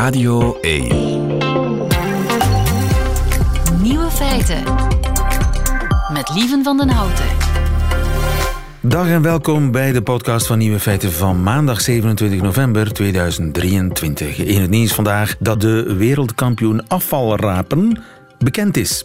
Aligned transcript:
Radio 0.00 0.58
1. 0.60 0.88
Nieuwe 3.82 4.10
feiten. 4.10 4.62
Met 6.12 6.30
Lieven 6.34 6.64
van 6.64 6.76
den 6.76 6.88
Houten. 6.88 7.24
Dag 8.80 9.08
en 9.08 9.22
welkom 9.22 9.70
bij 9.70 9.92
de 9.92 10.02
podcast 10.02 10.46
van 10.46 10.58
Nieuwe 10.58 10.80
Feiten 10.80 11.12
van 11.12 11.42
maandag 11.42 11.80
27 11.80 12.40
november 12.40 12.92
2023. 12.92 14.38
In 14.38 14.60
het 14.60 14.70
nieuws 14.70 14.92
vandaag 14.92 15.36
dat 15.38 15.60
de 15.60 15.94
wereldkampioen 15.94 16.88
afvalrapen 16.88 18.02
bekend 18.38 18.76
is. 18.76 19.04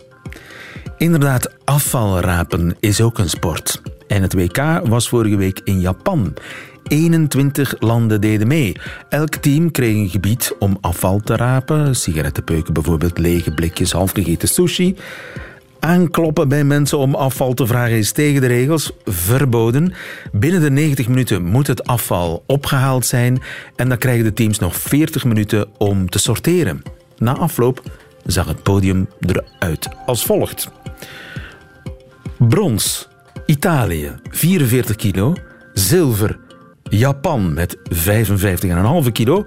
Inderdaad, 0.98 1.54
afvalrapen 1.64 2.75
is 2.80 3.02
ook 3.02 3.18
een 3.18 3.30
sport. 3.30 3.82
En 4.07 4.21
het 4.21 4.34
WK 4.34 4.57
was 4.84 5.09
vorige 5.09 5.36
week 5.36 5.62
in 5.64 5.80
Japan. 5.80 6.34
21 6.88 7.75
landen 7.79 8.21
deden 8.21 8.47
mee. 8.47 8.75
Elk 9.09 9.35
team 9.35 9.71
kreeg 9.71 9.95
een 9.95 10.09
gebied 10.09 10.55
om 10.59 10.77
afval 10.81 11.20
te 11.20 11.35
rapen. 11.35 11.95
Sigarettenpeuken 11.95 12.73
bijvoorbeeld, 12.73 13.17
lege 13.17 13.53
blikjes, 13.53 13.91
halfgegeten 13.91 14.48
sushi. 14.48 14.95
Aankloppen 15.80 16.48
bij 16.48 16.63
mensen 16.63 16.98
om 16.98 17.16
afval 17.16 17.53
te 17.53 17.67
vragen 17.67 17.98
is 17.98 18.11
tegen 18.11 18.41
de 18.41 18.48
regels 18.48 18.91
verboden. 19.03 19.94
Binnen 20.31 20.61
de 20.61 20.71
90 20.71 21.08
minuten 21.08 21.44
moet 21.44 21.67
het 21.67 21.88
afval 21.88 22.44
opgehaald 22.48 23.05
zijn 23.05 23.41
en 23.75 23.89
dan 23.89 23.97
krijgen 23.97 24.23
de 24.23 24.33
teams 24.33 24.59
nog 24.59 24.75
40 24.75 25.25
minuten 25.25 25.67
om 25.77 26.09
te 26.09 26.20
sorteren. 26.20 26.81
Na 27.17 27.38
afloop 27.38 27.81
zag 28.25 28.47
het 28.47 28.63
podium 28.63 29.08
eruit 29.20 29.88
als 30.05 30.25
volgt. 30.25 30.72
Brons, 32.38 33.08
Italië, 33.45 34.11
44 34.30 34.95
kilo. 34.95 35.33
Zilver, 35.73 36.39
Japan 36.89 37.53
met 37.53 37.77
55,5 39.05 39.12
kilo. 39.12 39.45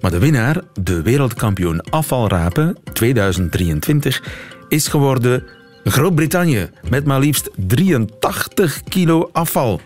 Maar 0.00 0.10
de 0.10 0.18
winnaar, 0.18 0.60
de 0.80 1.02
wereldkampioen 1.02 1.80
afvalrapen 1.80 2.76
2023, 2.92 4.22
is 4.68 4.88
geworden 4.88 5.44
Groot-Brittannië 5.84 6.70
met 6.88 7.04
maar 7.04 7.20
liefst 7.20 7.50
83 7.56 8.82
kilo 8.88 9.28
afval. 9.32 9.80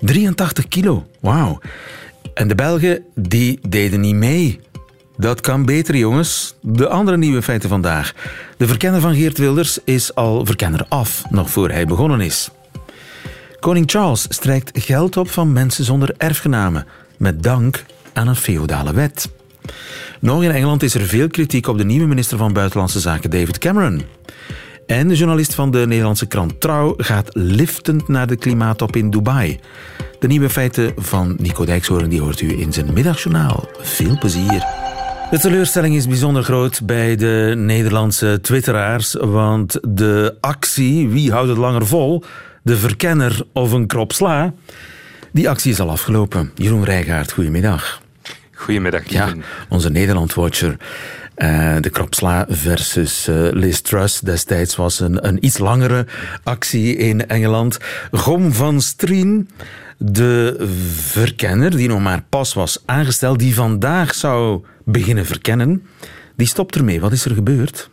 83 0.00 0.68
kilo, 0.68 1.06
wauw. 1.20 1.58
En 2.34 2.48
de 2.48 2.54
Belgen, 2.54 3.04
die 3.14 3.58
deden 3.68 4.00
niet 4.00 4.14
mee. 4.14 4.60
Dat 5.16 5.40
kan 5.40 5.64
beter, 5.64 5.96
jongens. 5.96 6.54
De 6.60 6.88
andere 6.88 7.16
nieuwe 7.16 7.42
feiten 7.42 7.68
vandaag. 7.68 8.12
De 8.56 8.66
verkenner 8.66 9.00
van 9.00 9.14
Geert 9.14 9.38
Wilders 9.38 9.78
is 9.84 10.14
al 10.14 10.46
verkenner 10.46 10.86
af, 10.88 11.22
nog 11.30 11.50
voor 11.50 11.70
hij 11.70 11.86
begonnen 11.86 12.20
is. 12.20 12.50
Koning 13.64 13.90
Charles 13.90 14.26
strijkt 14.28 14.70
geld 14.74 15.16
op 15.16 15.30
van 15.30 15.52
mensen 15.52 15.84
zonder 15.84 16.14
erfgenamen, 16.16 16.86
met 17.16 17.42
dank 17.42 17.84
aan 18.12 18.28
een 18.28 18.36
feodale 18.36 18.92
wet. 18.92 19.30
Nog 20.20 20.42
in 20.42 20.50
Engeland 20.50 20.82
is 20.82 20.94
er 20.94 21.00
veel 21.00 21.28
kritiek 21.28 21.66
op 21.66 21.78
de 21.78 21.84
nieuwe 21.84 22.06
minister 22.06 22.38
van 22.38 22.52
Buitenlandse 22.52 23.00
Zaken, 23.00 23.30
David 23.30 23.58
Cameron. 23.58 24.02
En 24.86 25.08
de 25.08 25.14
journalist 25.16 25.54
van 25.54 25.70
de 25.70 25.86
Nederlandse 25.86 26.26
krant 26.26 26.60
Trouw 26.60 26.94
gaat 26.96 27.28
liftend 27.32 28.08
naar 28.08 28.26
de 28.26 28.36
klimaattop 28.36 28.96
in 28.96 29.10
Dubai. 29.10 29.60
De 30.18 30.26
nieuwe 30.26 30.50
feiten 30.50 30.92
van 30.96 31.36
Nico 31.38 31.64
Dijkshoorn 31.64 32.08
die 32.08 32.20
hoort 32.20 32.40
u 32.40 32.60
in 32.60 32.72
zijn 32.72 32.92
middagjournaal. 32.92 33.68
Veel 33.78 34.18
plezier. 34.18 34.64
De 35.30 35.38
teleurstelling 35.38 35.94
is 35.94 36.08
bijzonder 36.08 36.42
groot 36.42 36.80
bij 36.86 37.16
de 37.16 37.54
Nederlandse 37.56 38.38
twitteraars, 38.42 39.12
want 39.12 39.78
de 39.88 40.36
actie 40.40 41.08
Wie 41.08 41.32
houdt 41.32 41.48
het 41.48 41.58
langer 41.58 41.86
vol? 41.86 42.24
De 42.64 42.76
verkenner 42.76 43.42
of 43.52 43.72
een 43.72 43.86
krop 43.86 44.12
sla, 44.12 44.54
die 45.32 45.48
actie 45.48 45.72
is 45.72 45.80
al 45.80 45.90
afgelopen. 45.90 46.50
Jeroen 46.54 46.84
Rijgaard, 46.84 47.32
goedemiddag. 47.32 48.02
Goedemiddag, 48.54 49.08
Ja, 49.08 49.32
onze 49.68 49.90
Nederland-watcher. 49.90 50.76
Eh, 51.34 51.76
de 51.80 51.90
Kropsla 51.90 52.46
versus 52.48 53.28
eh, 53.28 53.36
Liz 53.50 53.80
Truss 53.80 54.20
destijds 54.20 54.76
was 54.76 55.00
een, 55.00 55.26
een 55.26 55.44
iets 55.44 55.58
langere 55.58 56.06
actie 56.42 56.96
in 56.96 57.26
Engeland. 57.26 57.78
Gom 58.10 58.52
van 58.52 58.80
Strien, 58.80 59.48
de 59.98 60.64
verkenner 60.94 61.76
die 61.76 61.88
nog 61.88 62.00
maar 62.00 62.22
pas 62.28 62.54
was 62.54 62.82
aangesteld, 62.84 63.38
die 63.38 63.54
vandaag 63.54 64.14
zou 64.14 64.64
beginnen 64.84 65.26
verkennen, 65.26 65.82
die 66.36 66.46
stopt 66.46 66.74
ermee. 66.74 67.00
Wat 67.00 67.12
is 67.12 67.24
er 67.24 67.34
gebeurd? 67.34 67.90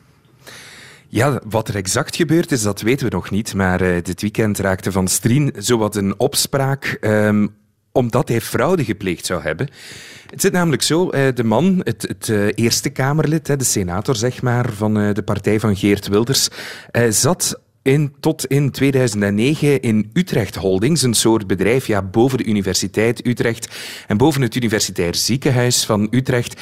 Ja, 1.14 1.42
wat 1.50 1.68
er 1.68 1.76
exact 1.76 2.16
gebeurd 2.16 2.52
is, 2.52 2.62
dat 2.62 2.82
weten 2.82 3.10
we 3.10 3.16
nog 3.16 3.30
niet. 3.30 3.54
Maar 3.54 3.82
uh, 3.82 4.04
dit 4.04 4.22
weekend 4.22 4.60
raakte 4.60 4.92
Van 4.92 5.08
Strien 5.08 5.54
zowat 5.58 5.96
een 5.96 6.20
opspraak 6.20 6.98
um, 7.02 7.56
omdat 7.92 8.28
hij 8.28 8.42
fraude 8.42 8.86
gepleegd 8.86 9.26
zou 9.26 9.42
hebben. 9.42 9.70
Het 10.30 10.42
zit 10.42 10.52
namelijk 10.52 10.82
zo, 10.82 11.10
de 11.10 11.44
man, 11.44 11.82
het, 11.84 12.02
het 12.02 12.28
uh, 12.28 12.48
Eerste 12.56 12.90
Kamerlid, 12.90 13.46
de 13.46 13.64
senator 13.64 14.16
zeg 14.16 14.42
maar, 14.42 14.74
van 14.74 14.94
de 14.94 15.22
partij 15.26 15.60
van 15.60 15.76
Geert 15.76 16.08
Wilders, 16.08 16.50
zat 17.10 17.60
in, 17.82 18.14
tot 18.20 18.46
in 18.46 18.72
2009 18.72 19.82
in 19.82 20.10
Utrecht 20.14 20.56
Holdings, 20.56 21.02
een 21.02 21.14
soort 21.14 21.48
bedrijf 21.48 21.88
ja, 21.88 22.02
boven 22.02 22.38
de 22.38 22.44
Universiteit 22.44 23.28
Utrecht 23.28 23.76
en 24.08 24.18
boven 24.18 24.42
het 24.42 24.56
Universitair 24.56 25.16
Ziekenhuis 25.16 25.86
van 25.86 26.08
Utrecht. 26.12 26.62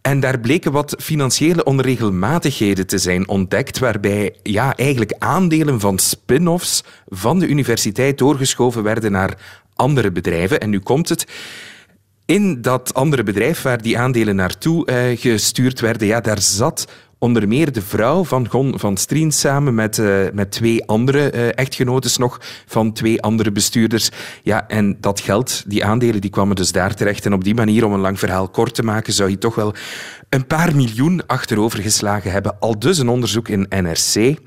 En 0.00 0.20
daar 0.20 0.40
bleken 0.40 0.72
wat 0.72 0.94
financiële 0.98 1.64
onregelmatigheden 1.64 2.86
te 2.86 2.98
zijn 2.98 3.28
ontdekt, 3.28 3.78
waarbij 3.78 4.34
ja, 4.42 4.76
eigenlijk 4.76 5.14
aandelen 5.18 5.80
van 5.80 5.98
spin-offs 5.98 6.84
van 7.06 7.38
de 7.38 7.46
universiteit 7.46 8.18
doorgeschoven 8.18 8.82
werden 8.82 9.12
naar 9.12 9.38
andere 9.74 10.12
bedrijven. 10.12 10.60
En 10.60 10.70
nu 10.70 10.78
komt 10.78 11.08
het. 11.08 11.26
In 12.24 12.62
dat 12.62 12.94
andere 12.94 13.22
bedrijf 13.22 13.62
waar 13.62 13.82
die 13.82 13.98
aandelen 13.98 14.36
naartoe 14.36 14.90
uh, 14.90 15.18
gestuurd 15.18 15.80
werden, 15.80 16.06
ja, 16.06 16.20
daar 16.20 16.40
zat 16.40 16.86
onder 17.18 17.48
meer 17.48 17.72
de 17.72 17.82
vrouw 17.82 18.24
van 18.24 18.48
Gon 18.48 18.78
van 18.78 18.96
Strien 18.96 19.32
samen 19.32 19.74
met, 19.74 19.98
uh, 19.98 20.24
met 20.32 20.50
twee 20.50 20.84
andere 20.84 21.32
uh, 21.34 21.48
echtgenotes 21.54 22.16
nog 22.16 22.40
van 22.66 22.92
twee 22.92 23.22
andere 23.22 23.52
bestuurders. 23.52 24.10
Ja, 24.42 24.68
en 24.68 24.96
dat 25.00 25.20
geld, 25.20 25.64
die 25.66 25.84
aandelen, 25.84 26.20
die 26.20 26.30
kwamen 26.30 26.56
dus 26.56 26.72
daar 26.72 26.94
terecht. 26.94 27.26
En 27.26 27.32
op 27.32 27.44
die 27.44 27.54
manier, 27.54 27.84
om 27.84 27.92
een 27.92 28.00
lang 28.00 28.18
verhaal 28.18 28.48
kort 28.48 28.74
te 28.74 28.82
maken, 28.82 29.12
zou 29.12 29.30
je 29.30 29.38
toch 29.38 29.54
wel 29.54 29.74
een 30.28 30.46
paar 30.46 30.76
miljoen 30.76 31.26
achterover 31.26 31.82
geslagen 31.82 32.30
hebben. 32.30 32.60
Al 32.60 32.78
dus 32.78 32.98
een 32.98 33.08
onderzoek 33.08 33.48
in 33.48 33.66
NRC. 33.68 34.38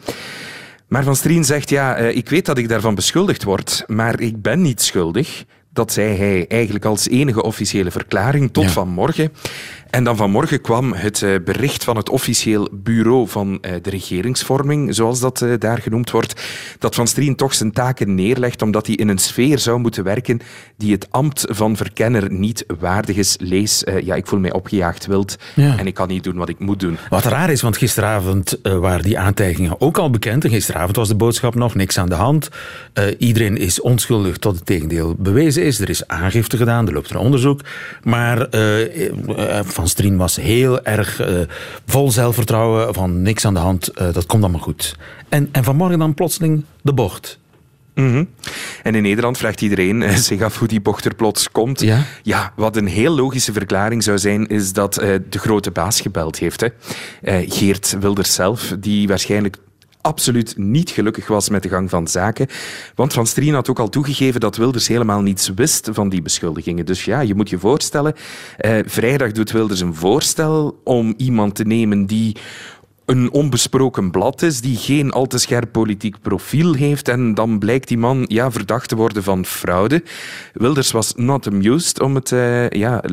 Maar 0.87 1.03
Van 1.03 1.15
Strien 1.15 1.43
zegt, 1.43 1.69
ja, 1.69 1.99
uh, 1.99 2.15
ik 2.15 2.29
weet 2.29 2.45
dat 2.45 2.57
ik 2.57 2.69
daarvan 2.69 2.95
beschuldigd 2.95 3.43
word, 3.43 3.83
maar 3.87 4.19
ik 4.19 4.41
ben 4.41 4.61
niet 4.61 4.81
schuldig. 4.81 5.45
Dat 5.73 5.91
zei 5.93 6.17
hij 6.17 6.47
eigenlijk 6.47 6.85
als 6.85 7.09
enige 7.09 7.43
officiële 7.43 7.91
verklaring 7.91 8.53
tot 8.53 8.63
ja. 8.63 8.69
vanmorgen. 8.69 9.31
En 9.91 10.03
dan 10.03 10.15
vanmorgen 10.15 10.61
kwam 10.61 10.93
het 10.93 11.21
uh, 11.21 11.35
bericht 11.45 11.83
van 11.83 11.97
het 11.97 12.09
officieel 12.09 12.69
bureau 12.71 13.27
van 13.27 13.51
uh, 13.51 13.71
de 13.81 13.89
regeringsvorming, 13.89 14.95
zoals 14.95 15.19
dat 15.19 15.41
uh, 15.41 15.53
daar 15.59 15.77
genoemd 15.77 16.11
wordt, 16.11 16.41
dat 16.79 16.95
Van 16.95 17.07
Strien 17.07 17.35
toch 17.35 17.53
zijn 17.53 17.71
taken 17.71 18.15
neerlegt 18.15 18.61
omdat 18.61 18.87
hij 18.87 18.95
in 18.95 19.07
een 19.07 19.17
sfeer 19.17 19.59
zou 19.59 19.79
moeten 19.79 20.03
werken 20.03 20.39
die 20.77 20.91
het 20.91 21.07
ambt 21.11 21.45
van 21.49 21.77
verkenner 21.77 22.31
niet 22.31 22.65
waardig 22.79 23.15
is. 23.15 23.35
Lees, 23.39 23.83
ja, 24.03 24.15
ik 24.15 24.27
voel 24.27 24.39
mij 24.39 24.53
opgejaagd 24.53 25.05
wild 25.05 25.35
ja. 25.55 25.77
en 25.77 25.87
ik 25.87 25.93
kan 25.93 26.07
niet 26.07 26.23
doen 26.23 26.35
wat 26.35 26.49
ik 26.49 26.59
moet 26.59 26.79
doen. 26.79 26.97
Wat 27.09 27.23
raar 27.23 27.51
is, 27.51 27.61
want 27.61 27.77
gisteravond 27.77 28.59
waren 28.63 29.03
die 29.03 29.19
aantijgingen 29.19 29.81
ook 29.81 29.97
al 29.97 30.09
bekend. 30.09 30.43
En 30.43 30.49
gisteravond 30.49 30.95
was 30.95 31.07
de 31.07 31.15
boodschap 31.15 31.55
nog 31.55 31.75
niks 31.75 31.97
aan 31.97 32.09
de 32.09 32.15
hand. 32.15 32.49
iedereen 33.17 33.57
is 33.57 33.81
onschuldig 33.81 34.37
tot 34.37 34.55
het 34.55 34.65
tegendeel 34.65 35.15
bewezen 35.17 35.63
is. 35.63 35.79
Er 35.79 35.89
is 35.89 36.07
aangifte 36.07 36.57
gedaan, 36.57 36.87
er 36.87 36.93
loopt 36.93 37.09
een 37.09 37.17
onderzoek. 37.17 37.61
Maar 38.03 38.47
van 39.65 39.80
Strien 39.87 40.17
was 40.17 40.35
heel 40.35 40.83
erg 40.83 41.21
uh, 41.21 41.39
vol 41.85 42.11
zelfvertrouwen, 42.11 42.93
van 42.93 43.21
niks 43.21 43.45
aan 43.45 43.53
de 43.53 43.59
hand, 43.59 43.91
uh, 44.01 44.13
dat 44.13 44.25
komt 44.25 44.43
allemaal 44.43 44.61
goed. 44.61 44.95
En, 45.29 45.49
en 45.51 45.63
vanmorgen 45.63 45.99
dan 45.99 46.13
plotseling 46.13 46.63
de 46.81 46.93
bocht. 46.93 47.39
Mm 47.95 48.11
-hmm. 48.11 48.29
En 48.83 48.95
in 48.95 49.01
Nederland 49.01 49.37
vraagt 49.37 49.61
iedereen 49.61 50.01
uh, 50.01 50.15
zich 50.29 50.41
af 50.41 50.59
hoe 50.59 50.67
die 50.67 50.81
bocht 50.81 51.05
er 51.05 51.15
plots 51.15 51.51
komt. 51.51 51.81
Ja? 51.81 52.03
ja 52.23 52.53
wat 52.55 52.75
een 52.75 52.87
heel 52.87 53.15
logische 53.15 53.53
verklaring 53.53 54.03
zou 54.03 54.17
zijn, 54.17 54.47
is 54.47 54.73
dat 54.73 54.93
de 54.93 55.39
grote 55.39 55.71
baas 55.71 56.01
gebeld 56.01 56.37
heeft. 56.37 56.61
Hè. 56.61 56.67
Geert 57.47 57.95
Wilders 57.99 58.33
zelf, 58.33 58.75
die 58.79 59.07
waarschijnlijk 59.07 59.57
absoluut 60.01 60.57
niet 60.57 60.89
gelukkig 60.89 61.27
was 61.27 61.49
met 61.49 61.63
de 61.63 61.69
gang 61.69 61.89
van 61.89 62.07
zaken. 62.07 62.47
Want 62.95 63.13
Van 63.13 63.27
Strien 63.27 63.53
had 63.53 63.69
ook 63.69 63.79
al 63.79 63.89
toegegeven 63.89 64.39
dat 64.39 64.57
Wilders 64.57 64.87
helemaal 64.87 65.21
niets 65.21 65.49
wist 65.55 65.89
van 65.91 66.09
die 66.09 66.21
beschuldigingen. 66.21 66.85
Dus 66.85 67.05
ja, 67.05 67.19
je 67.19 67.35
moet 67.35 67.49
je 67.49 67.59
voorstellen, 67.59 68.13
eh, 68.57 68.77
vrijdag 68.85 69.31
doet 69.31 69.51
Wilders 69.51 69.79
een 69.79 69.95
voorstel 69.95 70.81
om 70.83 71.13
iemand 71.17 71.55
te 71.55 71.63
nemen 71.63 72.05
die 72.05 72.35
een 73.11 73.31
onbesproken 73.31 74.11
blad 74.11 74.41
is, 74.41 74.61
die 74.61 74.77
geen 74.77 75.11
al 75.11 75.27
te 75.27 75.37
scherp 75.37 75.71
politiek 75.71 76.21
profiel 76.21 76.73
heeft. 76.73 77.07
En 77.07 77.33
dan 77.33 77.59
blijkt 77.59 77.87
die 77.87 77.97
man 77.97 78.25
ja, 78.27 78.51
verdacht 78.51 78.89
te 78.89 78.95
worden 78.95 79.23
van 79.23 79.45
fraude. 79.45 80.03
Wilders 80.53 80.91
was 80.91 81.13
not 81.15 81.47
amused, 81.47 82.01
om 82.01 82.15
het 82.15 82.31
uh, 82.31 82.69
ja, 82.69 83.03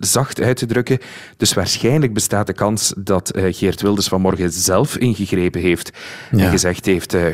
zacht 0.00 0.40
uit 0.40 0.56
te 0.56 0.66
drukken. 0.66 0.98
Dus 1.36 1.54
waarschijnlijk 1.54 2.14
bestaat 2.14 2.46
de 2.46 2.52
kans 2.52 2.92
dat 2.96 3.36
uh, 3.36 3.44
Geert 3.54 3.82
Wilders 3.82 4.08
vanmorgen 4.08 4.52
zelf 4.52 4.96
ingegrepen 4.96 5.60
heeft. 5.60 5.90
Ja. 6.30 6.44
En 6.44 6.50
gezegd 6.50 6.86
heeft, 6.86 7.14
uh, 7.14 7.24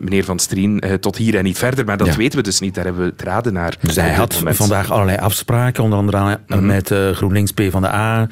meneer 0.00 0.24
Van 0.24 0.38
Strien, 0.38 0.82
tot 1.00 1.16
hier 1.16 1.36
en 1.36 1.44
niet 1.44 1.58
verder. 1.58 1.84
Maar 1.84 1.96
dat 1.96 2.06
ja. 2.06 2.16
weten 2.16 2.38
we 2.38 2.44
dus 2.44 2.60
niet, 2.60 2.74
daar 2.74 2.84
hebben 2.84 3.02
we 3.02 3.10
het 3.10 3.22
raden 3.22 3.52
naar. 3.52 3.76
Dus 3.80 3.96
hij 3.96 4.12
had 4.12 4.34
moment. 4.34 4.56
vandaag 4.56 4.90
allerlei 4.90 5.18
afspraken, 5.18 5.82
onder 5.82 5.98
andere 5.98 6.18
mm 6.18 6.38
-hmm. 6.46 6.66
met 6.66 6.94
GroenLinks 7.12 7.52
P 7.52 7.62
van 7.70 7.82
de 7.82 7.92
A. 7.92 8.28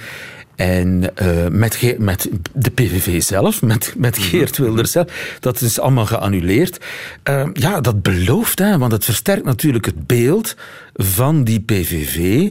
En 0.56 1.02
uh, 1.22 1.46
met, 1.50 1.98
met 1.98 2.28
de 2.52 2.70
PVV 2.70 3.22
zelf, 3.22 3.62
met, 3.62 3.94
met 3.96 4.18
mhm. 4.18 4.26
Geert 4.26 4.58
Wilders 4.58 4.90
zelf, 4.90 5.36
dat 5.40 5.60
is 5.60 5.80
allemaal 5.80 6.06
geannuleerd. 6.06 6.84
Uh, 7.28 7.46
ja, 7.52 7.80
dat 7.80 8.02
belooft, 8.02 8.58
hè, 8.58 8.78
want 8.78 8.92
het 8.92 9.04
versterkt 9.04 9.44
natuurlijk 9.44 9.84
het 9.84 10.06
beeld 10.06 10.56
van 10.94 11.44
die 11.44 11.60
PVV, 11.60 12.50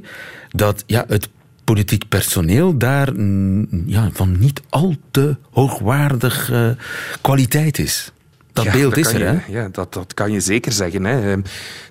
dat 0.49 0.83
ja, 0.85 1.05
het 1.07 1.29
politiek 1.63 2.07
personeel 2.09 2.77
daar 2.77 3.13
mm, 3.13 3.67
ja, 3.85 4.09
van 4.13 4.39
niet 4.39 4.61
al 4.69 4.95
te 5.11 5.35
hoogwaardige 5.51 6.77
kwaliteit 7.21 7.79
is. 7.79 8.11
Dat 8.53 8.71
beeld 8.71 8.97
is 8.97 9.13
er, 9.13 9.19
je, 9.19 9.23
hè? 9.23 9.37
Ja, 9.47 9.69
dat, 9.71 9.93
dat 9.93 10.13
kan 10.13 10.31
je 10.31 10.39
zeker 10.39 10.71
zeggen. 10.71 11.03
Hè. 11.03 11.31
Ehm, 11.31 11.41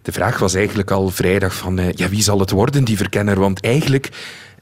de 0.03 0.13
vraag 0.13 0.39
was 0.39 0.55
eigenlijk 0.55 0.91
al 0.91 1.11
vrijdag 1.11 1.55
van, 1.55 1.81
uh, 1.81 1.93
ja, 1.93 2.09
wie 2.09 2.23
zal 2.23 2.41
het 2.41 2.51
worden, 2.51 2.85
die 2.85 2.97
verkenner? 2.97 3.41
Want 3.41 3.61
eigenlijk... 3.61 4.11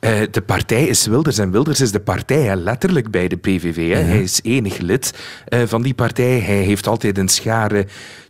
Uh, 0.05 0.21
de 0.31 0.41
partij 0.41 0.87
is 0.87 1.07
Wilders 1.07 1.39
en 1.39 1.51
Wilders 1.51 1.81
is 1.81 1.93
de 1.93 2.01
partij, 2.01 2.43
hè, 2.43 2.55
letterlijk 2.55 3.11
bij 3.11 3.29
de 3.29 3.37
PVV. 3.37 3.93
Hè. 3.93 4.01
Hij 4.01 4.23
is 4.23 4.41
enig 4.43 4.79
lid 4.79 5.15
uh, 5.49 5.63
van 5.67 5.83
die 5.83 5.95
partij. 5.95 6.39
Hij 6.39 6.63
heeft 6.63 6.87
altijd 6.87 7.19
een 7.19 7.29
schare 7.29 7.87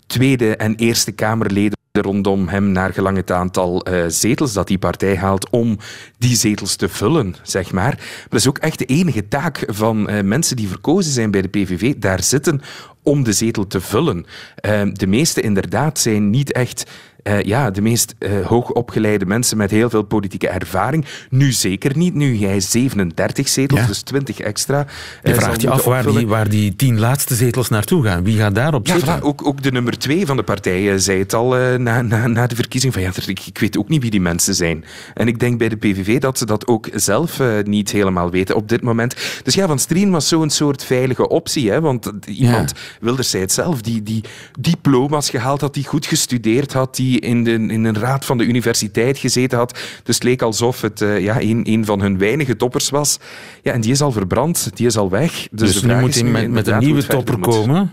Tweede 0.06 0.56
en 0.56 0.74
Eerste 0.74 1.12
Kamerleden 1.12 1.80
rondom 1.92 2.48
hem 2.48 2.72
naar 2.72 2.92
gelang 2.92 3.16
het 3.16 3.30
aantal 3.30 3.88
uh, 3.88 4.04
zetels 4.08 4.52
dat 4.52 4.66
die 4.66 4.78
partij 4.78 5.16
haalt 5.16 5.50
om 5.50 5.78
die 6.18 6.36
zetels 6.36 6.76
te 6.76 6.88
vullen, 6.88 7.34
zeg 7.42 7.72
maar. 7.72 7.82
Maar 7.82 8.26
dat 8.28 8.40
is 8.40 8.48
ook 8.48 8.58
echt 8.58 8.78
de 8.78 8.84
enige 8.84 9.28
taak 9.28 9.64
van 9.66 10.10
uh, 10.10 10.22
mensen 10.22 10.56
die 10.56 10.68
verkozen 10.68 11.12
zijn 11.12 11.30
bij 11.30 11.42
de 11.42 11.48
PVV, 11.48 11.94
daar 11.94 12.22
zitten 12.22 12.60
om 13.02 13.24
de 13.24 13.32
zetel 13.32 13.66
te 13.66 13.80
vullen. 13.80 14.26
Uh, 14.66 14.82
de 14.92 15.06
meeste 15.06 15.40
inderdaad 15.40 15.98
zijn 15.98 16.30
niet 16.30 16.52
echt 16.52 16.90
uh, 17.24 17.42
ja, 17.42 17.70
de 17.70 17.80
meest 17.82 18.14
uh, 18.18 18.46
hoogopgeleide 18.46 19.26
mensen 19.26 19.56
met 19.56 19.70
heel 19.70 19.90
veel 19.90 20.02
politieke 20.02 20.48
ervaring. 20.48 21.04
Nu 21.30 21.52
zeker 21.52 21.96
niet. 21.96 22.14
Nu 22.14 22.34
jij 22.34 22.60
37 22.60 23.48
zetels, 23.48 23.80
ja. 23.80 23.86
dus 23.86 24.00
20 24.00 24.40
extra. 24.40 24.86
Je 25.22 25.28
uh, 25.30 25.36
vraagt 25.36 25.60
je 25.60 25.70
af 25.70 25.84
waar 25.84 26.06
die, 26.06 26.26
waar 26.26 26.48
die 26.48 26.76
tien 26.76 26.98
laatste 26.98 27.34
zetels 27.34 27.68
naartoe 27.68 28.04
gaan. 28.04 28.24
Wie 28.24 28.38
gaat 28.38 28.54
daarop 28.54 28.86
ja, 28.86 28.94
zitten? 28.94 29.18
Voilà, 29.18 29.22
ook, 29.22 29.46
ook 29.46 29.62
de 29.62 29.72
nummer 29.72 29.98
twee 29.98 30.26
van 30.26 30.36
de 30.36 30.42
partij 30.42 30.98
zei 30.98 31.18
het 31.18 31.34
al 31.34 31.48
na, 31.78 32.02
na, 32.02 32.26
na 32.26 32.46
de 32.46 32.54
verkiezing. 32.54 32.92
Van, 32.92 33.02
ja, 33.02 33.10
ik, 33.26 33.46
ik, 33.46 33.58
weet 33.58 33.78
ook 33.78 33.88
niet 33.88 34.02
wie 34.02 34.10
die 34.10 34.20
mensen 34.20 34.54
zijn. 34.54 34.84
En 35.14 35.28
ik 35.28 35.38
denk 35.38 35.58
bij 35.58 35.68
de 35.68 35.76
PVV 35.76 36.18
dat 36.18 36.38
ze 36.38 36.46
dat 36.46 36.66
ook 36.66 36.88
zelf 36.94 37.40
niet 37.64 37.90
helemaal 37.90 38.30
weten 38.30 38.56
op 38.56 38.68
dit 38.68 38.82
moment. 38.82 39.16
Dus 39.42 39.54
ja, 39.54 39.66
Van 39.66 39.78
Strien 39.78 40.10
was 40.10 40.28
zo'n 40.28 40.50
soort 40.50 40.84
veilige 40.84 41.28
optie. 41.28 41.70
Hè, 41.70 41.80
want 41.80 42.12
iemand, 42.26 42.72
ja. 42.74 42.98
Wilders 43.00 43.30
zei 43.30 43.42
het 43.42 43.52
zelf, 43.52 43.80
die, 43.80 44.02
die 44.02 44.24
diploma's 44.60 45.30
gehaald 45.30 45.60
had, 45.60 45.74
die 45.74 45.86
goed 45.86 46.06
gestudeerd 46.06 46.72
had, 46.72 46.96
die 46.96 47.11
in, 47.18 47.44
de, 47.44 47.52
in 47.52 47.84
een 47.84 47.98
raad 47.98 48.24
van 48.24 48.38
de 48.38 48.44
universiteit 48.44 49.18
gezeten 49.18 49.58
had. 49.58 49.78
Dus 50.02 50.14
het 50.14 50.24
leek 50.24 50.42
alsof 50.42 50.80
het 50.80 51.00
uh, 51.00 51.20
ja, 51.20 51.40
een, 51.40 51.60
een 51.64 51.84
van 51.84 52.00
hun 52.00 52.18
weinige 52.18 52.56
toppers 52.56 52.90
was. 52.90 53.18
Ja, 53.62 53.72
en 53.72 53.80
die 53.80 53.90
is 53.90 54.00
al 54.00 54.12
verbrand, 54.12 54.70
die 54.74 54.86
is 54.86 54.96
al 54.96 55.10
weg. 55.10 55.48
Dus, 55.50 55.72
dus 55.72 55.82
nu 55.82 55.94
moet 55.94 56.14
hij 56.14 56.24
met, 56.24 56.50
met 56.50 56.66
een 56.66 56.78
nieuwe 56.78 57.06
topper 57.06 57.38
komen. 57.38 57.92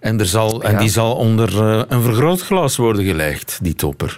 En, 0.00 0.20
er 0.20 0.26
zal, 0.26 0.62
en 0.62 0.78
die 0.78 0.88
zal 0.88 1.14
onder 1.14 1.54
uh, 1.54 1.82
een 1.88 2.02
vergrootglas 2.02 2.76
worden 2.76 3.04
gelegd, 3.04 3.58
die 3.62 3.74
topper. 3.74 4.16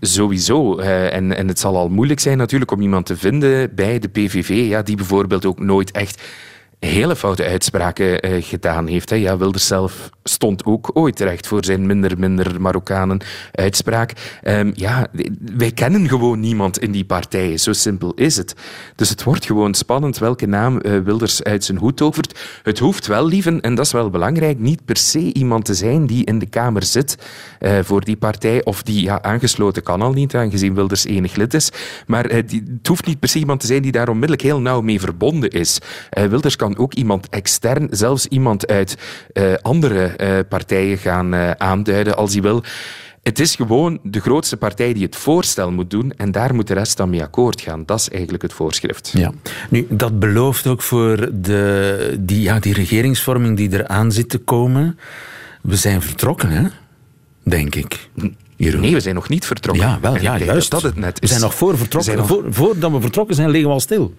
Sowieso. 0.00 0.80
Uh, 0.80 1.14
en, 1.14 1.36
en 1.36 1.48
het 1.48 1.58
zal 1.58 1.76
al 1.76 1.88
moeilijk 1.88 2.20
zijn 2.20 2.38
natuurlijk 2.38 2.70
om 2.70 2.80
iemand 2.80 3.06
te 3.06 3.16
vinden 3.16 3.74
bij 3.74 3.98
de 3.98 4.08
PVV, 4.08 4.48
ja, 4.68 4.82
die 4.82 4.96
bijvoorbeeld 4.96 5.46
ook 5.46 5.58
nooit 5.58 5.90
echt 5.90 6.22
hele 6.80 7.16
foute 7.16 7.44
uitspraken 7.44 8.30
uh, 8.30 8.42
gedaan 8.42 8.86
heeft. 8.86 9.10
Ja, 9.10 9.36
Wilders 9.36 9.66
zelf 9.66 10.10
stond 10.24 10.64
ook 10.64 10.90
ooit 10.92 11.16
terecht 11.16 11.46
voor 11.46 11.64
zijn 11.64 11.86
minder, 11.86 12.18
minder 12.18 12.60
Marokkanen 12.60 13.20
uitspraak. 13.52 14.12
Um, 14.44 14.72
ja, 14.74 15.06
wij 15.56 15.70
kennen 15.70 16.08
gewoon 16.08 16.40
niemand 16.40 16.78
in 16.78 16.92
die 16.92 17.04
partij. 17.04 17.56
Zo 17.56 17.72
simpel 17.72 18.12
is 18.14 18.36
het. 18.36 18.54
Dus 18.96 19.08
het 19.08 19.22
wordt 19.22 19.46
gewoon 19.46 19.74
spannend 19.74 20.18
welke 20.18 20.46
naam 20.46 20.80
uh, 20.82 20.98
Wilders 20.98 21.42
uit 21.42 21.64
zijn 21.64 21.78
hoed 21.78 21.96
tovert. 21.96 22.60
Het 22.62 22.78
hoeft 22.78 23.06
wel, 23.06 23.26
lieven, 23.26 23.60
en 23.60 23.74
dat 23.74 23.86
is 23.86 23.92
wel 23.92 24.10
belangrijk, 24.10 24.58
niet 24.58 24.84
per 24.84 24.96
se 24.96 25.32
iemand 25.32 25.64
te 25.64 25.74
zijn 25.74 26.06
die 26.06 26.24
in 26.24 26.38
de 26.38 26.46
Kamer 26.46 26.82
zit 26.82 27.16
uh, 27.60 27.78
voor 27.82 28.04
die 28.04 28.16
partij, 28.16 28.64
of 28.64 28.82
die 28.82 29.02
ja, 29.02 29.22
aangesloten 29.22 29.82
kan 29.82 30.02
al 30.02 30.12
niet, 30.12 30.34
aangezien 30.34 30.74
Wilders 30.74 31.04
enig 31.04 31.34
lid 31.34 31.54
is. 31.54 31.70
Maar 32.06 32.46
die, 32.46 32.62
het 32.76 32.86
hoeft 32.86 33.06
niet 33.06 33.20
per 33.20 33.28
se 33.28 33.38
iemand 33.38 33.60
te 33.60 33.66
zijn 33.66 33.82
die 33.82 33.92
daar 33.92 34.08
onmiddellijk 34.08 34.42
heel 34.42 34.60
nauw 34.60 34.80
mee 34.80 35.00
verbonden 35.00 35.50
is. 35.50 35.78
Wilders 36.10 36.56
kan 36.56 36.69
ook 36.78 36.94
iemand 36.94 37.28
extern, 37.28 37.88
zelfs 37.90 38.26
iemand 38.26 38.66
uit 38.66 38.96
uh, 39.32 39.54
andere 39.62 40.14
uh, 40.16 40.38
partijen 40.48 40.98
gaan 40.98 41.34
uh, 41.34 41.50
aanduiden 41.50 42.16
als 42.16 42.32
hij 42.32 42.42
wil. 42.42 42.62
Het 43.22 43.38
is 43.38 43.54
gewoon 43.54 43.98
de 44.02 44.20
grootste 44.20 44.56
partij 44.56 44.92
die 44.92 45.02
het 45.02 45.16
voorstel 45.16 45.70
moet 45.70 45.90
doen 45.90 46.12
en 46.16 46.32
daar 46.32 46.54
moet 46.54 46.66
de 46.66 46.74
rest 46.74 46.96
dan 46.96 47.10
mee 47.10 47.22
akkoord 47.22 47.60
gaan. 47.60 47.82
Dat 47.86 47.98
is 47.98 48.08
eigenlijk 48.10 48.42
het 48.42 48.52
voorschrift. 48.52 49.10
Ja. 49.14 49.32
Nu, 49.70 49.86
dat 49.88 50.18
belooft 50.18 50.66
ook 50.66 50.82
voor 50.82 51.30
de, 51.32 52.16
die, 52.20 52.40
ja, 52.40 52.58
die 52.58 52.72
regeringsvorming 52.72 53.56
die 53.56 53.72
eraan 53.72 54.12
zit 54.12 54.28
te 54.28 54.38
komen. 54.38 54.98
We 55.62 55.76
zijn 55.76 56.02
vertrokken, 56.02 56.50
hè? 56.50 56.62
denk 57.42 57.74
ik. 57.74 58.08
Jeroen. 58.56 58.80
Nee, 58.80 58.92
we 58.92 59.00
zijn 59.00 59.14
nog 59.14 59.28
niet 59.28 59.46
vertrokken. 59.46 59.86
Ja, 59.86 59.98
wel, 60.00 60.20
ja, 60.20 60.38
juist. 60.38 60.70
Dat 60.70 60.82
het 60.82 60.96
net 60.96 61.14
is. 61.14 61.20
We 61.20 61.26
zijn 61.26 61.40
nog 61.40 61.54
voor 61.54 61.78
vertrokken. 61.78 62.16
Nog... 62.16 62.26
Voor, 62.26 62.44
voordat 62.48 62.90
we 62.90 63.00
vertrokken 63.00 63.34
zijn, 63.34 63.50
liggen 63.50 63.68
we 63.68 63.74
al 63.74 63.80
stil. 63.80 64.14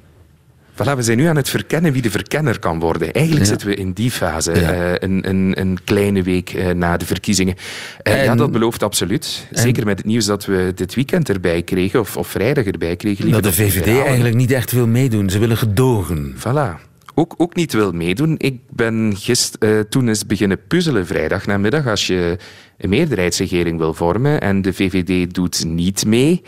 Voilà, 0.74 0.96
we 0.96 1.02
zijn 1.02 1.18
nu 1.18 1.26
aan 1.26 1.36
het 1.36 1.50
verkennen 1.50 1.94
wie 1.94 2.02
de 2.02 2.12
verkenner 2.12 2.60
kan 2.60 2.80
worden. 2.80 3.14
Eigenlijk 3.14 3.46
ja. 3.46 3.52
zitten 3.52 3.68
we 3.68 3.76
in 3.76 3.92
die 3.92 4.12
fase, 4.12 4.60
ja. 4.60 4.74
uh, 4.74 4.94
een, 5.00 5.30
een, 5.30 5.54
een, 5.60 5.78
kleine 5.84 6.24
week 6.24 6.54
uh, 6.54 6.70
na 6.70 6.98
de 6.98 7.06
verkiezingen. 7.06 7.56
Uh, 8.04 8.14
en, 8.14 8.24
ja, 8.24 8.36
dat 8.36 8.52
belooft 8.52 8.84
absoluut. 8.84 9.48
En, 9.52 9.62
Zeker 9.62 9.86
met 9.86 9.98
het 9.98 10.08
nieuws 10.08 10.26
dat 10.26 10.46
we 10.46 10.72
dit 10.76 10.96
weekend 10.96 11.30
erbij 11.30 11.62
kregen, 11.62 12.00
of, 12.00 12.18
of 12.18 12.28
vrijdag 12.28 12.66
erbij 12.66 12.96
kregen. 12.96 13.32
Dat 13.32 13.44
de 13.44 13.54
VVD 13.54 13.88
eigenlijk 14.06 14.36
niet 14.36 14.52
echt 14.52 14.72
wil 14.72 14.88
meedoen. 14.88 15.30
Ze 15.30 15.40
willen 15.40 15.58
gedogen. 15.58 16.36
Voilà. 16.38 16.90
Ook, 17.16 17.34
ook 17.38 17.56
niet 17.56 17.74
wil 17.74 17.92
meedoen. 17.92 18.36
Ik 18.38 18.60
ben 18.70 19.14
gisteren 19.18 19.90
toen 19.90 20.08
eens 20.08 20.26
beginnen 20.26 20.60
puzzelen 20.68 21.06
vrijdag 21.06 21.46
namiddag. 21.46 21.88
Als 21.88 22.08
je 22.08 22.38
een 22.78 22.90
meerderheidsregering 22.90 23.78
wil 23.78 23.94
vormen 23.94 24.42
en 24.42 24.62
de 24.62 24.74
VVD 24.74 25.34
doet 25.34 25.66
niet 25.66 26.06
mee 26.06 26.42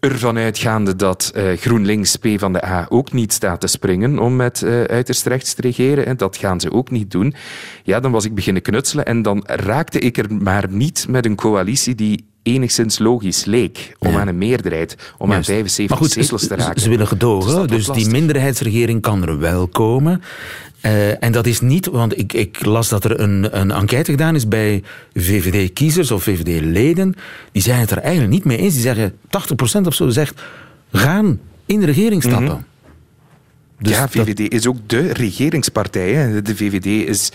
ervan 0.00 0.36
uitgaande 0.36 0.96
dat 0.96 1.32
uh, 1.36 1.56
GroenLinks 1.56 2.16
P 2.16 2.26
van 2.36 2.52
de 2.52 2.64
A 2.64 2.86
ook 2.88 3.12
niet 3.12 3.32
staat 3.32 3.60
te 3.60 3.66
springen 3.66 4.18
om 4.18 4.36
met 4.36 4.60
uh, 4.60 4.82
uiterst 4.82 5.26
rechts 5.26 5.54
te 5.54 5.62
regeren, 5.62 6.06
en 6.06 6.16
dat 6.16 6.36
gaan 6.36 6.60
ze 6.60 6.72
ook 6.72 6.90
niet 6.90 7.10
doen, 7.10 7.34
ja, 7.82 8.00
dan 8.00 8.12
was 8.12 8.24
ik 8.24 8.34
beginnen 8.34 8.62
knutselen 8.62 9.06
en 9.06 9.22
dan 9.22 9.42
raakte 9.46 9.98
ik 9.98 10.18
er 10.18 10.34
maar 10.34 10.66
niet 10.70 11.06
met 11.08 11.24
een 11.24 11.36
coalitie 11.36 11.94
die 11.94 12.26
enigszins 12.52 12.98
logisch 12.98 13.44
leek 13.44 13.96
om 13.98 14.12
ja. 14.12 14.20
aan 14.20 14.28
een 14.28 14.38
meerderheid, 14.38 14.96
om 15.18 15.30
Juist. 15.30 15.48
aan 15.48 15.54
75 15.54 15.98
goed, 15.98 16.10
zetels 16.10 16.46
te 16.46 16.54
raken. 16.54 16.80
Ze 16.80 16.88
willen 16.88 17.06
gedogen, 17.06 17.68
dus, 17.68 17.86
dus 17.86 17.96
die 17.96 18.08
minderheidsregering 18.08 19.00
kan 19.00 19.26
er 19.26 19.38
wel 19.38 19.68
komen. 19.68 20.22
Uh, 20.82 21.22
en 21.22 21.32
dat 21.32 21.46
is 21.46 21.60
niet, 21.60 21.86
want 21.86 22.18
ik, 22.18 22.32
ik 22.32 22.64
las 22.64 22.88
dat 22.88 23.04
er 23.04 23.20
een, 23.20 23.60
een 23.60 23.70
enquête 23.70 24.10
gedaan 24.10 24.34
is 24.34 24.48
bij 24.48 24.82
VVD-kiezers 25.14 26.10
of 26.10 26.22
VVD-leden. 26.22 27.14
Die 27.52 27.62
zijn 27.62 27.80
het 27.80 27.90
er 27.90 27.98
eigenlijk 27.98 28.32
niet 28.32 28.44
mee 28.44 28.58
eens. 28.58 28.72
Die 28.72 28.82
zeggen, 28.82 29.12
80% 29.12 29.86
of 29.86 29.94
zo 29.94 30.08
zegt, 30.08 30.42
gaan 30.92 31.40
in 31.66 31.80
de 31.80 31.86
regering 31.86 32.22
stappen. 32.22 32.44
Mm 32.44 32.48
-hmm. 32.48 32.64
dus 33.78 33.92
ja, 33.92 34.08
VVD 34.08 34.36
dat... 34.36 34.52
is 34.52 34.66
ook 34.66 34.76
de 34.86 35.12
regeringspartij. 35.12 36.12
Hè. 36.12 36.42
De 36.42 36.56
VVD 36.56 37.08
is 37.08 37.32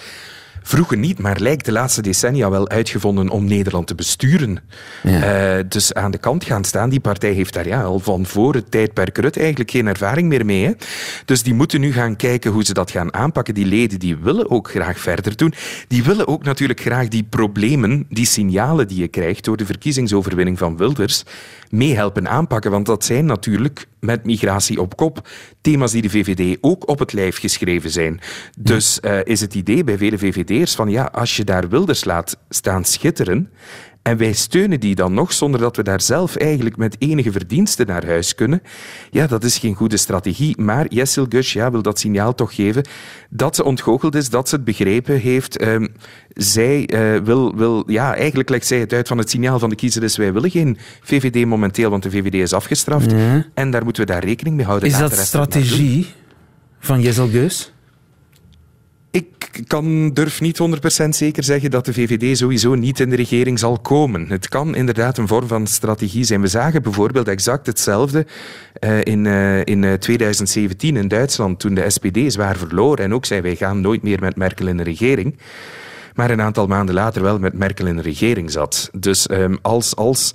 vroeger 0.64 0.98
niet, 0.98 1.20
maar 1.20 1.40
lijkt 1.40 1.66
de 1.66 1.72
laatste 1.72 2.02
decennia 2.02 2.50
wel 2.50 2.70
uitgevonden 2.70 3.30
om 3.30 3.46
Nederland 3.46 3.88
te 3.88 3.96
besturen. 3.96 4.60
Ja. 5.04 5.58
Uh, 5.58 5.64
dus 5.68 5.94
aan 5.94 6.12
de 6.12 6.18
kant 6.18 6.44
gaan 6.44 6.64
staan. 6.64 6.90
Die 6.90 7.00
partij 7.00 7.32
heeft 7.32 7.54
daar 7.54 7.68
ja, 7.68 7.84
al 7.84 8.00
van 8.00 8.26
voor 8.26 8.54
het 8.54 8.72
tijdperk 8.72 9.18
Rutte 9.18 9.40
eigenlijk 9.40 9.72
geen 9.72 9.88
ervaring 9.88 10.28
meer 10.28 10.46
mee. 10.46 10.66
Hè. 10.66 10.72
Dus 11.26 11.44
die 11.44 11.54
moeten 11.54 11.82
nu 11.82 11.94
gaan 11.94 12.16
kijken 12.16 12.52
hoe 12.52 12.64
ze 12.64 12.74
dat 12.74 12.92
gaan 12.92 13.14
aanpakken. 13.14 13.54
Die 13.54 13.66
leden 13.66 14.00
die 14.00 14.18
willen 14.18 14.50
ook 14.50 14.70
graag 14.70 15.00
verder 15.00 15.38
doen. 15.38 15.54
Die 15.88 16.04
willen 16.04 16.28
ook 16.28 16.44
natuurlijk 16.44 16.82
graag 16.82 17.08
die 17.08 17.24
problemen, 17.24 18.06
die 18.10 18.26
signalen 18.26 18.88
die 18.88 19.00
je 19.00 19.08
krijgt 19.08 19.44
door 19.44 19.58
de 19.58 19.66
verkiezingsoverwinning 19.66 20.58
van 20.58 20.78
Wilders, 20.78 21.24
meehelpen 21.70 22.30
aanpakken. 22.30 22.72
Want 22.72 22.86
dat 22.86 23.06
zijn 23.06 23.26
natuurlijk 23.26 23.86
met 24.04 24.26
migratie 24.26 24.82
op 24.82 24.98
kop 24.98 25.28
thema's 25.62 25.92
die 25.92 26.02
de 26.02 26.10
VVD 26.10 26.58
ook 26.62 26.90
op 26.90 27.00
het 27.00 27.14
lijf 27.14 27.38
geschreven 27.40 27.90
zijn. 27.90 28.20
Dus 28.60 29.00
uh, 29.02 29.20
is 29.24 29.42
het 29.42 29.54
idee 29.54 29.84
bij 29.84 29.98
vele 29.98 30.18
VVD'ers 30.18 30.76
van 30.76 30.90
ja, 30.90 31.04
als 31.04 31.38
je 31.38 31.44
daar 31.44 31.70
Wilders 31.70 32.04
laat 32.04 32.38
staan 32.50 32.86
schitteren 32.86 33.50
en 34.04 34.18
wij 34.18 34.34
steunen 34.34 34.80
die 34.80 34.96
dan 34.96 35.14
nog 35.14 35.34
zonder 35.34 35.60
dat 35.60 35.76
we 35.76 35.84
daar 35.84 36.02
zelf 36.02 36.36
eigenlijk 36.36 36.78
met 36.78 36.96
enige 37.00 37.32
verdiensten 37.32 37.88
naar 37.88 38.06
huis 38.06 38.36
kunnen. 38.36 38.62
Ja, 39.12 39.28
dat 39.28 39.44
is 39.44 39.58
geen 39.58 39.76
goede 39.76 39.98
strategie. 39.98 40.62
Maar 40.62 40.86
Jessel 40.88 41.26
Gush 41.30 41.54
ja, 41.54 41.72
wil 41.72 41.82
dat 41.82 42.00
signaal 42.00 42.36
toch 42.36 42.56
geven 42.56 42.88
dat 43.30 43.56
ze 43.56 43.64
ontgoocheld 43.64 44.16
is, 44.16 44.30
dat 44.30 44.50
ze 44.50 44.56
het 44.56 44.64
begrepen 44.64 45.20
heeft. 45.20 45.62
Um, 45.62 45.94
zij 46.34 46.90
uh, 46.94 47.22
wil, 47.24 47.56
wil, 47.56 47.84
ja, 47.92 48.16
eigenlijk 48.16 48.50
legt 48.50 48.68
zij 48.68 48.80
het 48.80 48.94
uit 48.94 49.08
van 49.08 49.18
het 49.18 49.30
signaal 49.30 49.60
van 49.60 49.70
de 49.70 49.76
kiezer 49.76 50.04
is 50.04 50.18
wij 50.18 50.34
willen 50.34 50.52
geen 50.52 50.78
VVD 51.02 51.46
momenteel, 51.46 51.90
want 51.90 52.04
de 52.04 52.12
VVD 52.12 52.34
is 52.34 52.54
afgestraft. 52.54 53.12
Ja. 53.12 53.46
En 53.54 53.72
daar 53.72 53.84
moeten 53.84 54.06
we 54.06 54.12
daar 54.12 54.24
rekening 54.24 54.56
mee 54.56 54.66
houden. 54.66 54.90
Is 54.90 54.98
dat 54.98 55.16
strategie 55.16 56.08
van 56.80 57.02
Jessel 57.02 57.28
Geus? 57.28 57.73
Ik 59.14 59.62
kan, 59.68 60.10
durf 60.14 60.42
niet 60.42 60.60
100% 61.06 61.10
zeker 61.10 61.44
zeggen 61.44 61.72
dat 61.72 61.86
de 61.86 61.94
VVD 61.94 62.38
sowieso 62.38 62.76
niet 62.76 63.00
in 63.00 63.10
de 63.10 63.16
regering 63.16 63.60
zal 63.60 63.80
komen. 63.80 64.30
Het 64.30 64.48
kan 64.48 64.76
inderdaad 64.76 65.18
een 65.18 65.28
vorm 65.28 65.48
van 65.48 65.68
strategie 65.68 66.24
zijn. 66.24 66.42
We 66.42 66.48
zagen 66.48 66.84
bijvoorbeeld 66.84 67.28
exact 67.28 67.66
hetzelfde 67.66 68.26
uh, 68.80 69.02
in, 69.04 69.26
uh, 69.26 69.60
in 69.64 70.00
2017 70.00 70.96
in 70.96 71.08
Duitsland, 71.08 71.60
toen 71.60 71.74
de 71.74 71.90
SPD 71.90 72.32
zwaar 72.32 72.58
verloor 72.58 72.98
en 72.98 73.14
ook 73.14 73.26
zei 73.26 73.42
wij 73.42 73.56
gaan 73.56 73.82
nooit 73.82 74.04
meer 74.04 74.20
met 74.20 74.36
Merkel 74.36 74.68
in 74.68 74.78
de 74.78 74.84
regering. 74.84 75.38
Maar 76.14 76.32
een 76.32 76.42
aantal 76.42 76.68
maanden 76.68 76.96
later 76.96 77.22
wel 77.22 77.40
met 77.40 77.54
Merkel 77.54 77.88
in 77.88 77.96
de 77.96 78.02
regering 78.02 78.52
zat. 78.52 78.90
Dus 78.94 79.30
um, 79.30 79.58
als, 79.62 79.96
als 79.96 80.34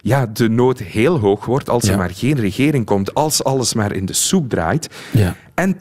ja, 0.00 0.26
de 0.26 0.48
nood 0.48 0.78
heel 0.78 1.18
hoog 1.18 1.44
wordt, 1.44 1.68
als 1.68 1.88
er 1.88 1.96
maar 1.96 2.10
geen 2.10 2.40
regering 2.40 2.84
komt, 2.84 3.14
als 3.14 3.44
alles 3.44 3.74
maar 3.74 3.92
in 3.92 4.06
de 4.06 4.12
soep 4.12 4.48
draait. 4.48 4.88
Ja. 5.12 5.36
En 5.54 5.74
80% 5.74 5.76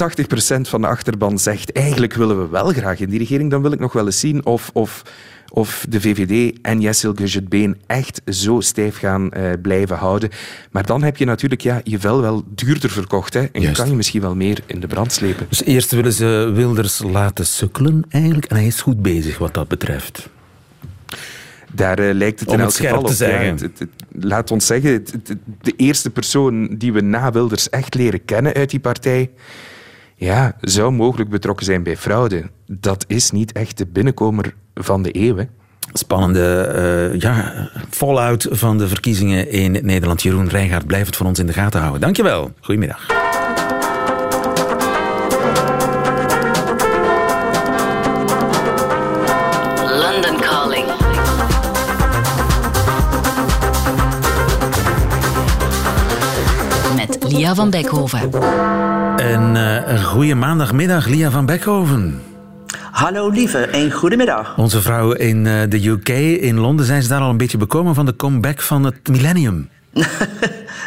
van 0.62 0.82
de 0.82 0.88
achterban 0.88 1.40
zegt 1.40 1.72
eigenlijk 1.72 2.14
willen 2.14 2.42
we 2.42 2.48
wel 2.48 2.68
graag 2.68 3.00
in 3.00 3.10
die 3.10 3.20
regering, 3.20 3.52
dan 3.52 3.62
wil 3.62 3.72
ik 3.72 3.80
nog 3.80 3.94
wel 3.94 4.06
eens 4.06 4.20
zien 4.20 4.46
of, 4.46 4.70
of, 4.74 5.04
of 5.50 5.86
de 5.90 6.02
VVD 6.02 6.58
en 6.62 6.82
Jessel 6.82 7.14
Been 7.50 7.78
echt 7.88 8.22
zo 8.26 8.60
stijf 8.60 8.98
gaan 8.98 9.30
uh, 9.38 9.52
blijven 9.62 9.98
houden. 9.98 10.30
Maar 10.72 10.86
dan 10.86 11.04
heb 11.04 11.18
je 11.18 11.26
natuurlijk 11.26 11.62
ja, 11.62 11.82
je 11.84 12.00
vel 12.00 12.22
wel 12.22 12.44
duurder 12.48 12.90
verkocht 12.90 13.34
hè, 13.34 13.44
en 13.52 13.62
Juist. 13.62 13.78
kan 13.80 13.90
je 13.90 13.96
misschien 13.96 14.22
wel 14.22 14.36
meer 14.36 14.60
in 14.66 14.80
de 14.80 14.88
brand 14.88 15.12
slepen. 15.12 15.46
Dus 15.50 15.64
eerst 15.64 15.92
willen 15.92 16.14
ze 16.14 16.52
Wilders 16.54 17.04
laten 17.04 17.46
sukkelen 17.46 18.06
eigenlijk 18.10 18.46
en 18.46 18.56
hij 18.56 18.68
is 18.68 18.82
goed 18.82 19.02
bezig 19.02 19.38
wat 19.38 19.54
dat 19.54 19.68
betreft. 19.68 20.30
Daar 21.74 22.00
uh, 22.00 22.14
lijkt 22.14 22.40
het 22.40 22.52
in 22.52 22.60
elk 22.60 22.74
geval 22.74 23.02
op. 23.02 23.12
Ja, 23.12 23.28
het, 23.28 23.62
het, 23.62 23.88
laat 24.12 24.52
ons 24.52 24.66
zeggen, 24.66 25.06
de 25.62 25.74
eerste 25.76 26.10
persoon 26.10 26.76
die 26.78 26.94
we 26.94 27.02
na 27.02 27.32
Wilders 27.32 27.70
echt 27.70 27.96
leren 27.96 28.26
kennen 28.26 28.54
uit 28.54 28.70
die 28.70 28.80
partij, 28.80 29.30
ja, 30.16 30.56
zou 30.62 30.92
mogelijk 30.92 31.30
betrokken 31.30 31.66
zijn 31.66 31.84
bij 31.84 31.98
fraude. 31.98 32.50
Dat 32.66 33.06
is 33.08 33.32
niet 33.32 33.52
echt 33.52 33.78
de 33.78 33.86
binnenkomer 33.86 34.54
van 34.74 35.02
de 35.02 35.10
eeuw. 35.12 35.38
Hè. 35.38 35.44
Spannende 35.94 36.74
uh, 37.14 37.20
ja, 37.20 37.70
fallout 37.90 38.48
van 38.50 38.78
de 38.78 38.88
verkiezingen 38.88 39.52
in 39.52 39.72
Nederland. 39.82 40.22
Jeroen 40.22 40.50
Rijgaard 40.50 40.88
blijft 40.88 41.06
het 41.06 41.16
voor 41.16 41.26
ons 41.26 41.40
in 41.40 41.48
de 41.48 41.54
gaten 41.54 41.80
houden. 41.80 42.02
Dankjewel. 42.02 42.52
Goedemiddag. 42.60 43.06
Lia 57.38 57.56
van 57.56 57.70
Beckhoven. 57.70 58.20
En, 59.18 59.56
uh, 59.56 59.88
een 59.88 60.04
goede 60.04 60.36
maandagmiddag, 60.36 61.06
Lia 61.06 61.32
van 61.32 61.46
Beckhoven. 61.46 62.22
Hallo 62.92 63.30
lieve, 63.30 63.68
een 63.72 63.92
goedemiddag. 63.92 64.58
Onze 64.58 64.82
vrouw 64.82 65.12
in 65.12 65.46
uh, 65.46 65.62
de 65.70 65.88
UK, 65.88 66.10
in 66.42 66.60
Londen, 66.60 66.86
zijn 66.86 67.02
ze 67.04 67.10
daar 67.10 67.22
al 67.22 67.30
een 67.30 67.38
beetje 67.38 67.58
bekomen 67.58 67.96
van 67.96 68.06
de 68.06 68.16
comeback 68.16 68.62
van 68.62 68.84
het 68.84 69.08
millennium? 69.08 69.70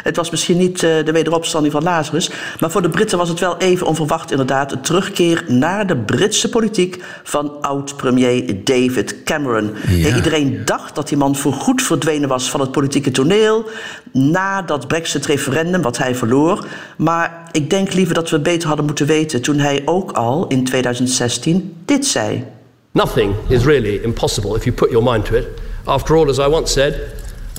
Het 0.03 0.15
was 0.15 0.29
misschien 0.29 0.57
niet 0.57 0.81
uh, 0.81 1.05
de 1.05 1.11
wederopstanding 1.11 1.73
van 1.73 1.83
Lazarus. 1.83 2.29
Maar 2.59 2.71
voor 2.71 2.81
de 2.81 2.89
Britten 2.89 3.17
was 3.17 3.29
het 3.29 3.39
wel 3.39 3.57
even 3.57 3.87
onverwacht 3.87 4.31
inderdaad. 4.31 4.71
Een 4.71 4.81
terugkeer 4.81 5.43
naar 5.47 5.87
de 5.87 5.95
Britse 5.95 6.49
politiek 6.49 7.03
van 7.23 7.61
oud-premier 7.61 8.63
David 8.63 9.23
Cameron. 9.23 9.71
Ja. 9.87 10.15
Iedereen 10.15 10.61
dacht 10.65 10.95
dat 10.95 11.07
die 11.07 11.17
man 11.17 11.35
voorgoed 11.35 11.81
verdwenen 11.81 12.29
was 12.29 12.49
van 12.49 12.59
het 12.59 12.71
politieke 12.71 13.11
toneel. 13.11 13.69
Na 14.11 14.61
dat 14.61 14.87
Brexit-referendum, 14.87 15.81
wat 15.81 15.97
hij 15.97 16.15
verloor. 16.15 16.65
Maar 16.97 17.49
ik 17.51 17.69
denk 17.69 17.93
liever 17.93 18.13
dat 18.13 18.29
we 18.29 18.39
beter 18.39 18.67
hadden 18.67 18.85
moeten 18.85 19.05
weten 19.05 19.41
toen 19.41 19.57
hij 19.57 19.81
ook 19.85 20.11
al 20.11 20.47
in 20.47 20.63
2016 20.63 21.75
dit 21.85 22.05
zei. 22.05 22.45
Nothing 22.91 23.35
is 23.47 23.63
really 23.63 23.99
impossible 24.03 24.55
if 24.55 24.63
you 24.63 24.75
put 24.75 24.89
your 24.89 25.11
mind 25.11 25.25
to 25.25 25.35
it. 25.35 25.47
After 25.85 26.15
all, 26.15 26.29
as 26.29 26.37
I 26.37 26.47
once 26.47 26.71
said, 26.71 26.93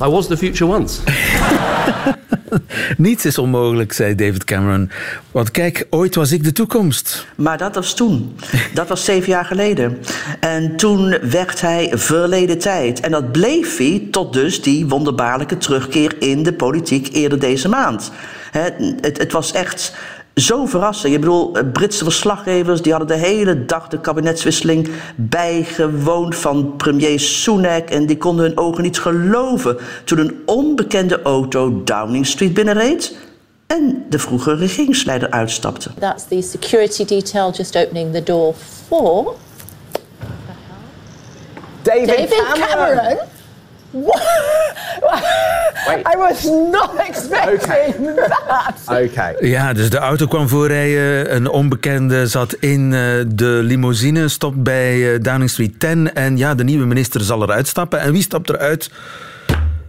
I 0.00 0.08
was 0.08 0.26
the 0.26 0.36
future 0.36 0.66
once. 0.66 1.00
Niets 2.96 3.24
is 3.24 3.38
onmogelijk, 3.38 3.92
zei 3.92 4.14
David 4.14 4.44
Cameron. 4.44 4.90
Want 5.30 5.50
kijk, 5.50 5.86
ooit 5.90 6.14
was 6.14 6.32
ik 6.32 6.44
de 6.44 6.52
toekomst. 6.52 7.26
Maar 7.34 7.58
dat 7.58 7.74
was 7.74 7.94
toen. 7.94 8.36
Dat 8.74 8.88
was 8.88 9.04
zeven 9.04 9.28
jaar 9.28 9.44
geleden. 9.44 9.98
En 10.40 10.76
toen 10.76 11.18
werd 11.30 11.60
hij 11.60 11.90
verleden 11.94 12.58
tijd. 12.58 13.00
En 13.00 13.10
dat 13.10 13.32
bleef 13.32 13.76
hij 13.76 14.08
tot 14.10 14.32
dus 14.32 14.62
die 14.62 14.88
wonderbaarlijke 14.88 15.58
terugkeer 15.58 16.14
in 16.18 16.42
de 16.42 16.52
politiek 16.52 17.08
eerder 17.12 17.38
deze 17.38 17.68
maand. 17.68 18.12
Het, 18.50 18.74
het, 19.00 19.18
het 19.18 19.32
was 19.32 19.52
echt 19.52 19.94
zo 20.34 20.66
verrassend. 20.66 21.14
Ik 21.14 21.20
bedoel, 21.20 21.56
eh, 21.56 21.62
Britse 21.72 22.04
verslaggevers 22.04 22.82
die 22.82 22.92
hadden 22.92 23.18
de 23.18 23.26
hele 23.26 23.64
dag 23.64 23.88
de 23.88 24.00
kabinetswisseling 24.00 24.88
bijgewoond 25.16 26.36
van 26.36 26.76
premier 26.76 27.20
Sunak. 27.20 27.90
En 27.90 28.06
die 28.06 28.16
konden 28.16 28.44
hun 28.44 28.58
ogen 28.58 28.82
niet 28.82 28.98
geloven 28.98 29.76
toen 30.04 30.18
een 30.18 30.42
onbekende 30.46 31.22
auto 31.22 31.82
Downing 31.84 32.26
Street 32.26 32.54
binnenreed. 32.54 33.16
En 33.66 34.04
de 34.08 34.18
vroege 34.18 34.54
regeringsleider 34.54 35.30
uitstapte. 35.30 35.90
That's 35.98 36.24
the 36.28 36.42
security 36.42 37.04
detail 37.04 37.52
just 37.52 37.76
opening 37.76 38.12
the 38.12 38.22
door 38.22 38.54
for. 38.86 39.34
David, 41.82 42.06
David 42.06 42.28
Cameron. 42.28 42.68
Cameron. 42.68 43.18
I 46.12 46.16
was 46.16 46.44
not 46.70 46.90
expecting 47.08 47.62
okay. 47.62 47.94
that. 48.46 48.74
Okay. 48.86 49.48
Ja, 49.48 49.72
dus 49.72 49.90
de 49.90 49.98
auto 49.98 50.26
kwam 50.26 50.48
voorrijden. 50.48 51.34
Een 51.34 51.48
onbekende 51.48 52.26
zat 52.26 52.54
in 52.54 52.92
eh, 52.92 53.00
de 53.26 53.60
limousine, 53.62 54.28
stopt 54.28 54.62
bij 54.62 55.14
eh, 55.14 55.22
Downing 55.22 55.50
Street 55.50 55.80
10. 55.80 56.14
En 56.14 56.36
ja, 56.36 56.54
de 56.54 56.64
nieuwe 56.64 56.86
minister 56.86 57.20
zal 57.20 57.42
eruit 57.42 57.68
stappen. 57.68 58.00
En 58.00 58.12
wie 58.12 58.22
stapt 58.22 58.48
eruit? 58.48 58.90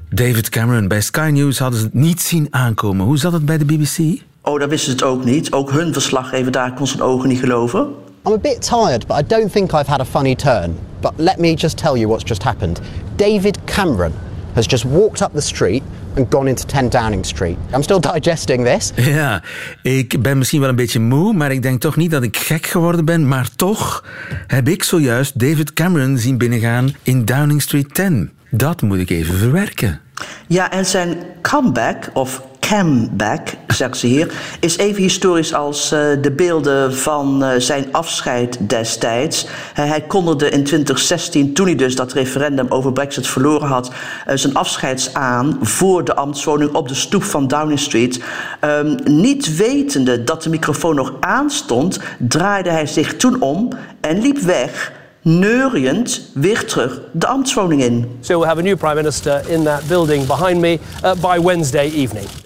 David 0.09 0.49
Cameron. 0.49 0.87
Bij 0.87 1.01
Sky 1.01 1.29
News 1.33 1.59
hadden 1.59 1.79
ze 1.79 1.85
het 1.85 1.93
niet 1.93 2.21
zien 2.21 2.47
aankomen. 2.49 3.05
Hoe 3.05 3.17
zat 3.17 3.33
het 3.33 3.45
bij 3.45 3.57
de 3.57 3.65
BBC? 3.65 4.21
Oh, 4.41 4.59
dat 4.59 4.69
wisten 4.69 4.91
ze 4.91 4.97
het 4.97 5.13
ook 5.13 5.25
niet. 5.25 5.51
Ook 5.51 5.71
hun 5.71 5.93
verslaggever 5.93 6.51
daar 6.51 6.73
kon 6.73 6.87
zijn 6.87 7.01
ogen 7.01 7.29
niet 7.29 7.39
geloven. 7.39 7.87
I'm 8.25 8.33
a 8.33 8.37
bit 8.37 8.61
tired, 8.61 9.05
but 9.05 9.15
I 9.15 9.21
don't 9.21 9.51
think 9.51 9.73
I've 9.73 9.87
had 9.87 9.99
a 9.99 10.05
funny 10.05 10.35
turn. 10.35 10.77
But 11.01 11.13
let 11.17 11.39
me 11.39 11.55
just 11.55 11.77
tell 11.77 11.97
you 11.97 12.07
what's 12.07 12.23
just 12.23 12.43
happened. 12.43 12.79
David 13.17 13.57
Cameron 13.65 14.13
has 14.55 14.65
just 14.65 14.85
walked 14.85 15.21
up 15.21 15.33
the 15.33 15.41
street 15.41 15.83
and 16.15 16.29
gone 16.29 16.47
into 16.47 16.65
10 16.65 16.89
Downing 16.89 17.25
Street. 17.25 17.57
I'm 17.73 17.83
still 17.83 17.99
digesting 18.13 18.63
this. 18.63 18.91
Ja, 18.95 19.43
ik 19.81 20.21
ben 20.21 20.37
misschien 20.37 20.59
wel 20.59 20.69
een 20.69 20.75
beetje 20.75 20.99
moe, 20.99 21.33
maar 21.33 21.51
ik 21.51 21.61
denk 21.61 21.81
toch 21.81 21.95
niet 21.95 22.11
dat 22.11 22.23
ik 22.23 22.37
gek 22.37 22.65
geworden 22.65 23.05
ben. 23.05 23.27
Maar 23.27 23.49
toch 23.55 24.03
heb 24.47 24.67
ik 24.67 24.83
zojuist 24.83 25.39
David 25.39 25.73
Cameron 25.73 26.17
zien 26.17 26.37
binnengaan 26.37 26.95
in 27.01 27.25
Downing 27.25 27.61
Street 27.61 27.93
10. 27.93 28.31
Dat 28.49 28.81
moet 28.81 28.99
ik 28.99 29.09
even 29.09 29.37
verwerken. 29.37 30.01
Ja, 30.47 30.71
en 30.71 30.85
zijn 30.85 31.23
comeback, 31.41 32.09
of 32.13 32.41
Cameback, 32.69 33.53
zegt 33.67 33.97
ze 33.97 34.07
hier, 34.07 34.33
is 34.59 34.77
even 34.77 35.01
historisch 35.01 35.53
als 35.53 35.93
uh, 35.93 35.99
de 36.21 36.31
beelden 36.31 36.95
van 36.95 37.43
uh, 37.43 37.49
zijn 37.57 37.85
afscheid 37.91 38.57
destijds. 38.69 39.47
Hij 39.73 40.01
kondigde 40.01 40.49
in 40.49 40.63
2016, 40.63 41.53
toen 41.53 41.65
hij 41.65 41.75
dus 41.75 41.95
dat 41.95 42.13
referendum 42.13 42.65
over 42.69 42.93
Brexit 42.93 43.27
verloren 43.27 43.67
had, 43.67 43.91
zijn 44.33 44.53
afscheids 44.53 45.13
aan 45.13 45.57
voor 45.61 46.03
de 46.03 46.15
ambtswoning 46.15 46.73
op 46.73 46.87
de 46.87 46.93
stoep 46.93 47.23
van 47.23 47.47
Downing 47.47 47.79
Street. 47.79 48.19
Um, 48.61 48.95
niet 49.03 49.55
wetende 49.55 50.23
dat 50.23 50.43
de 50.43 50.49
microfoon 50.49 50.95
nog 50.95 51.13
aanstond, 51.19 51.99
draaide 52.19 52.69
hij 52.69 52.85
zich 52.85 53.15
toen 53.15 53.41
om 53.41 53.69
en 54.01 54.21
liep 54.21 54.37
weg 54.37 54.91
neuriënd 55.21 56.21
weer 56.33 56.65
terug 56.65 57.01
de 57.11 57.27
ambtswoning 57.27 57.81
in. 57.81 58.17
So 58.19 58.37
we'll 58.37 58.47
have 58.47 58.59
a 58.59 58.63
new 58.63 58.77
prime 58.77 58.95
minister 58.95 59.49
in 59.49 59.63
that 59.63 59.87
building 59.87 60.25
behind 60.27 60.59
me 60.59 60.79
by 61.21 61.39
Wednesday 61.41 61.91
evening. 61.91 62.42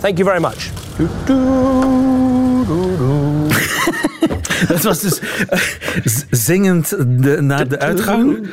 Thank 0.00 0.18
you 0.18 0.24
very 0.24 0.40
much. 0.40 0.70
Dat 4.68 4.82
was 4.82 5.00
dus 5.00 5.20
uh, 5.20 5.58
zingend 6.30 6.88
de, 7.22 7.40
naar 7.40 7.68
de 7.68 7.78
uitgang. 7.78 8.48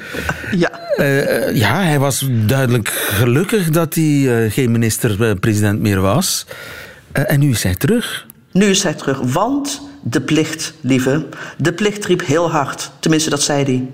Ja. 0.51 0.71
Uh, 0.97 1.55
ja, 1.55 1.81
hij 1.81 1.99
was 1.99 2.27
duidelijk 2.45 2.87
gelukkig 2.89 3.69
dat 3.69 3.93
hij 3.93 4.03
uh, 4.03 4.51
geen 4.51 4.71
minister-president 4.71 5.79
meer 5.79 6.01
was. 6.01 6.45
en 7.11 7.39
nu 7.39 7.49
is 7.49 7.63
hij 7.63 7.75
terug. 7.75 8.25
Nu 8.51 8.65
is 8.65 8.83
hij 8.83 8.93
terug, 8.93 9.19
want 9.19 9.81
de 10.01 10.21
plicht, 10.21 10.73
lieve, 10.81 11.25
de 11.57 11.73
plicht 11.73 12.05
riep 12.05 12.25
heel 12.25 12.51
hard. 12.51 12.91
Tenminste, 12.99 13.29
dat 13.29 13.41
zei 13.41 13.63
hij. 13.63 13.87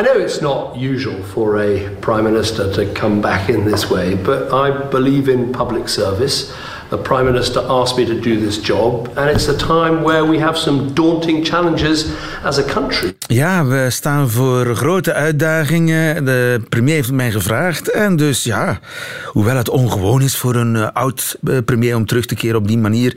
I 0.00 0.02
know 0.02 0.20
it's 0.20 0.40
not 0.40 0.76
usual 0.76 1.16
for 1.32 1.58
a 1.58 1.88
prime 2.00 2.22
minister 2.22 2.70
to 2.70 2.82
come 2.92 3.20
back 3.20 3.48
in 3.48 3.64
this 3.64 3.88
way, 3.88 4.16
but 4.16 4.52
I 4.52 4.70
believe 4.90 5.32
in 5.32 5.50
public 5.50 5.88
service. 5.88 6.44
The 6.88 6.96
Prime 6.96 7.24
Minister 7.24 7.60
asked 7.60 7.98
me 7.98 8.04
to 8.04 8.20
do 8.20 8.38
this 8.46 8.60
job, 8.60 9.08
and 9.14 9.30
it's 9.30 9.48
a 9.48 9.56
time 9.56 10.02
where 10.02 10.28
we 10.28 10.38
have 10.40 10.56
some 10.56 10.94
daunting 10.94 11.46
challenges 11.46 12.06
as 12.44 12.58
a 12.58 12.62
country. 12.62 13.14
Ja, 13.26 13.64
we 13.64 13.86
staan 13.90 14.30
voor 14.30 14.74
grote 14.76 15.12
uitdagingen. 15.12 16.24
De 16.24 16.60
premier 16.68 16.94
heeft 16.94 17.12
mij 17.12 17.30
gevraagd. 17.30 17.90
En 17.90 18.16
dus 18.16 18.44
ja, 18.44 18.80
hoewel 19.24 19.56
het 19.56 19.68
ongewoon 19.68 20.22
is 20.22 20.36
voor 20.36 20.54
een 20.54 20.74
uh, 20.74 20.88
oud 20.92 21.36
uh, 21.42 21.58
premier 21.64 21.96
om 21.96 22.06
terug 22.06 22.26
te 22.26 22.34
keren 22.34 22.56
op 22.56 22.68
die 22.68 22.78
manier, 22.78 23.16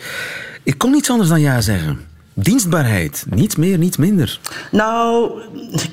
ik 0.64 0.78
kon 0.78 0.92
niets 0.92 1.10
anders 1.10 1.30
dan 1.30 1.42
ja 1.42 1.62
zeggen. 1.62 2.11
Dienstbaarheid. 2.34 3.26
Niet 3.30 3.58
meer, 3.58 3.78
niet 3.78 3.98
minder. 3.98 4.40
Nou, 4.72 5.32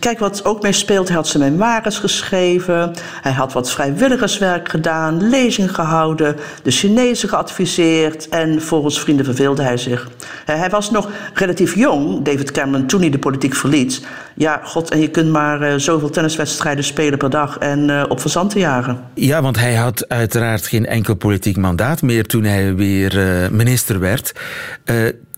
kijk 0.00 0.18
wat 0.18 0.44
ook 0.44 0.62
mee 0.62 0.72
speelt. 0.72 1.06
Hij 1.06 1.16
had 1.16 1.28
zijn 1.28 1.52
memoires 1.52 1.98
geschreven. 1.98 2.94
Hij 3.20 3.32
had 3.32 3.52
wat 3.52 3.70
vrijwilligerswerk 3.70 4.68
gedaan. 4.68 5.28
Lezingen 5.28 5.74
gehouden. 5.74 6.36
De 6.62 6.70
Chinezen 6.70 7.28
geadviseerd. 7.28 8.28
En 8.28 8.62
volgens 8.62 9.00
vrienden 9.00 9.24
verveelde 9.24 9.62
hij 9.62 9.76
zich. 9.76 10.08
Hij 10.44 10.70
was 10.70 10.90
nog 10.90 11.10
relatief 11.34 11.74
jong, 11.74 12.22
David 12.22 12.50
Cameron, 12.50 12.86
toen 12.86 13.00
hij 13.00 13.10
de 13.10 13.18
politiek 13.18 13.54
verliet. 13.54 14.06
Ja, 14.34 14.60
god, 14.64 14.90
en 14.90 15.00
je 15.00 15.08
kunt 15.08 15.30
maar 15.30 15.62
uh, 15.62 15.74
zoveel 15.76 16.10
tenniswedstrijden 16.10 16.84
spelen 16.84 17.18
per 17.18 17.30
dag 17.30 17.58
en 17.58 17.88
uh, 17.88 18.04
op 18.08 18.20
verzanten 18.20 18.60
jagen. 18.60 19.00
Ja, 19.14 19.42
want 19.42 19.58
hij 19.58 19.74
had 19.74 20.08
uiteraard 20.08 20.66
geen 20.66 20.86
enkel 20.86 21.14
politiek 21.14 21.56
mandaat 21.56 22.02
meer 22.02 22.26
toen 22.26 22.44
hij 22.44 22.74
weer 22.74 23.16
uh, 23.16 23.48
minister 23.48 24.00
werd. 24.00 24.32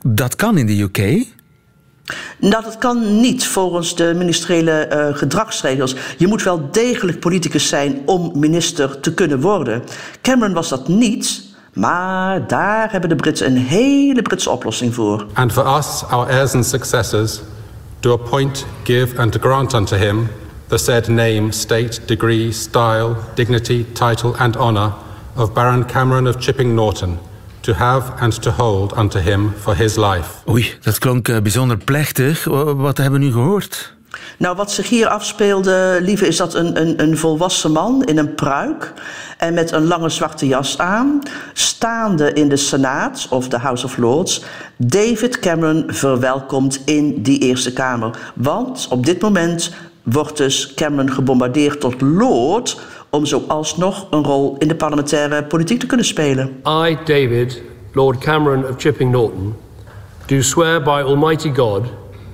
Dat 0.02 0.36
kan 0.36 0.58
in 0.58 0.66
de 0.66 0.80
UK. 0.80 1.26
Nou, 2.38 2.64
dat 2.64 2.78
kan 2.78 3.20
niet 3.20 3.46
volgens 3.46 3.96
de 3.96 4.14
ministeriële 4.16 4.88
uh, 4.92 5.16
gedragsregels. 5.16 5.94
Je 6.16 6.26
moet 6.26 6.42
wel 6.42 6.70
degelijk 6.70 7.20
politicus 7.20 7.68
zijn 7.68 8.02
om 8.04 8.32
minister 8.34 9.00
te 9.00 9.14
kunnen 9.14 9.40
worden. 9.40 9.82
Cameron 10.22 10.54
was 10.54 10.68
dat 10.68 10.88
niet. 10.88 11.48
Maar 11.72 12.46
daar 12.46 12.90
hebben 12.90 13.08
de 13.08 13.16
Britten 13.16 13.46
een 13.46 13.56
hele 13.56 14.22
Britse 14.22 14.50
oplossing 14.50 14.94
voor. 14.94 15.26
And 15.32 15.52
for 15.52 15.76
us, 15.76 16.04
our 16.08 16.28
heirs 16.28 16.54
and 16.54 16.66
successors, 16.66 17.40
to 18.00 18.12
appoint, 18.12 18.66
give 18.84 19.18
and 19.18 19.32
to 19.32 19.38
grant 19.40 19.74
unto 19.74 19.96
him 19.96 20.28
the 20.66 20.78
said 20.78 21.08
name, 21.08 21.52
state, 21.52 22.00
degree, 22.06 22.52
style, 22.52 23.16
dignity, 23.34 23.86
title 23.92 24.34
and 24.38 24.56
honour 24.56 24.92
of 25.36 25.52
Baron 25.52 25.84
Cameron 25.84 26.26
of 26.26 26.36
Chipping 26.38 26.74
Norton 26.74 27.18
to 27.60 27.72
have 27.72 28.12
and 28.18 28.42
to 28.42 28.50
hold 28.50 28.96
unto 28.96 29.18
him 29.18 29.54
for 29.60 29.76
his 29.76 29.96
life. 29.96 30.28
Oei, 30.48 30.74
dat 30.82 30.98
klonk 30.98 31.28
uh, 31.28 31.40
bijzonder 31.40 31.76
plechtig. 31.76 32.44
Wat 32.74 32.96
hebben 32.96 33.20
we 33.20 33.26
nu 33.26 33.32
gehoord? 33.32 33.94
Nou, 34.36 34.56
wat 34.56 34.72
zich 34.72 34.88
hier 34.88 35.08
afspeelde, 35.08 35.98
lieve, 36.02 36.26
is 36.26 36.36
dat 36.36 36.54
een, 36.54 36.80
een, 36.80 37.02
een 37.02 37.18
volwassen 37.18 37.72
man 37.72 38.04
in 38.04 38.18
een 38.18 38.34
pruik 38.34 38.92
en 39.38 39.54
met 39.54 39.72
een 39.72 39.86
lange 39.86 40.08
zwarte 40.08 40.46
jas 40.46 40.78
aan, 40.78 41.22
staande 41.52 42.32
in 42.32 42.48
de 42.48 42.56
Senaat 42.56 43.26
of 43.30 43.48
de 43.48 43.58
House 43.58 43.84
of 43.84 43.96
Lords, 43.96 44.42
David 44.76 45.38
Cameron 45.38 45.84
verwelkomt 45.86 46.82
in 46.84 47.22
die 47.22 47.38
Eerste 47.38 47.72
Kamer. 47.72 48.18
Want 48.34 48.86
op 48.90 49.06
dit 49.06 49.20
moment 49.20 49.72
wordt 50.02 50.36
dus 50.36 50.74
Cameron 50.74 51.10
gebombardeerd 51.10 51.80
tot 51.80 52.00
Lord 52.00 52.80
om 53.10 53.26
zo 53.26 53.42
alsnog 53.46 54.06
een 54.10 54.24
rol 54.24 54.56
in 54.58 54.68
de 54.68 54.74
parlementaire 54.74 55.44
politiek 55.44 55.80
te 55.80 55.86
kunnen 55.86 56.06
spelen. 56.06 56.62
I, 56.88 56.98
David, 57.04 57.62
Lord 57.92 58.18
Cameron 58.18 58.68
of 58.68 58.74
Chipping 58.76 59.10
Norton, 59.10 59.54
do 60.26 60.42
swear 60.42 60.82
by 60.82 61.02
Almighty 61.02 61.50
God 61.54 61.84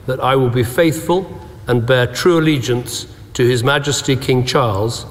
that 0.05 0.19
I 0.19 0.37
will 0.37 0.51
be 0.51 0.65
faithful 0.65 1.27
and 1.65 1.87
bear 1.87 2.13
true 2.13 2.39
allegiance 2.39 3.07
to 3.33 3.43
His 3.43 3.63
Majesty 3.63 4.17
King 4.17 4.47
Charles, 4.47 5.07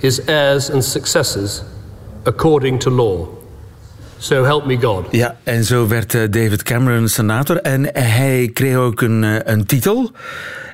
his 0.00 0.18
heirs 0.28 0.70
and 0.70 0.82
successors, 0.82 1.62
according 2.24 2.78
to 2.78 2.90
law. 2.90 3.28
So 4.20 4.44
help 4.44 4.66
me 4.66 4.80
God. 4.80 5.06
Ja, 5.10 5.36
en 5.42 5.64
zo 5.64 5.88
werd 5.88 6.14
eh, 6.14 6.20
David 6.30 6.62
Cameron 6.62 7.08
senator 7.08 7.56
en 7.56 7.84
hij 7.92 8.50
kreeg 8.52 8.76
ook 8.76 9.00
een, 9.00 9.24
eh, 9.24 9.52
een 9.52 9.66
titel. 9.66 10.10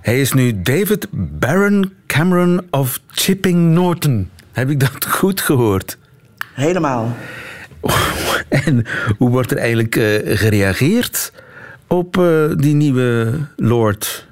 Hij 0.01 0.21
is 0.21 0.33
nu 0.33 0.63
David 0.63 1.07
Baron 1.11 1.93
Cameron 2.07 2.61
of 2.71 3.01
Chipping 3.11 3.73
Norton. 3.73 4.31
Heb 4.53 4.71
ik 4.71 4.81
dat 4.81 5.07
goed 5.09 5.41
gehoord? 5.41 5.99
Helemaal. 6.53 7.17
En 8.49 8.87
hoe 9.19 9.31
wordt 9.31 9.51
er 9.51 9.57
eigenlijk 9.57 9.97
uh, 9.97 10.37
gereageerd 10.37 11.33
op 11.87 12.23
die 12.57 12.75
nieuwe 12.75 13.33
Lord? 13.57 14.27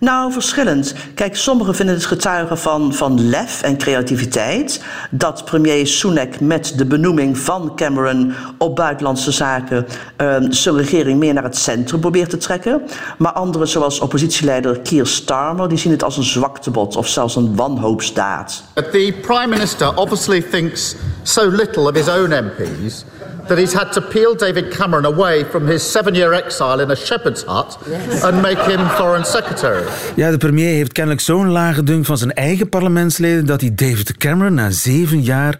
Nou, 0.00 0.32
verschillend. 0.32 0.94
Kijk, 1.14 1.36
sommigen 1.36 1.74
vinden 1.74 1.94
het 1.94 2.04
getuigen 2.04 2.58
van, 2.58 2.94
van 2.94 3.28
lef 3.28 3.62
en 3.62 3.76
creativiteit. 3.76 4.84
Dat 5.10 5.44
premier 5.44 5.86
Sunak 5.86 6.40
met 6.40 6.72
de 6.76 6.86
benoeming 6.86 7.38
van 7.38 7.72
Cameron 7.76 8.34
op 8.58 8.76
buitenlandse 8.76 9.30
zaken 9.30 9.86
uh, 10.20 10.36
zijn 10.48 10.76
regering 10.76 11.18
meer 11.18 11.34
naar 11.34 11.42
het 11.42 11.56
centrum 11.56 12.00
probeert 12.00 12.30
te 12.30 12.36
trekken. 12.36 12.82
Maar 13.18 13.32
anderen, 13.32 13.68
zoals 13.68 14.00
oppositieleider 14.00 14.80
Keir 14.80 15.06
Starmer, 15.06 15.68
die 15.68 15.78
zien 15.78 15.92
het 15.92 16.02
als 16.02 16.16
een 16.16 16.22
zwaktebod 16.22 16.96
of 16.96 17.08
zelfs 17.08 17.36
een 17.36 17.56
wanhoopsdaad. 17.56 18.62
The 18.74 19.14
prime 19.22 19.46
minister 19.46 19.96
obviously 19.96 20.42
thinks 20.42 20.94
so 21.22 21.50
little 21.50 21.88
of 21.88 21.94
his 21.94 22.08
own 22.08 22.28
MPs 22.28 23.04
that 23.48 23.58
he's 23.58 23.72
had 23.72 23.92
to 23.92 24.00
peel 24.00 24.36
David 24.36 24.76
Cameron 24.76 25.04
away 25.04 25.44
from 25.44 25.66
his 25.66 25.90
seven-year 25.90 26.32
exile 26.32 26.80
in 26.80 26.90
a 26.90 26.94
shepherd's 26.94 27.44
hut 27.44 27.78
yes. 27.88 28.22
and 28.22 28.42
make 28.42 28.62
him 28.62 28.88
foreign 28.88 29.24
secretary. 29.24 29.84
Ja, 30.16 30.30
de 30.30 30.38
premier 30.38 30.74
heeft 30.74 30.92
kennelijk 30.92 31.22
zo'n 31.22 31.50
lage 31.50 31.82
dunk 31.82 32.06
van 32.06 32.18
zijn 32.18 32.32
eigen 32.32 32.68
parlementsleden 32.68 33.46
dat 33.46 33.60
hij 33.60 33.74
David 33.74 34.16
Cameron 34.16 34.54
na 34.54 34.70
zeven 34.70 35.22
jaar 35.22 35.58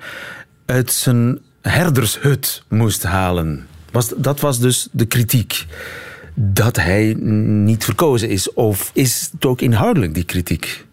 uit 0.67 0.93
zijn 0.93 1.39
herdershut 1.61 2.63
moest 2.69 3.03
halen. 3.03 3.67
Was, 3.91 4.13
dat 4.17 4.41
was 4.41 4.59
dus 4.59 4.89
de 4.93 5.05
kritiek. 5.05 5.67
Dat 6.35 6.77
hij 6.77 7.17
niet 7.19 7.85
verkozen 7.85 8.29
is. 8.29 8.53
Of 8.53 8.91
is 8.95 9.29
het 9.33 9.47
ook 9.47 9.61
inhoudelijk, 9.61 10.15
die 10.15 10.25
kritiek? 10.25 10.86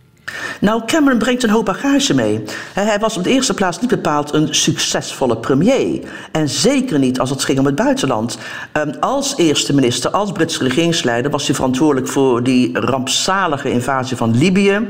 Nou, 0.60 0.82
Cameron 0.86 1.19
brengt 1.19 1.43
een 1.43 1.50
hoop 1.50 1.65
bagage 1.65 2.13
mee. 2.13 2.43
Hij 2.74 3.00
was 3.00 3.17
op 3.17 3.24
de 3.24 3.30
eerste 3.30 3.54
plaats 3.54 3.80
niet 3.80 3.89
bepaald 3.89 4.34
een 4.34 4.56
succesvolle 4.56 5.38
premier. 5.38 6.00
En 6.32 6.50
zeker 6.50 7.00
niet 7.00 7.19
als 7.19 7.30
het 7.30 7.43
ging 7.43 7.60
om 7.60 7.65
het 7.65 7.76
buitenland. 7.76 8.38
Ehm, 8.72 8.93
als 9.00 9.38
eerste 9.38 9.74
minister, 9.74 10.12
als 10.12 10.32
Britse 10.32 10.63
regeringsleider, 10.63 11.32
was 11.32 11.46
hij 11.46 11.56
verantwoordelijk 11.56 12.08
voor 12.08 12.43
die 12.43 12.80
rampzalige 12.80 13.72
invasie 13.72 14.17
van 14.17 14.38
Libië. 14.38 14.88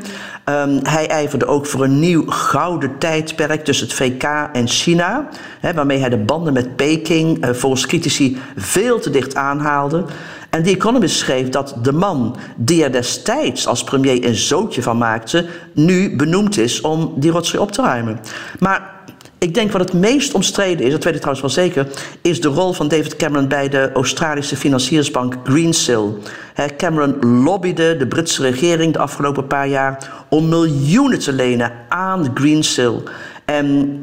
Um, 0.49 0.79
hij 0.83 1.07
ijverde 1.07 1.45
ook 1.45 1.65
voor 1.65 1.83
een 1.83 1.99
nieuw 1.99 2.23
gouden 2.27 2.97
tijdperk 2.97 3.63
tussen 3.63 3.87
het 3.87 3.95
VK 3.95 4.23
en 4.53 4.67
China. 4.67 5.27
Waarmee 5.75 5.99
hij 5.99 6.09
de 6.09 6.17
banden 6.17 6.53
met 6.53 6.75
Peking 6.75 7.45
uh, 7.45 7.53
volgens 7.53 7.85
critici 7.85 8.37
veel 8.55 8.99
te 8.99 9.09
dicht 9.09 9.35
aanhaalde. 9.35 10.05
En 10.53 10.63
The 10.63 10.69
Economist 10.69 11.17
schreef 11.17 11.49
dat 11.49 11.75
de 11.81 11.91
man 11.91 12.35
die 12.55 12.83
er 12.83 12.91
destijds 12.91 13.67
als 13.67 13.83
premier 13.83 14.25
een 14.25 14.35
zootje 14.35 14.81
van 14.81 14.97
maakte, 14.97 15.45
nu 15.73 16.15
benoemd 16.15 16.57
is 16.57 16.81
om 16.81 17.13
die 17.15 17.31
rotzooi 17.31 17.63
op 17.63 17.71
te 17.71 17.81
ruimen. 17.81 18.19
Maar 18.59 18.93
ik 19.37 19.53
denk 19.53 19.71
wat 19.71 19.81
het 19.81 19.93
meest 19.93 20.33
omstreden 20.33 20.85
is, 20.85 20.91
dat 20.91 21.03
weet 21.03 21.13
ik 21.13 21.21
trouwens 21.21 21.55
wel 21.55 21.65
zeker, 21.65 21.87
is 22.21 22.41
de 22.41 22.47
rol 22.47 22.73
van 22.73 22.87
David 22.87 23.15
Cameron 23.15 23.47
bij 23.47 23.69
de 23.69 23.91
Australische 23.93 24.55
financiersbank 24.55 25.35
Greensill. 25.43 26.13
Cameron 26.77 27.41
lobbyde 27.43 27.97
de 27.97 28.07
Britse 28.07 28.41
regering 28.41 28.93
de 28.93 28.99
afgelopen 28.99 29.47
paar 29.47 29.67
jaar 29.67 30.25
om 30.29 30.49
miljoenen 30.49 31.19
te 31.19 31.33
lenen 31.33 31.71
aan 31.89 32.31
Greensill. 32.33 33.01
En 33.45 33.99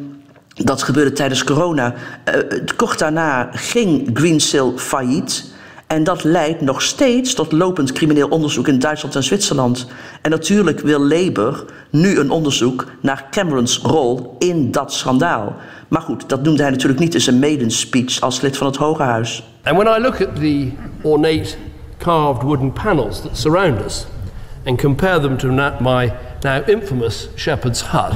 dat 0.55 0.83
gebeurde 0.83 1.13
tijdens 1.13 1.45
corona. 1.45 1.95
Uh, 2.35 2.61
kort 2.77 2.99
daarna 2.99 3.49
ging 3.53 4.11
Greensill 4.13 4.73
failliet. 4.77 5.50
En 5.91 6.05
dat 6.05 6.25
leidt 6.25 6.61
nog 6.61 6.83
steeds 6.83 7.35
tot 7.35 7.53
lopend 7.53 7.93
crimineel 7.93 8.29
onderzoek 8.29 8.69
in 8.69 8.79
Duitsland 8.79 9.15
en 9.15 9.23
Zwitserland. 9.23 9.87
En 10.23 10.31
natuurlijk 10.31 10.81
wil 10.81 11.01
Labour 11.01 11.65
nu 11.91 12.19
een 12.19 12.31
onderzoek 12.31 12.87
naar 13.01 13.27
Camerons 13.31 13.79
rol 13.79 14.37
in 14.39 14.71
dat 14.71 14.93
schandaal. 14.93 15.57
Maar 15.89 16.01
goed, 16.01 16.29
dat 16.29 16.43
noemde 16.43 16.63
hij 16.63 16.71
natuurlijk 16.71 17.01
niet 17.01 17.15
in 17.15 17.21
zijn 17.21 17.39
maiden 17.39 17.71
speech 17.71 18.21
als 18.21 18.41
lid 18.41 18.57
van 18.57 18.67
het 18.67 18.77
Hoge 18.77 19.03
Huis. 19.03 19.43
And 19.63 19.77
when 19.77 19.99
I 19.99 20.03
look 20.03 20.21
at 20.21 20.37
the 20.37 20.71
ornate 21.03 21.57
carved 21.99 22.43
wooden 22.43 22.73
panels 22.73 23.21
that 23.21 23.37
surround 23.39 23.85
us 23.85 24.07
and 24.65 24.81
compare 24.81 25.21
them 25.21 25.37
to 25.37 25.49
my 25.81 26.13
now 26.43 26.69
infamous 26.69 27.29
shepherd's 27.35 27.83
hut, 27.83 28.13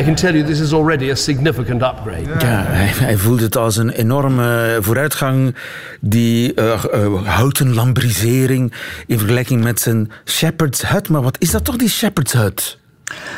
I 0.00 0.02
can 0.04 0.14
tell 0.14 0.34
you 0.34 0.44
this 0.44 0.60
is 0.60 0.72
already 0.72 1.10
a 1.10 1.14
significant 1.14 1.82
upgrade. 1.82 2.28
Ja, 2.38 2.64
hij, 2.66 2.86
hij 2.86 3.16
voelt 3.16 3.40
het 3.40 3.56
als 3.56 3.76
een 3.76 3.90
enorme 3.90 4.78
vooruitgang, 4.80 5.54
die 6.00 6.52
uh, 6.54 6.84
uh, 6.94 7.26
houten 7.26 7.74
lambrisering 7.74 8.72
in 9.06 9.18
vergelijking 9.18 9.62
met 9.64 9.80
zijn 9.80 10.10
shepherd's 10.24 10.82
hut. 10.82 11.08
Maar 11.08 11.22
wat 11.22 11.36
is 11.38 11.50
dat 11.50 11.64
toch, 11.64 11.76
die 11.76 11.88
shepherd's 11.88 12.32
hut? 12.32 12.78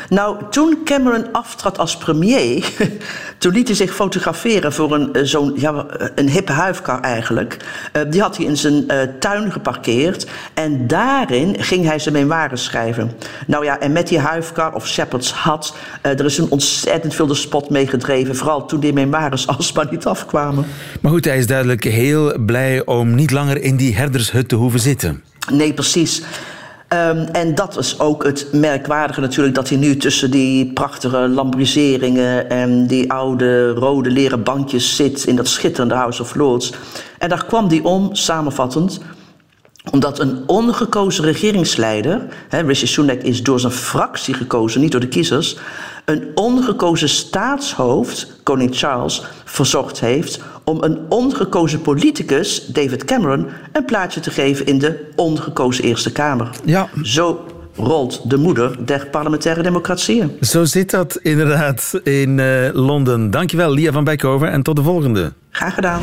Nou, 0.09 0.37
toen 0.49 0.77
Cameron 0.83 1.31
aftrad 1.31 1.77
als 1.77 1.97
premier, 1.97 2.69
toen 3.37 3.53
liet 3.53 3.67
hij 3.67 3.75
zich 3.75 3.95
fotograferen 3.95 4.73
voor 4.73 4.93
een, 4.93 5.13
eh, 5.13 5.23
zo'n 5.23 5.53
ja, 5.55 5.85
een 6.15 6.29
hippe 6.29 6.51
huifkar 6.51 7.01
eigenlijk. 7.01 7.57
Uh, 7.93 8.01
die 8.09 8.21
had 8.21 8.37
hij 8.37 8.45
in 8.45 8.57
zijn 8.57 8.83
uh, 8.87 9.01
tuin 9.19 9.51
geparkeerd 9.51 10.27
en 10.53 10.87
daarin 10.87 11.55
ging 11.63 11.85
hij 11.85 11.99
zijn 11.99 12.15
memoires 12.15 12.63
schrijven. 12.63 13.11
Nou 13.47 13.65
ja, 13.65 13.79
en 13.79 13.91
met 13.91 14.07
die 14.07 14.19
huifkar 14.19 14.73
of 14.73 14.87
Shepherd's 14.87 15.33
Hut, 15.43 15.73
uh, 16.05 16.11
er 16.11 16.25
is 16.25 16.37
een 16.37 16.51
ontzettend 16.51 17.15
veel 17.15 17.27
de 17.27 17.33
spot 17.33 17.69
mee 17.69 17.87
gedreven. 17.87 18.35
Vooral 18.35 18.65
toen 18.65 18.79
die 18.79 18.93
memoires 18.93 19.47
alsmaar 19.57 19.87
niet 19.91 20.05
afkwamen. 20.05 20.65
Maar 21.01 21.11
goed, 21.11 21.25
hij 21.25 21.37
is 21.37 21.47
duidelijk 21.47 21.83
heel 21.83 22.39
blij 22.45 22.85
om 22.85 23.15
niet 23.15 23.31
langer 23.31 23.61
in 23.61 23.75
die 23.75 23.95
herdershut 23.95 24.47
te 24.47 24.55
hoeven 24.55 24.79
zitten. 24.79 25.23
Nee, 25.51 25.73
precies. 25.73 26.21
Um, 26.93 27.17
en 27.17 27.55
dat 27.55 27.77
is 27.77 27.99
ook 27.99 28.23
het 28.23 28.47
merkwaardige 28.51 29.19
natuurlijk, 29.19 29.55
dat 29.55 29.69
hij 29.69 29.77
nu 29.77 29.97
tussen 29.97 30.31
die 30.31 30.73
prachtige 30.73 31.17
lambriseringen 31.17 32.49
en 32.49 32.87
die 32.87 33.11
oude 33.11 33.69
rode 33.69 34.09
leren 34.09 34.43
bankjes 34.43 34.95
zit 34.95 35.23
in 35.23 35.35
dat 35.35 35.47
schitterende 35.47 35.95
House 35.95 36.21
of 36.21 36.35
Lords. 36.35 36.73
En 37.17 37.29
daar 37.29 37.45
kwam 37.45 37.67
hij 37.67 37.79
om, 37.83 38.15
samenvattend, 38.15 38.99
omdat 39.91 40.19
een 40.19 40.43
ongekozen 40.45 41.23
regeringsleider, 41.23 42.21
hè, 42.49 42.61
Rishi 42.61 42.87
Sunak 42.87 43.21
is 43.21 43.43
door 43.43 43.59
zijn 43.59 43.73
fractie 43.73 44.33
gekozen, 44.33 44.81
niet 44.81 44.91
door 44.91 45.01
de 45.01 45.07
kiezers, 45.07 45.57
een 46.05 46.31
ongekozen 46.35 47.09
staatshoofd, 47.09 48.39
koning 48.43 48.75
Charles, 48.75 49.23
verzocht 49.45 49.99
heeft 49.99 50.39
om 50.63 50.83
een 50.83 50.99
ongekozen 51.09 51.81
politicus, 51.81 52.65
David 52.65 53.05
Cameron, 53.05 53.47
een 53.71 53.85
plaatsje 53.85 54.19
te 54.19 54.31
geven 54.31 54.65
in 54.65 54.79
de 54.79 55.11
ongekozen 55.15 55.83
Eerste 55.83 56.11
Kamer. 56.11 56.49
Ja. 56.65 56.89
Zo 57.01 57.45
rolt 57.75 58.29
de 58.29 58.37
moeder 58.37 58.85
der 58.85 59.07
parlementaire 59.11 59.61
democratieën. 59.61 60.31
Zo 60.41 60.63
zit 60.63 60.91
dat 60.91 61.15
inderdaad 61.21 61.99
in 62.03 62.37
uh, 62.37 62.69
Londen. 62.73 63.31
Dankjewel, 63.31 63.73
Lia 63.73 63.91
van 63.91 64.03
Beckhoven, 64.03 64.51
en 64.51 64.63
tot 64.63 64.75
de 64.75 64.83
volgende. 64.83 65.33
Graag 65.49 65.73
gedaan. 65.73 66.01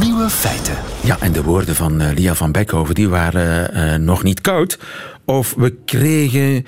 Nieuwe 0.00 0.30
feiten. 0.30 0.74
Ja, 1.02 1.16
en 1.20 1.32
de 1.32 1.42
woorden 1.42 1.74
van 1.74 2.02
uh, 2.02 2.08
Lia 2.14 2.34
van 2.34 2.52
Beckhoven 2.52 2.94
die 2.94 3.08
waren 3.08 3.76
uh, 3.76 3.94
nog 3.94 4.22
niet 4.22 4.40
koud. 4.40 4.78
Of 5.24 5.54
we 5.56 5.76
kregen 5.84 6.66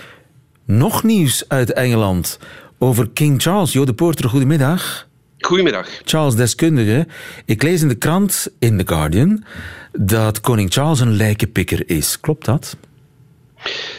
nog 0.67 1.03
nieuws 1.03 1.45
uit 1.49 1.73
Engeland 1.73 2.39
over 2.79 3.09
King 3.11 3.43
Charles. 3.43 3.73
Jo 3.73 3.85
de 3.85 3.93
Poorter, 3.93 4.29
goedemiddag. 4.29 5.07
Goedemiddag. 5.47 5.89
Charles, 6.05 6.35
deskundige. 6.35 7.07
Ik 7.45 7.63
lees 7.63 7.83
in 7.83 7.89
de 7.89 7.95
krant, 7.95 8.49
in 8.59 8.79
The 8.79 8.87
Guardian, 8.87 9.45
dat 9.93 10.41
koning 10.41 10.73
Charles 10.73 11.01
een 11.01 11.17
lijkenpikker 11.17 11.83
is. 11.87 12.21
Klopt 12.21 12.45
dat? 12.45 12.77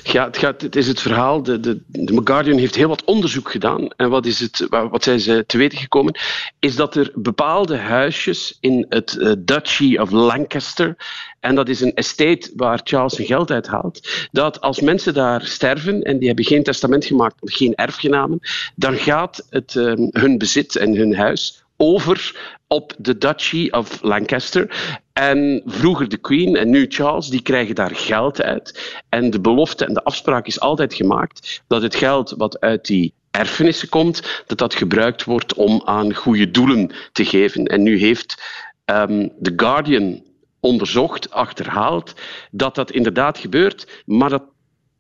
Ja, 0.04 0.26
het, 0.26 0.38
gaat, 0.38 0.62
het 0.62 0.76
is 0.76 0.88
het 0.88 1.02
verhaal. 1.02 1.44
De, 1.44 1.60
de, 1.60 1.82
de 1.88 2.22
Guardian 2.24 2.58
heeft 2.58 2.76
heel 2.76 2.88
wat 2.88 3.04
onderzoek 3.04 3.52
gedaan. 3.52 3.88
En 3.88 4.10
wat, 4.10 4.26
is 4.26 4.40
het, 4.40 4.68
wat 4.70 5.04
zijn 5.04 5.20
ze 5.20 5.44
te 5.48 5.58
weten 5.58 5.78
gekomen? 5.78 6.20
Is 6.60 6.76
dat 6.76 6.96
er 6.96 7.12
bepaalde 7.16 7.78
huisjes 7.78 8.58
in 8.60 8.86
het 8.90 9.16
uh, 9.20 9.32
Duchy 9.40 9.98
of 9.98 10.12
Lancaster. 10.12 10.96
En 11.40 11.56
dat 11.56 11.70
is 11.70 11.82
een 11.82 11.94
estate 11.94 12.52
waar 12.56 12.82
Charles 12.84 13.14
zijn 13.14 13.28
geld 13.28 13.52
uit 13.52 13.68
haalt. 13.68 14.28
Dat 14.32 14.62
als 14.62 14.80
mensen 14.80 15.14
daar 15.14 15.46
sterven 15.46 16.02
en 16.02 16.18
die 16.18 16.28
hebben 16.28 16.46
geen 16.46 16.64
testament 16.64 17.06
gemaakt, 17.06 17.36
geen 17.40 17.76
erfgenamen, 17.76 18.40
dan 18.76 18.96
gaat 18.96 19.48
het, 19.50 19.74
uh, 19.74 19.94
hun 20.12 20.38
bezit 20.38 20.76
en 20.76 20.96
hun 20.96 21.16
huis 21.16 21.63
over 21.78 22.52
op 22.68 22.94
de 22.98 23.18
Duchy 23.18 23.68
of 23.72 24.02
Lancaster. 24.02 24.94
En 25.14 25.62
vroeger 25.66 26.10
de 26.10 26.18
Queen 26.18 26.56
en 26.56 26.70
nu 26.70 26.86
Charles, 26.90 27.28
die 27.28 27.42
krijgen 27.42 27.76
daar 27.76 27.96
geld 27.96 28.42
uit. 28.42 29.02
En 29.10 29.30
de 29.30 29.40
belofte 29.40 29.86
en 29.86 29.94
de 29.94 30.04
afspraak 30.04 30.48
is 30.48 30.60
altijd 30.60 30.94
gemaakt 30.94 31.64
dat 31.68 31.82
het 31.82 31.96
geld 31.96 32.34
wat 32.38 32.60
uit 32.60 32.86
die 32.86 33.14
erfenissen 33.32 33.90
komt, 33.90 34.44
dat 34.48 34.58
dat 34.58 34.76
gebruikt 34.76 35.24
wordt 35.24 35.54
om 35.54 35.82
aan 35.86 36.14
goede 36.14 36.52
doelen 36.52 36.92
te 37.12 37.26
geven. 37.26 37.66
En 37.66 37.84
nu 37.84 37.98
heeft 37.98 38.44
um, 38.86 39.32
The 39.42 39.54
Guardian 39.56 40.24
onderzocht, 40.60 41.32
achterhaald, 41.32 42.14
dat 42.52 42.76
dat 42.76 42.92
inderdaad 42.92 43.38
gebeurt, 43.38 44.04
maar 44.06 44.30
dat 44.30 44.44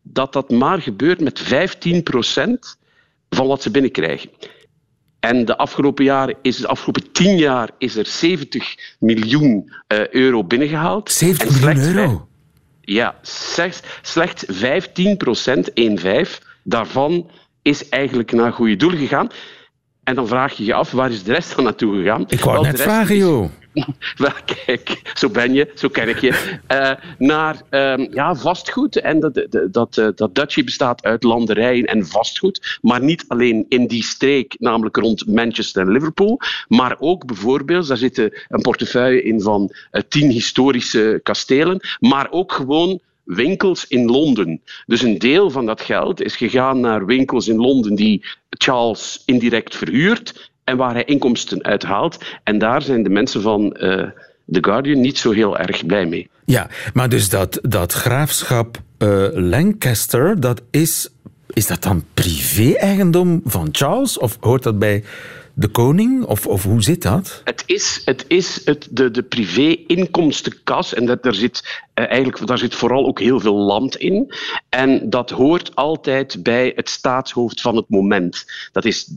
dat, 0.03 0.33
dat 0.33 0.49
maar 0.49 0.81
gebeurt 0.81 1.19
met 1.19 1.43
15% 1.43 1.47
van 3.29 3.47
wat 3.47 3.61
ze 3.61 3.71
binnenkrijgen. 3.71 4.29
En 5.23 5.45
de 5.45 5.57
afgelopen, 5.57 6.03
jaren 6.03 6.35
is, 6.41 6.57
de 6.57 6.67
afgelopen 6.67 7.11
tien 7.11 7.37
jaar 7.37 7.69
is 7.77 7.95
er 7.95 8.05
70 8.05 8.75
miljoen 8.99 9.71
uh, 9.87 10.07
euro 10.07 10.43
binnengehaald. 10.43 11.11
70 11.11 11.61
miljoen 11.61 11.95
euro? 11.95 12.27
Ja, 12.81 13.15
slechts, 13.21 13.81
slechts 14.01 14.43
15 14.47 15.17
procent, 15.17 15.69
1,5, 15.69 15.75
daarvan 16.63 17.29
is 17.61 17.89
eigenlijk 17.89 18.31
naar 18.31 18.53
goede 18.53 18.75
doelen 18.75 18.99
gegaan. 18.99 19.29
En 20.03 20.15
dan 20.15 20.27
vraag 20.27 20.53
je 20.53 20.65
je 20.65 20.73
af, 20.73 20.91
waar 20.91 21.11
is 21.11 21.23
de 21.23 21.33
rest 21.33 21.55
dan 21.55 21.63
naartoe 21.63 21.95
gegaan? 21.95 22.23
Ik 22.27 22.39
wou 22.39 22.65
net 22.65 22.81
vragen, 22.81 23.17
joh. 23.17 23.49
Wel, 24.17 24.31
kijk, 24.65 25.11
zo 25.13 25.29
ben 25.29 25.53
je, 25.53 25.71
zo 25.75 25.87
ken 25.87 26.09
ik 26.09 26.19
je. 26.19 26.55
Uh, 26.71 26.91
naar 27.17 27.61
um, 27.69 28.07
ja, 28.13 28.35
vastgoed. 28.35 28.95
En 28.95 29.19
dat, 29.19 29.47
dat, 29.71 29.97
uh, 29.97 30.07
dat 30.15 30.35
Dutchy 30.35 30.63
bestaat 30.63 31.03
uit 31.03 31.23
landerijen 31.23 31.85
en 31.85 32.07
vastgoed. 32.07 32.77
Maar 32.81 33.03
niet 33.03 33.25
alleen 33.27 33.65
in 33.69 33.87
die 33.87 34.03
streek, 34.03 34.55
namelijk 34.59 34.97
rond 34.97 35.27
Manchester 35.27 35.81
en 35.81 35.91
Liverpool. 35.91 36.39
Maar 36.67 36.95
ook 36.99 37.25
bijvoorbeeld, 37.25 37.87
daar 37.87 37.97
zit 37.97 38.17
een 38.17 38.61
portefeuille 38.61 39.23
in 39.23 39.41
van 39.41 39.73
uh, 39.91 40.01
tien 40.07 40.29
historische 40.29 41.19
kastelen. 41.23 41.79
Maar 41.99 42.31
ook 42.31 42.51
gewoon 42.51 42.99
winkels 43.23 43.87
in 43.87 44.05
Londen. 44.05 44.61
Dus 44.85 45.01
een 45.01 45.19
deel 45.19 45.49
van 45.49 45.65
dat 45.65 45.81
geld 45.81 46.21
is 46.21 46.35
gegaan 46.35 46.79
naar 46.79 47.05
winkels 47.05 47.47
in 47.47 47.57
Londen 47.57 47.95
die 47.95 48.25
Charles 48.49 49.21
indirect 49.25 49.75
verhuurt 49.75 50.51
en 50.63 50.77
waar 50.77 50.93
hij 50.93 51.03
inkomsten 51.03 51.63
uithaalt. 51.63 52.17
En 52.43 52.57
daar 52.57 52.81
zijn 52.81 53.03
de 53.03 53.09
mensen 53.09 53.41
van 53.41 53.63
uh, 53.63 53.69
The 54.51 54.63
Guardian 54.63 55.01
niet 55.01 55.17
zo 55.17 55.31
heel 55.31 55.57
erg 55.57 55.85
blij 55.85 56.05
mee. 56.05 56.29
Ja, 56.45 56.67
maar 56.93 57.09
dus 57.09 57.29
dat, 57.29 57.59
dat 57.61 57.93
graafschap 57.93 58.77
uh, 58.97 59.27
Lancaster, 59.31 60.39
dat 60.39 60.61
is, 60.71 61.09
is 61.47 61.67
dat 61.67 61.83
dan 61.83 62.03
privé-eigendom 62.13 63.41
van 63.45 63.69
Charles? 63.71 64.17
Of 64.17 64.37
hoort 64.39 64.63
dat 64.63 64.79
bij 64.79 65.03
de 65.53 65.67
koning? 65.67 66.25
Of, 66.25 66.47
of 66.47 66.63
hoe 66.63 66.83
zit 66.83 67.01
dat? 67.01 67.41
Het 67.43 67.63
is, 67.65 68.01
het 68.05 68.25
is 68.27 68.61
het, 68.65 68.87
de, 68.91 69.11
de 69.11 69.23
privé-inkomstenkas. 69.23 70.93
En 70.93 71.05
dat, 71.05 71.23
daar, 71.23 71.33
zit, 71.33 71.81
uh, 71.95 72.05
eigenlijk, 72.05 72.47
daar 72.47 72.57
zit 72.57 72.75
vooral 72.75 73.05
ook 73.05 73.19
heel 73.19 73.39
veel 73.39 73.55
land 73.55 73.95
in. 73.95 74.33
En 74.69 75.09
dat 75.09 75.29
hoort 75.29 75.75
altijd 75.75 76.43
bij 76.43 76.71
het 76.75 76.89
staatshoofd 76.89 77.61
van 77.61 77.75
het 77.75 77.89
moment. 77.89 78.45
Dat 78.71 78.85
is 78.85 79.13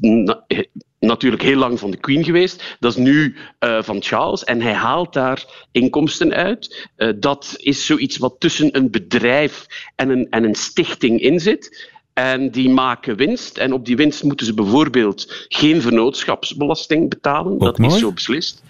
natuurlijk 0.98 1.42
heel 1.42 1.58
lang 1.58 1.78
van 1.78 1.90
de 1.90 1.96
Queen 1.96 2.24
geweest. 2.24 2.76
Dat 2.80 2.90
is 2.90 2.98
nu 2.98 3.36
uh, 3.60 3.82
van 3.82 4.02
Charles. 4.02 4.44
En 4.44 4.60
hij 4.60 4.74
haalt 4.74 5.12
daar 5.12 5.66
inkomsten 5.72 6.32
uit. 6.32 6.88
Dat 7.16 7.54
is 7.56 7.86
zoiets 7.86 8.16
wat 8.16 8.34
tussen 8.38 8.76
een 8.76 8.90
bedrijf 8.90 9.66
en 9.94 10.08
een, 10.08 10.26
en 10.30 10.44
een 10.44 10.54
stichting 10.54 11.20
in 11.20 11.40
zit. 11.40 11.94
En 12.16 12.50
die 12.50 12.68
maken 12.68 13.16
winst. 13.16 13.58
En 13.58 13.72
op 13.72 13.86
die 13.86 13.96
winst 13.96 14.22
moeten 14.22 14.46
ze 14.46 14.54
bijvoorbeeld 14.54 15.46
geen 15.48 15.82
vennootschapsbelasting 15.82 17.08
betalen. 17.08 17.52
Ook 17.52 17.60
dat 17.60 17.78
mooi. 17.78 17.94
is 17.94 18.00
zo 18.00 18.12
beslist. 18.12 18.62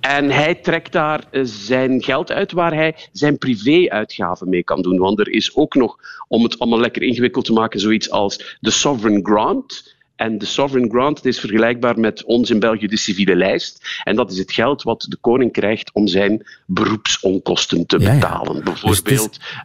En 0.00 0.30
hij 0.30 0.54
trekt 0.54 0.92
daar 0.92 1.24
uh, 1.30 1.40
zijn 1.44 2.02
geld 2.02 2.32
uit 2.32 2.52
waar 2.52 2.74
hij 2.74 2.94
zijn 3.12 3.38
privé-uitgaven 3.38 4.48
mee 4.48 4.62
kan 4.64 4.82
doen. 4.82 4.98
Want 4.98 5.18
er 5.20 5.28
is 5.28 5.56
ook 5.56 5.74
nog, 5.74 5.96
om 6.28 6.42
het 6.42 6.58
allemaal 6.58 6.80
lekker 6.80 7.02
ingewikkeld 7.02 7.44
te 7.44 7.52
maken, 7.52 7.80
zoiets 7.80 8.10
als 8.10 8.56
de 8.60 8.70
Sovereign 8.70 9.24
Grant. 9.26 9.94
En 10.16 10.38
de 10.38 10.46
sovereign 10.46 10.90
grant 10.92 11.24
is 11.24 11.40
vergelijkbaar 11.40 11.98
met 11.98 12.24
ons 12.24 12.50
in 12.50 12.58
België 12.58 12.86
de 12.86 12.96
civiele 12.96 13.36
lijst. 13.36 14.00
En 14.04 14.16
dat 14.16 14.30
is 14.30 14.38
het 14.38 14.52
geld 14.52 14.82
wat 14.82 15.06
de 15.08 15.16
koning 15.20 15.52
krijgt 15.52 15.90
om 15.92 16.06
zijn 16.06 16.46
beroepsonkosten 16.66 17.86
te 17.86 17.98
Ja, 17.98 18.06
ja. 18.06 18.14
betalen. 18.14 18.54
Dus 18.54 18.64
Bijvoorbeeld 18.64 19.30
is- 19.40 19.64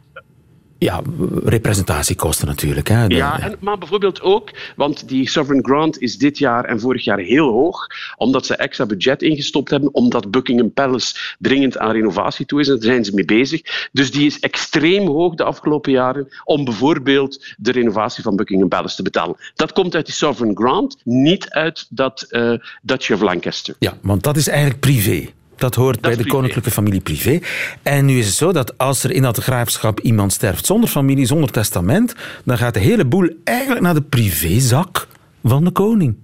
Ja, 0.83 1.01
representatiekosten 1.43 2.47
natuurlijk. 2.47 2.87
Hè. 2.87 3.07
De- 3.07 3.15
Ja, 3.15 3.39
en, 3.39 3.55
maar 3.59 3.77
bijvoorbeeld 3.77 4.21
ook, 4.21 4.49
want 4.75 5.07
die 5.07 5.29
sovereign 5.29 5.67
grant 5.67 5.99
is 6.01 6.17
dit 6.17 6.37
jaar 6.37 6.65
en 6.65 6.79
vorig 6.79 7.03
jaar 7.03 7.19
heel 7.19 7.51
hoog, 7.51 7.87
omdat 8.17 8.45
ze 8.45 8.55
extra 8.55 8.85
budget 8.85 9.21
ingestopt 9.21 9.69
hebben, 9.69 9.93
omdat 9.93 10.31
Buckingham 10.31 10.73
Palace 10.73 11.35
dringend 11.39 11.77
aan 11.77 11.91
renovatie 11.91 12.45
toe 12.45 12.59
is, 12.59 12.67
en 12.67 12.73
daar 12.73 12.83
zijn 12.83 13.05
ze 13.05 13.13
mee 13.13 13.25
bezig. 13.25 13.89
Dus 13.91 14.11
die 14.11 14.25
is 14.25 14.39
extreem 14.39 15.07
hoog 15.07 15.35
de 15.35 15.43
afgelopen 15.43 15.91
jaren, 15.91 16.27
om 16.43 16.63
bijvoorbeeld 16.65 17.55
de 17.57 17.71
renovatie 17.71 18.23
van 18.23 18.35
Buckingham 18.35 18.69
Palace 18.69 18.95
te 18.95 19.03
betalen. 19.03 19.35
Dat 19.55 19.71
komt 19.71 19.95
uit 19.95 20.05
die 20.05 20.15
sovereign 20.15 20.57
grant, 20.61 20.97
niet 21.03 21.49
uit 21.49 21.85
dat 21.89 22.21
eh 22.29 22.53
Duchy 22.81 23.13
of 23.13 23.21
Lancaster. 23.21 23.75
Ja, 23.79 23.97
want 24.01 24.23
dat 24.23 24.37
is 24.37 24.47
eigenlijk 24.47 24.79
privé. 24.79 25.29
Dat 25.61 25.75
hoort 25.75 26.01
bij 26.01 26.11
de 26.11 26.17
privé. 26.17 26.35
koninklijke 26.35 26.71
familie 26.71 27.01
privé. 27.01 27.39
En 27.83 28.05
nu 28.05 28.17
is 28.17 28.25
het 28.25 28.35
zo 28.35 28.51
dat 28.51 28.77
als 28.77 29.03
er 29.03 29.11
in 29.11 29.21
dat 29.21 29.37
graafschap 29.37 29.99
iemand 29.99 30.33
sterft 30.33 30.65
zonder 30.65 30.89
familie, 30.89 31.25
zonder 31.25 31.51
testament, 31.51 32.15
dan 32.45 32.57
gaat 32.57 32.73
de 32.73 32.79
hele 32.79 33.05
boel 33.05 33.29
eigenlijk 33.43 33.81
naar 33.81 33.93
de 33.93 34.01
privézak 34.01 35.07
van 35.43 35.63
de 35.63 35.71
koning. 35.71 36.15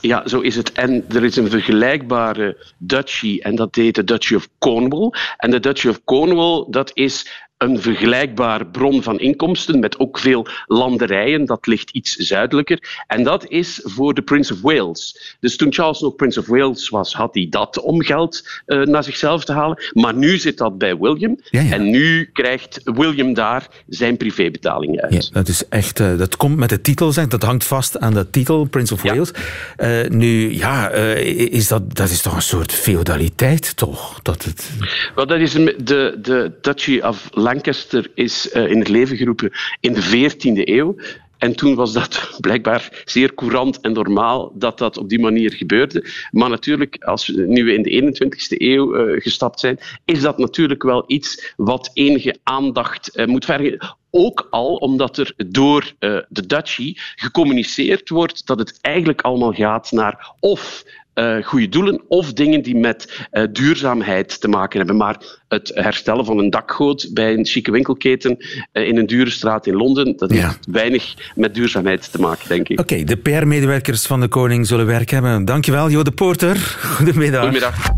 Ja, 0.00 0.28
zo 0.28 0.40
is 0.40 0.56
het. 0.56 0.72
En 0.72 1.04
er 1.08 1.24
is 1.24 1.36
een 1.36 1.50
vergelijkbare 1.50 2.74
duchy, 2.78 3.38
en 3.42 3.54
dat 3.54 3.74
heet 3.74 3.94
de 3.94 4.04
Duchy 4.04 4.34
of 4.34 4.48
Cornwall. 4.58 5.12
En 5.36 5.50
de 5.50 5.60
Duchy 5.60 5.88
of 5.88 6.00
Cornwall, 6.04 6.64
dat 6.70 6.90
is 6.94 7.45
een 7.58 7.80
vergelijkbaar 7.80 8.66
bron 8.66 9.02
van 9.02 9.18
inkomsten 9.18 9.78
met 9.78 9.98
ook 9.98 10.18
veel 10.18 10.46
landerijen. 10.66 11.44
Dat 11.44 11.66
ligt 11.66 11.90
iets 11.90 12.14
zuidelijker. 12.14 13.04
En 13.06 13.22
dat 13.22 13.48
is 13.48 13.80
voor 13.84 14.14
de 14.14 14.22
Prince 14.22 14.52
of 14.52 14.60
Wales. 14.60 15.36
Dus 15.40 15.56
toen 15.56 15.72
Charles 15.72 16.00
nog 16.00 16.16
Prince 16.16 16.40
of 16.40 16.46
Wales 16.46 16.88
was, 16.88 17.14
had 17.14 17.34
hij 17.34 17.46
dat 17.50 17.80
om 17.80 18.02
geld 18.02 18.48
eh, 18.66 18.82
naar 18.82 19.04
zichzelf 19.04 19.44
te 19.44 19.52
halen. 19.52 19.82
Maar 19.92 20.14
nu 20.14 20.38
zit 20.38 20.58
dat 20.58 20.78
bij 20.78 20.96
William. 20.96 21.40
Ja, 21.50 21.60
ja. 21.60 21.72
En 21.72 21.90
nu 21.90 22.30
krijgt 22.32 22.80
William 22.84 23.34
daar 23.34 23.68
zijn 23.88 24.16
privébetalingen 24.16 25.02
uit. 25.02 25.12
Ja, 25.14 25.20
dat 25.32 25.48
is 25.48 25.68
echt, 25.68 26.00
eh, 26.00 26.18
dat 26.18 26.36
komt 26.36 26.56
met 26.56 26.68
de 26.68 26.80
titel, 26.80 27.12
zeg, 27.12 27.26
dat 27.26 27.42
hangt 27.42 27.64
vast 27.64 27.98
aan 28.00 28.14
de 28.14 28.30
titel, 28.30 28.64
Prince 28.64 28.94
of. 28.94 29.02
Wales. 29.02 29.30
Eh, 29.76 30.08
nu, 30.08 30.54
ja, 30.54 30.90
is 30.90 31.68
dat, 31.68 31.94
dat 31.94 32.10
is 32.10 32.22
toch 32.22 32.34
een 32.34 32.42
soort 32.42 32.72
feudaliteit, 32.72 33.76
toch? 33.76 34.20
Dat 34.22 34.44
het... 34.44 34.70
Wel, 35.14 35.26
dat 35.26 35.40
is 35.40 35.52
de, 35.52 36.18
de 36.22 36.52
Duchy 36.60 36.98
of 36.98 37.28
Lancaster 37.46 38.10
is 38.14 38.50
eh, 38.50 38.70
in 38.70 38.78
het 38.78 38.88
leven 38.88 39.16
geroepen 39.16 39.52
in 39.80 39.92
de 39.92 40.02
14e 40.02 40.68
eeuw. 40.68 40.96
En 41.38 41.56
toen 41.56 41.74
was 41.74 41.92
dat 41.92 42.30
blijkbaar 42.40 43.02
zeer 43.04 43.34
courant 43.34 43.80
en 43.80 43.92
normaal 43.92 44.52
dat 44.54 44.78
dat 44.78 44.98
op 44.98 45.08
die 45.08 45.20
manier 45.20 45.52
gebeurde. 45.52 46.04
Maar 46.30 46.48
natuurlijk, 46.48 47.04
als 47.04 47.26
we 47.26 47.46
nu 47.46 47.72
in 47.72 47.82
de 47.82 47.90
21ste 48.02 48.56
eeuw 48.56 48.96
uh, 48.96 49.20
gestapt 49.20 49.60
zijn, 49.60 49.78
is 50.04 50.20
dat 50.20 50.38
natuurlijk 50.38 50.82
wel 50.82 51.04
iets 51.06 51.52
wat 51.56 51.90
enige 51.92 52.38
aandacht 52.42 53.18
uh, 53.18 53.26
moet 53.26 53.44
vergen. 53.44 53.96
Ook 54.10 54.46
al 54.50 54.74
omdat 54.74 55.16
er 55.18 55.32
door 55.36 55.92
de 56.28 56.46
Dutchie 56.46 57.00
gecommuniceerd 57.14 58.08
wordt 58.08 58.46
dat 58.46 58.58
het 58.58 58.78
eigenlijk 58.80 59.20
allemaal 59.20 59.52
gaat 59.52 59.92
naar 59.92 60.32
of 60.40 60.84
uh, 61.18 61.36
goede 61.44 61.68
doelen 61.68 62.02
of 62.08 62.32
dingen 62.32 62.62
die 62.62 62.76
met 62.76 63.26
uh, 63.32 63.44
duurzaamheid 63.52 64.40
te 64.40 64.48
maken 64.48 64.78
hebben. 64.78 64.96
Maar 64.96 65.16
het 65.48 65.70
herstellen 65.74 66.24
van 66.24 66.38
een 66.38 66.50
dakgoot 66.50 67.10
bij 67.12 67.34
een 67.34 67.46
chique 67.46 67.72
winkelketen 67.72 68.36
uh, 68.72 68.88
in 68.88 68.96
een 68.96 69.06
dure 69.06 69.30
straat 69.30 69.66
in 69.66 69.74
Londen, 69.74 70.16
dat 70.16 70.30
heeft 70.30 70.66
weinig 70.70 71.14
met 71.34 71.54
duurzaamheid 71.54 72.12
te 72.12 72.20
maken, 72.20 72.48
denk 72.48 72.68
ik. 72.68 72.80
Oké, 72.80 72.92
okay, 72.92 73.04
de 73.04 73.16
PR-medewerkers 73.16 74.06
van 74.06 74.20
de 74.20 74.28
koning 74.28 74.66
zullen 74.66 74.86
werk 74.86 75.10
hebben. 75.10 75.44
Dankjewel, 75.44 75.90
Jo 75.90 76.02
de 76.02 76.10
Porter. 76.12 76.56
Goedemiddag. 76.96 77.40
Goedemiddag. 77.40 77.94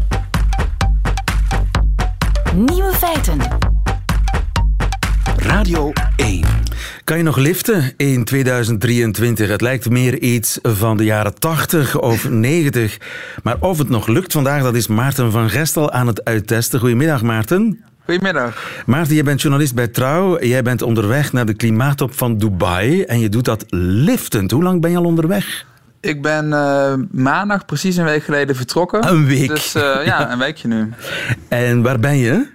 Nieuwe 2.54 2.92
feiten. 2.92 3.38
Radio 5.36 5.92
1. 6.16 6.57
Kan 7.04 7.16
je 7.16 7.22
nog 7.22 7.36
liften 7.36 7.92
in 7.96 8.24
2023? 8.24 9.48
Het 9.48 9.60
lijkt 9.60 9.90
meer 9.90 10.18
iets 10.18 10.58
van 10.62 10.96
de 10.96 11.04
jaren 11.04 11.38
80 11.38 12.00
of 12.00 12.28
90. 12.50 12.98
Maar 13.42 13.56
of 13.60 13.78
het 13.78 13.88
nog 13.88 14.06
lukt 14.06 14.32
vandaag, 14.32 14.62
dat 14.62 14.74
is 14.74 14.86
Maarten 14.86 15.32
van 15.32 15.50
Gestel 15.50 15.92
aan 15.92 16.06
het 16.06 16.24
uittesten. 16.24 16.80
Goedemiddag, 16.80 17.22
Maarten. 17.22 17.84
Goedemiddag. 18.04 18.82
Maarten, 18.86 19.14
jij 19.14 19.24
bent 19.24 19.40
journalist 19.40 19.74
bij 19.74 19.88
Trouw. 19.88 20.40
Jij 20.40 20.62
bent 20.62 20.82
onderweg 20.82 21.32
naar 21.32 21.46
de 21.46 21.54
klimaattop 21.54 22.14
van 22.14 22.38
Dubai. 22.38 23.02
En 23.02 23.20
je 23.20 23.28
doet 23.28 23.44
dat 23.44 23.64
liftend. 23.70 24.50
Hoe 24.50 24.62
lang 24.62 24.80
ben 24.80 24.90
je 24.90 24.96
al 24.96 25.04
onderweg? 25.04 25.66
Ik 26.00 26.22
ben 26.22 26.48
uh, 26.48 26.94
maandag 27.10 27.64
precies 27.64 27.96
een 27.96 28.04
week 28.04 28.22
geleden 28.24 28.56
vertrokken. 28.56 29.08
Een 29.08 29.26
week? 29.26 29.48
Dus 29.48 29.74
uh, 29.74 29.82
ja, 30.04 30.32
een 30.32 30.38
weekje 30.38 30.68
nu. 30.68 30.92
En 31.48 31.82
waar 31.82 31.98
ben 31.98 32.16
je? 32.16 32.46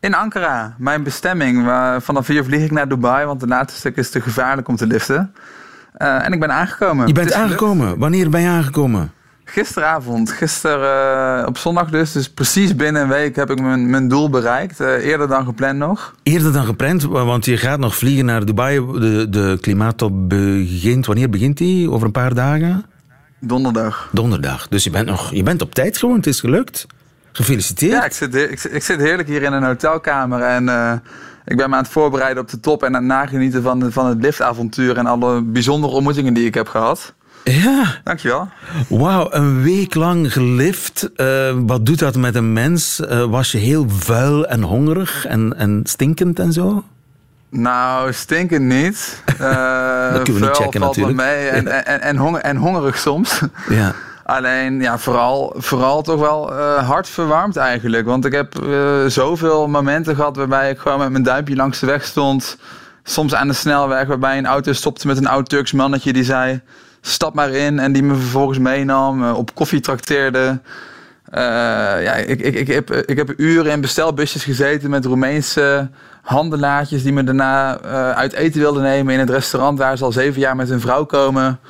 In 0.00 0.14
Ankara, 0.14 0.74
mijn 0.78 1.02
bestemming. 1.02 1.64
Waar, 1.64 2.02
vanaf 2.02 2.26
hier 2.26 2.44
vlieg 2.44 2.64
ik 2.64 2.70
naar 2.70 2.88
Dubai, 2.88 3.26
want 3.26 3.40
het 3.40 3.50
laatste 3.50 3.78
stuk 3.78 3.96
is 3.96 4.10
te 4.10 4.20
gevaarlijk 4.20 4.68
om 4.68 4.76
te 4.76 4.86
liften. 4.86 5.32
Uh, 5.98 6.24
en 6.24 6.32
ik 6.32 6.40
ben 6.40 6.52
aangekomen. 6.52 7.06
Je 7.06 7.12
bent 7.12 7.32
aangekomen? 7.32 7.98
Wanneer 7.98 8.30
ben 8.30 8.40
je 8.40 8.48
aangekomen? 8.48 9.12
Gisteravond, 9.44 10.30
gisteren 10.30 11.40
uh, 11.40 11.46
op 11.46 11.58
zondag 11.58 11.90
dus. 11.90 12.12
Dus 12.12 12.30
precies 12.30 12.76
binnen 12.76 13.02
een 13.02 13.08
week 13.08 13.36
heb 13.36 13.50
ik 13.50 13.60
mijn, 13.60 13.90
mijn 13.90 14.08
doel 14.08 14.30
bereikt. 14.30 14.80
Uh, 14.80 14.88
eerder 14.88 15.28
dan 15.28 15.44
gepland 15.44 15.78
nog. 15.78 16.14
Eerder 16.22 16.52
dan 16.52 16.64
gepland, 16.64 17.02
want 17.02 17.44
je 17.44 17.56
gaat 17.56 17.78
nog 17.78 17.96
vliegen 17.96 18.24
naar 18.24 18.44
Dubai. 18.44 18.80
De, 19.00 19.26
de 19.28 19.58
klimaattop 19.60 20.28
begint, 20.28 21.06
wanneer 21.06 21.30
begint 21.30 21.56
die? 21.56 21.90
Over 21.90 22.06
een 22.06 22.12
paar 22.12 22.34
dagen? 22.34 22.84
Donderdag. 23.40 24.08
Donderdag. 24.12 24.68
Dus 24.68 24.84
je 24.84 24.90
bent, 24.90 25.06
nog, 25.06 25.32
je 25.32 25.42
bent 25.42 25.62
op 25.62 25.74
tijd 25.74 25.96
gewoon, 25.98 26.16
het 26.16 26.26
is 26.26 26.40
gelukt. 26.40 26.86
Gefeliciteerd. 27.38 27.92
Ja, 27.92 28.04
ik 28.04 28.12
zit, 28.12 28.34
ik, 28.34 28.62
ik 28.62 28.82
zit 28.82 29.00
heerlijk 29.00 29.28
hier 29.28 29.42
in 29.42 29.52
een 29.52 29.62
hotelkamer 29.62 30.40
en 30.40 30.64
uh, 30.64 30.92
ik 31.44 31.56
ben 31.56 31.70
me 31.70 31.76
aan 31.76 31.82
het 31.82 31.92
voorbereiden 31.92 32.42
op 32.42 32.50
de 32.50 32.60
top 32.60 32.82
en 32.82 32.88
aan 32.96 33.02
het 33.02 33.12
nagenieten 33.12 33.62
van, 33.62 33.92
van 33.92 34.06
het 34.06 34.22
liftavontuur 34.22 34.96
en 34.96 35.06
alle 35.06 35.42
bijzondere 35.42 35.92
ontmoetingen 35.92 36.34
die 36.34 36.46
ik 36.46 36.54
heb 36.54 36.68
gehad. 36.68 37.14
Ja. 37.44 38.00
Dankjewel. 38.04 38.48
Wauw, 38.88 39.28
een 39.30 39.62
week 39.62 39.94
lang 39.94 40.32
gelift. 40.32 41.10
Uh, 41.16 41.54
wat 41.66 41.86
doet 41.86 41.98
dat 41.98 42.16
met 42.16 42.34
een 42.34 42.52
mens? 42.52 43.00
Uh, 43.00 43.24
was 43.24 43.52
je 43.52 43.58
heel 43.58 43.86
vuil 43.88 44.46
en 44.46 44.62
hongerig 44.62 45.26
en, 45.26 45.56
en 45.56 45.80
stinkend 45.84 46.38
en 46.38 46.52
zo? 46.52 46.84
Nou, 47.48 48.12
stinkend 48.12 48.64
niet. 48.64 49.22
dat 50.12 50.22
kunnen 50.22 50.42
we 50.42 50.48
niet 50.48 50.56
checken 50.56 50.80
natuurlijk. 50.80 51.16
mee 51.16 51.48
en, 51.48 51.66
en, 51.66 51.86
en, 51.86 52.00
en, 52.00 52.16
honger, 52.16 52.40
en 52.40 52.56
hongerig 52.56 52.98
soms. 52.98 53.40
Ja. 53.68 53.94
Alleen, 54.28 54.80
ja, 54.80 54.98
vooral, 54.98 55.54
vooral 55.56 56.02
toch 56.02 56.20
wel 56.20 56.52
uh, 56.52 56.88
hard 56.88 57.08
verwarmd 57.08 57.56
eigenlijk. 57.56 58.06
Want 58.06 58.24
ik 58.24 58.32
heb 58.32 58.60
uh, 58.62 59.06
zoveel 59.06 59.68
momenten 59.68 60.14
gehad 60.14 60.36
waarbij 60.36 60.70
ik 60.70 60.78
gewoon 60.78 60.98
met 60.98 61.10
mijn 61.10 61.22
duimpje 61.22 61.56
langs 61.56 61.78
de 61.78 61.86
weg 61.86 62.04
stond. 62.04 62.58
Soms 63.02 63.34
aan 63.34 63.48
de 63.48 63.54
snelweg, 63.54 64.06
waarbij 64.06 64.38
een 64.38 64.46
auto 64.46 64.72
stopte 64.72 65.06
met 65.06 65.16
een 65.16 65.26
oud 65.26 65.48
Turks 65.48 65.72
mannetje 65.72 66.12
die 66.12 66.24
zei... 66.24 66.60
Stap 67.00 67.34
maar 67.34 67.50
in 67.50 67.78
en 67.78 67.92
die 67.92 68.02
me 68.02 68.14
vervolgens 68.14 68.58
meenam, 68.58 69.22
uh, 69.22 69.36
op 69.36 69.54
koffie 69.54 69.80
trakteerde. 69.80 70.60
ja, 71.32 72.12
ik, 72.12 72.40
ik, 72.40 72.54
ik, 72.54 72.66
heb, 72.66 72.90
ik 72.90 73.16
heb 73.16 73.32
uren 73.36 73.72
in 73.72 73.80
bestelbusjes 73.80 74.44
gezeten 74.44 74.90
met 74.90 75.04
Roemeense 75.04 75.90
handelaartjes... 76.22 77.02
die 77.02 77.12
me 77.12 77.24
daarna 77.24 77.80
uit 78.14 78.32
eten 78.32 78.60
wilden 78.60 78.82
nemen 78.82 79.14
in 79.14 79.20
het 79.20 79.30
restaurant 79.30 79.78
waar 79.78 79.96
ze 79.96 80.04
al 80.04 80.12
zeven 80.12 80.40
jaar 80.40 80.56
met 80.56 80.68
hun 80.68 80.80
vrouw 80.80 81.04
komen... 81.04 81.60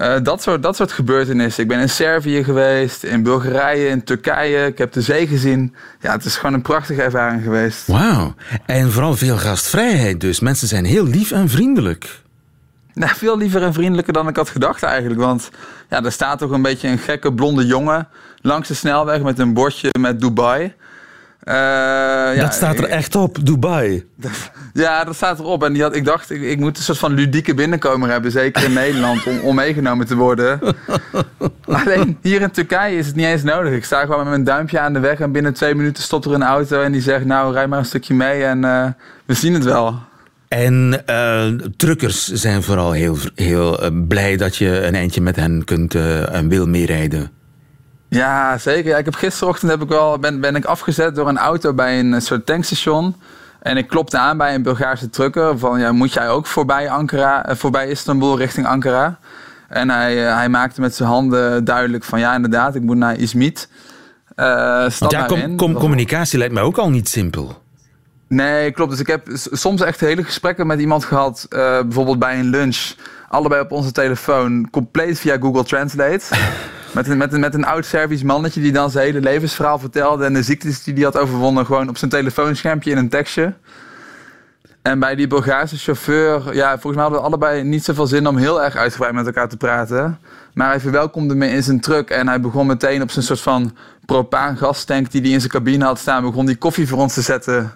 Uh, 0.00 0.14
dat, 0.22 0.42
soort, 0.42 0.62
dat 0.62 0.76
soort 0.76 0.92
gebeurtenissen. 0.92 1.62
Ik 1.62 1.68
ben 1.68 1.80
in 1.80 1.88
Servië 1.88 2.44
geweest, 2.44 3.04
in 3.04 3.22
Bulgarije, 3.22 3.88
in 3.88 4.04
Turkije. 4.04 4.66
Ik 4.66 4.78
heb 4.78 4.92
de 4.92 5.00
zee 5.00 5.26
gezien. 5.26 5.74
Ja, 6.00 6.12
het 6.12 6.24
is 6.24 6.36
gewoon 6.36 6.54
een 6.54 6.62
prachtige 6.62 7.02
ervaring 7.02 7.42
geweest. 7.42 7.86
Wauw. 7.86 8.34
En 8.66 8.92
vooral 8.92 9.14
veel 9.14 9.36
gastvrijheid 9.36 10.20
dus. 10.20 10.40
Mensen 10.40 10.68
zijn 10.68 10.84
heel 10.84 11.06
lief 11.06 11.30
en 11.30 11.48
vriendelijk. 11.48 12.20
Nou, 12.94 13.14
veel 13.14 13.38
liever 13.38 13.62
en 13.62 13.72
vriendelijker 13.72 14.12
dan 14.12 14.28
ik 14.28 14.36
had 14.36 14.48
gedacht 14.48 14.82
eigenlijk. 14.82 15.20
Want 15.20 15.50
ja, 15.88 16.04
er 16.04 16.12
staat 16.12 16.38
toch 16.38 16.50
een 16.50 16.62
beetje 16.62 16.88
een 16.88 16.98
gekke 16.98 17.32
blonde 17.32 17.66
jongen 17.66 18.08
langs 18.40 18.68
de 18.68 18.74
snelweg 18.74 19.22
met 19.22 19.38
een 19.38 19.54
bordje 19.54 19.88
met 19.98 20.20
Dubai. 20.20 20.74
Uh, 21.44 21.54
ja, 21.54 22.34
dat 22.34 22.54
staat 22.54 22.78
er 22.78 22.84
echt 22.84 23.14
op, 23.14 23.46
Dubai. 23.46 24.04
Ja, 24.72 25.04
dat 25.04 25.14
staat 25.14 25.38
erop. 25.38 25.64
En 25.64 25.72
die 25.72 25.82
had, 25.82 25.94
ik 25.94 26.04
dacht, 26.04 26.30
ik, 26.30 26.42
ik 26.42 26.58
moet 26.58 26.76
een 26.76 26.82
soort 26.82 26.98
van 26.98 27.12
ludieke 27.12 27.54
binnenkomer 27.54 28.10
hebben, 28.10 28.30
zeker 28.30 28.64
in 28.64 28.72
Nederland, 28.72 29.26
om, 29.26 29.38
om 29.38 29.54
meegenomen 29.54 30.06
te 30.06 30.16
worden. 30.16 30.60
Alleen 31.64 32.18
hier 32.22 32.40
in 32.40 32.50
Turkije 32.50 32.96
is 32.96 33.06
het 33.06 33.16
niet 33.16 33.26
eens 33.26 33.42
nodig. 33.42 33.72
Ik 33.72 33.84
sta 33.84 34.00
gewoon 34.00 34.18
met 34.18 34.28
mijn 34.28 34.44
duimpje 34.44 34.80
aan 34.80 34.92
de 34.92 34.98
weg 34.98 35.20
en 35.20 35.32
binnen 35.32 35.52
twee 35.52 35.74
minuten 35.74 36.02
stopt 36.02 36.24
er 36.24 36.32
een 36.32 36.42
auto 36.42 36.82
en 36.82 36.92
die 36.92 37.00
zegt, 37.00 37.24
nou, 37.24 37.52
rij 37.52 37.66
maar 37.66 37.78
een 37.78 37.84
stukje 37.84 38.14
mee 38.14 38.44
en 38.44 38.62
uh, 38.64 38.86
we 39.24 39.34
zien 39.34 39.54
het 39.54 39.64
wel. 39.64 39.98
En 40.48 41.02
uh, 41.10 41.46
truckers 41.76 42.26
zijn 42.26 42.62
vooral 42.62 42.92
heel, 42.92 43.16
heel 43.34 43.90
blij 44.08 44.36
dat 44.36 44.56
je 44.56 44.86
een 44.86 44.94
eindje 44.94 45.20
met 45.20 45.36
hen 45.36 45.64
kunt 45.64 45.94
en 45.94 46.48
wil 46.48 46.66
meerijden. 46.66 47.30
Ja, 48.10 48.58
zeker. 48.58 48.90
Ja, 48.90 48.96
ik 48.96 49.04
heb 49.04 49.14
gisterochtend 49.14 49.70
heb 49.70 49.82
ik 49.82 49.88
wel, 49.88 50.18
ben, 50.18 50.40
ben 50.40 50.56
ik 50.56 50.64
afgezet 50.64 51.14
door 51.14 51.28
een 51.28 51.38
auto 51.38 51.74
bij 51.74 51.98
een 51.98 52.22
soort 52.22 52.46
tankstation. 52.46 53.16
En 53.60 53.76
ik 53.76 53.88
klopte 53.88 54.18
aan 54.18 54.36
bij 54.36 54.54
een 54.54 54.62
Bulgaarse 54.62 55.10
trucker 55.10 55.58
van 55.58 55.80
ja, 55.80 55.92
moet 55.92 56.12
jij 56.12 56.28
ook 56.28 56.46
voorbij, 56.46 56.90
Ankara, 56.90 57.50
uh, 57.50 57.56
voorbij 57.56 57.88
Istanbul 57.88 58.38
richting 58.38 58.66
Ankara? 58.66 59.18
En 59.68 59.90
hij, 59.90 60.26
uh, 60.26 60.34
hij 60.34 60.48
maakte 60.48 60.80
met 60.80 60.94
zijn 60.94 61.08
handen 61.08 61.64
duidelijk 61.64 62.04
van 62.04 62.18
ja, 62.18 62.34
inderdaad, 62.34 62.74
ik 62.74 62.82
moet 62.82 62.96
naar 62.96 63.16
Izmit. 63.16 63.68
Uh, 64.36 64.88
stap 64.88 65.10
ja, 65.10 65.26
com, 65.26 65.56
com, 65.56 65.74
communicatie 65.74 66.38
lijkt 66.38 66.54
mij 66.54 66.62
ook 66.62 66.78
al 66.78 66.90
niet 66.90 67.08
simpel. 67.08 67.62
Nee, 68.26 68.70
klopt. 68.70 68.90
Dus 68.90 69.00
ik 69.00 69.06
heb 69.06 69.26
soms 69.32 69.80
echt 69.80 70.00
hele 70.00 70.24
gesprekken 70.24 70.66
met 70.66 70.80
iemand 70.80 71.04
gehad, 71.04 71.46
bijvoorbeeld 71.48 72.18
bij 72.18 72.38
een 72.38 72.50
lunch. 72.50 72.94
Allebei 73.28 73.60
op 73.60 73.72
onze 73.72 73.92
telefoon, 73.92 74.68
compleet 74.70 75.18
via 75.18 75.36
Google 75.40 75.64
Translate. 75.64 76.24
Met 76.92 77.08
een, 77.08 77.18
met, 77.18 77.32
een, 77.32 77.40
met 77.40 77.54
een 77.54 77.64
oud 77.64 77.86
Servisch 77.86 78.22
mannetje 78.22 78.60
die 78.60 78.72
dan 78.72 78.90
zijn 78.90 79.04
hele 79.04 79.20
levensverhaal 79.20 79.78
vertelde. 79.78 80.24
En 80.24 80.32
de 80.32 80.42
ziektes 80.42 80.84
die 80.84 80.94
hij 80.94 81.02
had 81.02 81.16
overwonnen. 81.16 81.66
Gewoon 81.66 81.88
op 81.88 81.96
zijn 81.96 82.10
telefoonschermpje 82.10 82.90
in 82.90 82.96
een 82.96 83.08
tekstje. 83.08 83.54
En 84.82 84.98
bij 84.98 85.14
die 85.14 85.26
Bulgaarse 85.26 85.76
chauffeur, 85.76 86.54
ja, 86.54 86.70
volgens 86.70 86.94
mij 86.94 87.02
hadden 87.02 87.20
we 87.20 87.26
allebei 87.26 87.62
niet 87.62 87.84
zoveel 87.84 88.06
zin 88.06 88.26
om 88.26 88.36
heel 88.36 88.62
erg 88.62 88.76
uitgebreid 88.76 89.14
met 89.14 89.26
elkaar 89.26 89.48
te 89.48 89.56
praten. 89.56 90.18
Maar 90.54 90.68
hij 90.68 90.80
verwelkomde 90.80 91.34
me 91.34 91.48
in 91.48 91.62
zijn 91.62 91.80
truck 91.80 92.10
en 92.10 92.28
hij 92.28 92.40
begon 92.40 92.66
meteen 92.66 93.02
op 93.02 93.10
zijn 93.10 93.24
soort 93.24 93.40
van 93.40 93.76
propaan-gastank 94.06 95.10
die 95.10 95.20
hij 95.20 95.30
in 95.30 95.38
zijn 95.38 95.52
cabine 95.52 95.84
had 95.84 95.98
staan, 95.98 96.22
begon 96.22 96.46
die 96.46 96.56
koffie 96.56 96.88
voor 96.88 96.98
ons 96.98 97.14
te 97.14 97.22
zetten. 97.22 97.72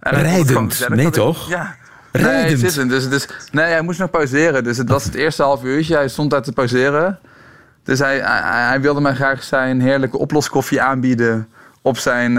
En 0.00 0.20
Rijdend, 0.20 0.88
nee 0.88 1.10
toch? 1.10 1.48
Ja. 1.48 1.76
Rijdend. 2.12 2.76
Nee. 2.76 2.86
Dus, 2.86 3.08
dus, 3.08 3.26
nee, 3.52 3.66
hij 3.66 3.82
moest 3.82 3.98
nog 3.98 4.10
pauzeren. 4.10 4.64
Dus 4.64 4.76
het 4.76 4.88
was 4.88 5.04
het 5.04 5.14
eerste 5.14 5.42
half 5.42 5.64
uurtje. 5.64 5.94
Hij 5.94 6.08
stond 6.08 6.30
daar 6.30 6.42
te 6.42 6.52
pauzeren. 6.52 7.18
Dus 7.86 7.98
hij, 7.98 8.18
hij, 8.18 8.66
hij, 8.66 8.80
wilde 8.80 9.00
mij 9.00 9.14
graag 9.14 9.42
zijn 9.42 9.80
heerlijke 9.80 10.18
oploskoffie 10.18 10.80
aanbieden 10.80 11.48
op 11.82 11.98
zijn 11.98 12.30
uh, 12.30 12.36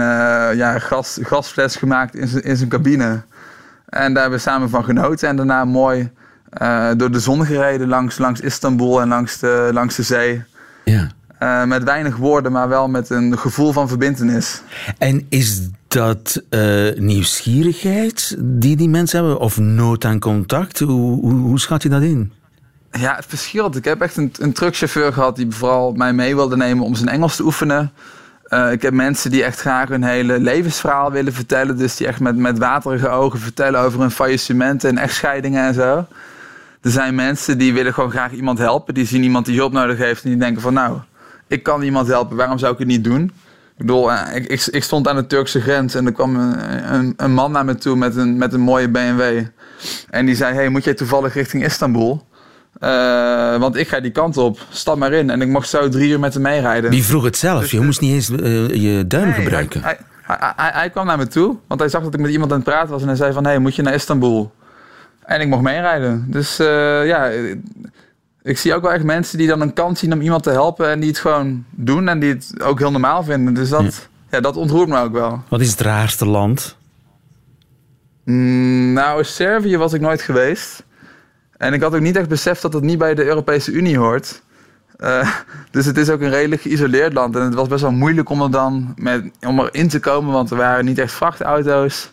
ja, 0.54 0.78
gas, 0.78 1.18
gasfles 1.22 1.76
gemaakt 1.76 2.14
in 2.14 2.28
zijn, 2.28 2.42
in 2.42 2.56
zijn 2.56 2.68
cabine. 2.68 3.22
En 3.88 4.12
daar 4.12 4.22
hebben 4.22 4.38
we 4.38 4.44
samen 4.44 4.70
van 4.70 4.84
genoten 4.84 5.28
en 5.28 5.36
daarna 5.36 5.64
mooi 5.64 6.10
uh, 6.62 6.90
door 6.96 7.10
de 7.10 7.20
zon 7.20 7.46
gereden 7.46 7.88
langs, 7.88 8.18
langs 8.18 8.40
Istanbul 8.40 9.00
en 9.00 9.08
langs 9.08 9.38
de, 9.38 9.70
langs 9.72 9.96
de 9.96 10.02
zee. 10.02 10.42
Ja. 10.84 11.08
Uh, 11.42 11.64
met 11.64 11.84
weinig 11.84 12.16
woorden, 12.16 12.52
maar 12.52 12.68
wel 12.68 12.88
met 12.88 13.10
een 13.10 13.38
gevoel 13.38 13.72
van 13.72 13.88
verbindenis. 13.88 14.62
En 14.98 15.26
is 15.28 15.68
dat 15.88 16.42
nieuwsgierigheid 16.96 18.36
die 18.38 18.76
die 18.76 18.88
mensen 18.88 19.18
hebben 19.18 19.40
of 19.40 19.58
nood 19.58 20.04
aan 20.04 20.18
contact? 20.18 20.78
Hoe, 20.78 21.20
hoe, 21.20 21.32
hoe 21.32 21.60
schat 21.60 21.82
je 21.82 21.88
dat 21.88 22.02
in? 22.02 22.32
Ja, 22.92 23.14
het 23.16 23.26
verschilt. 23.28 23.76
Ik 23.76 23.84
heb 23.84 24.00
echt 24.00 24.16
een, 24.16 24.32
een 24.38 24.52
truckchauffeur 24.52 25.12
gehad 25.12 25.36
die 25.36 25.46
vooral 25.50 25.92
mij 25.92 26.12
mee 26.12 26.34
wilde 26.34 26.56
nemen 26.56 26.84
om 26.84 26.94
zijn 26.94 27.08
Engels 27.08 27.36
te 27.36 27.44
oefenen. 27.44 27.92
Uh, 28.48 28.72
ik 28.72 28.82
heb 28.82 28.92
mensen 28.92 29.30
die 29.30 29.44
echt 29.44 29.60
graag 29.60 29.88
hun 29.88 30.02
hele 30.02 30.38
levensverhaal 30.38 31.12
willen 31.12 31.32
vertellen. 31.32 31.76
Dus 31.76 31.96
die 31.96 32.06
echt 32.06 32.20
met, 32.20 32.36
met 32.36 32.58
waterige 32.58 33.08
ogen 33.08 33.38
vertellen 33.38 33.80
over 33.80 34.00
hun 34.00 34.10
faillissementen 34.10 34.90
en 34.90 34.98
echtscheidingen 34.98 35.66
en 35.66 35.74
zo. 35.74 36.06
er 36.82 36.90
zijn 36.90 37.14
mensen 37.14 37.58
die 37.58 37.72
willen 37.72 37.94
gewoon 37.94 38.10
graag 38.10 38.32
iemand 38.32 38.58
helpen. 38.58 38.94
Die 38.94 39.06
zien 39.06 39.22
iemand 39.22 39.46
die 39.46 39.56
hulp 39.56 39.72
nodig 39.72 39.98
heeft 39.98 40.24
en 40.24 40.30
die 40.30 40.38
denken 40.38 40.62
van 40.62 40.72
nou, 40.72 40.98
ik 41.46 41.62
kan 41.62 41.82
iemand 41.82 42.06
helpen, 42.06 42.36
waarom 42.36 42.58
zou 42.58 42.72
ik 42.72 42.78
het 42.78 42.88
niet 42.88 43.04
doen? 43.04 43.22
Ik 43.78 43.86
bedoel, 43.86 44.12
eh, 44.12 44.36
ik, 44.36 44.46
ik, 44.46 44.66
ik 44.66 44.82
stond 44.82 45.08
aan 45.08 45.16
de 45.16 45.26
Turkse 45.26 45.60
grens 45.60 45.94
en 45.94 46.06
er 46.06 46.12
kwam 46.12 46.36
een, 46.36 46.94
een, 46.94 47.14
een 47.16 47.32
man 47.32 47.52
naar 47.52 47.64
me 47.64 47.74
toe 47.74 47.96
met 47.96 48.16
een, 48.16 48.36
met 48.36 48.52
een 48.52 48.60
mooie 48.60 48.88
BMW. 48.88 49.44
En 50.10 50.26
die 50.26 50.34
zei, 50.34 50.54
hey, 50.54 50.68
moet 50.68 50.84
jij 50.84 50.94
toevallig 50.94 51.34
richting 51.34 51.64
Istanbul? 51.64 52.27
Eh, 52.78 53.56
want 53.56 53.76
ik 53.76 53.88
ga 53.88 54.00
die 54.00 54.10
kant 54.10 54.36
op, 54.36 54.58
stap 54.70 54.96
maar 54.96 55.12
in. 55.12 55.30
En 55.30 55.42
ik 55.42 55.48
mocht 55.48 55.68
zo 55.68 55.88
drie 55.88 56.10
uur 56.10 56.20
met 56.20 56.34
hem 56.34 56.42
meerijden. 56.42 56.90
Die 56.90 57.04
vroeg 57.04 57.24
het 57.24 57.36
zelf. 57.36 57.60
Dus, 57.60 57.70
je 57.70 57.80
moest 57.80 58.00
niet 58.00 58.12
eens 58.12 58.30
eh, 58.30 58.74
je 58.74 59.06
duim 59.06 59.24
Nee, 59.24 59.32
gebruiken. 59.32 59.82
Hij, 59.82 59.98
hij, 60.22 60.70
hij, 60.72 60.90
kwam 60.90 61.06
naar 61.06 61.18
me 61.18 61.26
toe, 61.26 61.56
want 61.66 61.80
hij 61.80 61.88
zag 61.88 62.02
dat 62.02 62.14
ik 62.14 62.20
met 62.20 62.30
iemand 62.30 62.50
aan 62.50 62.58
het 62.58 62.66
praten 62.66 62.90
was. 62.90 63.00
En 63.02 63.08
hij 63.08 63.16
zei 63.16 63.32
van, 63.32 63.44
hey, 63.44 63.58
moet 63.58 63.76
je 63.76 63.82
naar 63.82 63.94
Istanbul? 63.94 64.52
En 65.28 65.40
ik 65.40 65.48
mocht 65.48 65.62
meerijden. 65.62 66.26
Dus 66.28 66.58
eh, 66.58 66.66
ja, 67.06 67.30
eh, 67.30 67.56
ik 68.42 68.58
zie 68.58 68.74
ook 68.74 68.82
wel 68.82 68.92
echt 68.92 69.04
mensen 69.04 69.38
die 69.38 69.46
dan 69.46 69.60
een 69.60 69.72
kans 69.72 70.00
zien 70.00 70.12
om 70.12 70.20
iemand 70.20 70.42
te 70.42 70.50
helpen. 70.50 70.88
En 70.88 71.00
die 71.00 71.08
het 71.08 71.18
gewoon 71.18 71.64
doen 71.70 72.08
en 72.08 72.18
die 72.18 72.30
het 72.30 72.62
ook 72.62 72.78
heel 72.78 72.90
normaal 72.90 73.22
vinden. 73.22 73.54
Dus 73.54 73.68
dat, 73.68 74.08
ja. 74.30 74.40
dat 74.40 74.56
ontroert 74.56 74.88
me 74.88 74.98
ook 75.00 75.12
wel. 75.12 75.42
Wat 75.48 75.60
is 75.60 75.70
het 75.70 75.80
raarste 75.80 76.26
land? 76.26 76.76
Mm, 78.24 78.92
nou, 78.92 79.24
Servië 79.24 79.76
was 79.76 79.92
ik 79.92 80.00
nooit 80.00 80.22
geweest. 80.22 80.84
En 81.58 81.72
ik 81.72 81.82
had 81.82 81.94
ook 81.94 82.00
niet 82.00 82.16
echt 82.16 82.28
beseft 82.28 82.62
dat 82.62 82.72
het 82.72 82.82
niet 82.82 82.98
bij 82.98 83.14
de 83.14 83.24
Europese 83.24 83.72
Unie 83.72 83.98
hoort. 83.98 84.42
Eh, 84.96 85.30
dus 85.70 85.86
het 85.86 85.96
is 85.96 86.10
ook 86.10 86.20
een 86.20 86.30
redelijk 86.30 86.62
geïsoleerd 86.62 87.12
land. 87.12 87.36
En 87.36 87.42
het 87.42 87.54
was 87.54 87.68
best 87.68 87.82
wel 87.82 87.90
moeilijk 87.90 88.28
om 88.28 88.42
er 88.42 88.50
dan 88.50 88.94
met, 88.96 89.30
om 89.46 89.60
erin 89.60 89.88
te 89.88 90.00
komen, 90.00 90.32
want 90.32 90.50
er 90.50 90.56
waren 90.56 90.84
niet 90.84 90.98
echt 90.98 91.12
vrachtauto's 91.12 92.12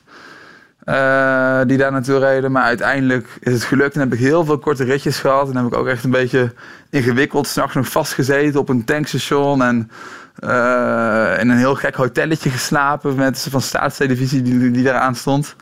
eh, 0.86 1.62
die 1.66 1.78
daar 1.78 1.92
naartoe 1.92 2.20
reden. 2.20 2.52
Maar 2.52 2.64
uiteindelijk 2.64 3.28
is 3.40 3.54
het 3.54 3.64
gelukt 3.64 3.94
en 3.94 4.00
heb 4.00 4.14
ik 4.14 4.20
heel 4.20 4.46
veel 4.46 4.60
korte 4.60 4.84
ritjes 4.84 5.20
gehad. 5.20 5.50
En 5.50 5.56
heb 5.56 5.66
ik 5.66 5.76
ook 5.76 5.88
echt 5.88 6.04
een 6.04 6.12
beetje 6.12 6.54
ingewikkeld, 6.90 7.48
s'nachts 7.48 7.76
nog 7.76 7.88
vastgezeten 7.88 8.60
op 8.60 8.70
een 8.70 8.84
tankstation. 8.84 9.64
En 9.64 9.92
eh, 10.36 11.40
in 11.40 11.50
een 11.50 11.58
heel 11.58 11.76
gek 11.76 11.96
hotelletje 11.96 12.50
geslapen 12.50 13.16
met 13.16 13.48
van 13.50 13.62
staatstelevisie 13.62 14.42
die, 14.42 14.72
die 14.72 14.84
daar 14.84 15.00
aan 15.00 15.16
stond. 15.16 15.56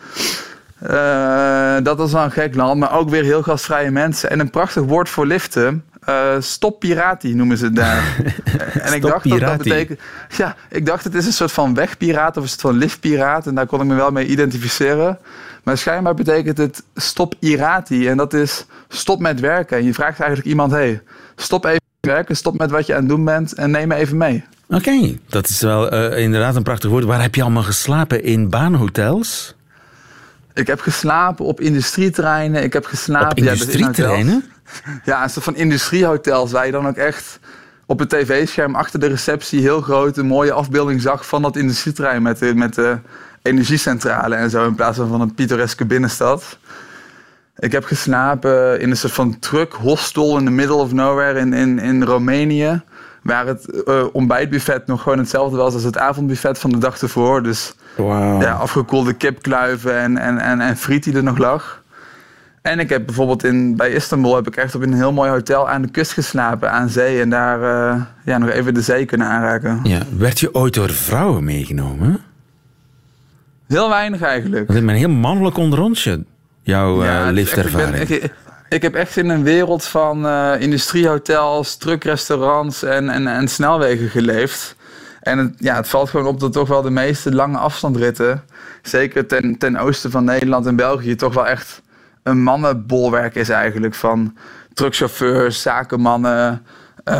Eh, 0.87 1.75
dat 1.83 1.97
was 1.97 2.11
wel 2.11 2.23
een 2.23 2.31
gek 2.31 2.55
land, 2.55 2.79
maar 2.79 2.93
ook 2.97 3.09
weer 3.09 3.23
heel 3.23 3.43
gastvrije 3.43 3.91
mensen. 3.91 4.29
En 4.29 4.39
een 4.39 4.49
prachtig 4.49 4.83
woord 4.83 5.09
voor 5.09 5.25
liften. 5.25 5.83
eh 6.05 6.35
stop 6.39 6.79
pirati 6.79 7.33
noemen 7.33 7.57
ze 7.57 7.65
het 7.65 7.75
daar. 7.75 8.15
en 8.85 8.93
ik 8.93 9.01
dacht 9.01 9.29
dat 9.29 9.39
dat 9.39 9.57
betekent. 9.57 9.99
Ja, 10.37 10.55
ik 10.69 10.85
dacht 10.85 11.03
het 11.03 11.15
is 11.15 11.25
een 11.25 11.33
soort 11.33 11.51
van 11.51 11.73
wegpiraat 11.73 12.37
of 12.37 12.43
een 12.43 12.49
soort 12.49 12.61
van 12.61 12.77
liftpiraat. 12.77 13.47
En 13.47 13.55
daar 13.55 13.65
kon 13.65 13.81
ik 13.81 13.87
me 13.87 13.95
wel 13.95 14.11
mee 14.11 14.25
identificeren. 14.25 15.19
Maar 15.63 15.77
schijnbaar 15.77 16.13
betekent 16.13 16.57
het 16.57 16.83
stop 16.95 17.35
irati. 17.39 18.07
En 18.07 18.17
dat 18.17 18.33
is 18.33 18.65
stop 18.87 19.19
met 19.19 19.39
werken. 19.39 19.77
En 19.77 19.83
je 19.83 19.93
vraagt 19.93 20.19
eigenlijk 20.19 20.49
iemand: 20.49 20.71
hey, 20.71 21.01
stop 21.35 21.65
even 21.65 21.81
met 22.01 22.11
werken, 22.11 22.35
stop 22.35 22.57
met 22.57 22.71
wat 22.71 22.85
je 22.85 22.93
aan 22.93 22.99
het 22.99 23.09
doen 23.09 23.25
bent 23.25 23.53
en 23.53 23.71
neem 23.71 23.87
me 23.87 23.95
even 23.95 24.17
mee. 24.17 24.43
Oké, 24.69 25.17
dat 25.29 25.49
is 25.49 25.61
wel 25.61 25.89
eh, 25.89 26.23
inderdaad 26.23 26.55
een 26.55 26.63
prachtig 26.63 26.89
woord. 26.89 27.03
Waar 27.03 27.21
heb 27.21 27.35
je 27.35 27.41
allemaal 27.41 27.63
geslapen? 27.63 28.23
In 28.23 28.49
baanhotels? 28.49 29.55
Ik 30.53 30.67
heb 30.67 30.79
geslapen 30.79 31.45
op 31.45 31.59
industrieterreinen. 31.59 32.63
Ik 32.63 32.73
heb 32.73 32.85
geslapen 32.85 33.31
Op 33.31 33.37
ja, 33.37 33.43
dus 33.43 33.59
industrieterreinen? 33.59 34.43
Ja, 35.03 35.23
een 35.23 35.29
soort 35.29 35.45
van 35.45 35.55
industriehotels 35.55 36.51
waar 36.51 36.65
je 36.65 36.71
dan 36.71 36.87
ook 36.87 36.95
echt 36.95 37.39
op 37.85 37.99
het 37.99 38.09
tv-scherm 38.09 38.75
achter 38.75 38.99
de 38.99 39.07
receptie 39.07 39.61
heel 39.61 39.81
groot 39.81 40.17
een 40.17 40.25
mooie 40.25 40.51
afbeelding 40.51 41.01
zag 41.01 41.27
van 41.27 41.41
dat 41.41 41.55
industrieterrein 41.55 42.21
met 42.21 42.39
de, 42.39 42.55
met 42.55 42.75
de 42.75 42.97
energiecentrale 43.41 44.35
en 44.35 44.49
zo 44.49 44.67
in 44.67 44.75
plaats 44.75 44.97
van 44.97 45.07
van 45.07 45.21
een 45.21 45.33
pittoreske 45.33 45.85
binnenstad. 45.85 46.57
Ik 47.57 47.71
heb 47.71 47.83
geslapen 47.83 48.79
in 48.79 48.89
een 48.89 48.97
soort 48.97 49.13
van 49.13 49.39
truck 49.39 49.73
hostel 49.73 50.37
in 50.37 50.45
the 50.45 50.51
middle 50.51 50.75
of 50.75 50.91
nowhere 50.91 51.39
in, 51.39 51.53
in, 51.53 51.79
in 51.79 52.03
Roemenië. 52.03 52.81
Waar 53.23 53.47
het 53.47 53.83
eh, 53.83 54.03
ontbijtbuffet 54.11 54.87
nog 54.87 55.01
gewoon 55.01 55.17
hetzelfde 55.17 55.57
was 55.57 55.73
als 55.73 55.83
het 55.83 55.97
avondbuffet 55.97 56.59
van 56.59 56.69
de 56.69 56.77
dag 56.77 57.01
ervoor. 57.01 57.43
Dus 57.43 57.73
ja, 58.39 58.51
afgekoelde 58.53 59.13
kipkluiven 59.13 59.97
en, 59.97 60.17
en, 60.17 60.37
en, 60.37 60.61
en 60.61 60.77
friet 60.77 61.03
die 61.03 61.15
er 61.15 61.23
nog 61.23 61.37
lag. 61.37 61.81
En 62.61 62.79
ik 62.79 62.89
heb 62.89 63.05
bijvoorbeeld 63.05 63.43
in, 63.43 63.75
bij 63.75 63.91
Istanbul 63.91 64.35
heb 64.35 64.47
ik 64.47 64.55
echt 64.55 64.75
op 64.75 64.81
een 64.81 64.93
heel 64.93 65.13
mooi 65.13 65.29
hotel 65.29 65.69
aan 65.69 65.81
de 65.81 65.87
kust 65.89 66.11
geslapen, 66.11 66.71
aan 66.71 66.89
zee. 66.89 67.21
En 67.21 67.29
daar 67.29 67.61
eh, 67.91 68.01
ja, 68.25 68.37
nog 68.37 68.49
even 68.49 68.73
de 68.73 68.81
zee 68.81 69.05
kunnen 69.05 69.27
aanraken. 69.27 69.79
Ja. 69.83 69.99
Werd 70.17 70.39
je 70.39 70.53
ooit 70.53 70.73
door 70.73 70.89
vrouwen 70.89 71.43
meegenomen? 71.43 72.19
Heel 73.67 73.89
weinig 73.89 74.21
eigenlijk. 74.21 74.67
Dat 74.67 74.75
is 74.75 74.81
een 74.81 74.89
heel 74.89 75.09
mannelijk 75.09 75.57
onderontje, 75.57 76.23
jouw 76.61 77.03
Ja, 77.03 77.25
eh, 77.27 77.31
liftervaring. 77.31 77.95
Ik, 77.95 78.07
ben- 78.07 78.23
ik, 78.23 78.33
ik 78.73 78.81
heb 78.81 78.95
echt 78.95 79.17
in 79.17 79.29
een 79.29 79.43
wereld 79.43 79.85
van 79.85 80.27
eh, 80.27 80.53
industriehotels, 80.59 81.75
truckrestaurants 81.75 82.83
en, 82.83 83.09
en, 83.09 83.27
en 83.27 83.47
snelwegen 83.47 84.09
geleefd. 84.09 84.75
En 85.21 85.37
het, 85.37 85.53
ja, 85.57 85.75
het 85.75 85.87
valt 85.89 86.09
gewoon 86.09 86.27
op 86.27 86.39
dat 86.39 86.53
toch 86.53 86.67
wel 86.67 86.81
de 86.81 86.89
meeste 86.89 87.35
lange 87.35 87.57
afstandritten, 87.57 88.43
zeker 88.81 89.27
ten, 89.27 89.57
ten 89.57 89.77
oosten 89.77 90.11
van 90.11 90.23
Nederland 90.23 90.65
en 90.65 90.75
België, 90.75 91.15
toch 91.15 91.33
wel 91.33 91.47
echt 91.47 91.81
een 92.23 92.41
mannenbolwerk 92.43 93.35
is 93.35 93.49
eigenlijk. 93.49 93.95
Van 93.95 94.37
truckchauffeurs, 94.73 95.61
zakenmannen, 95.61 96.65
eh, 97.03 97.15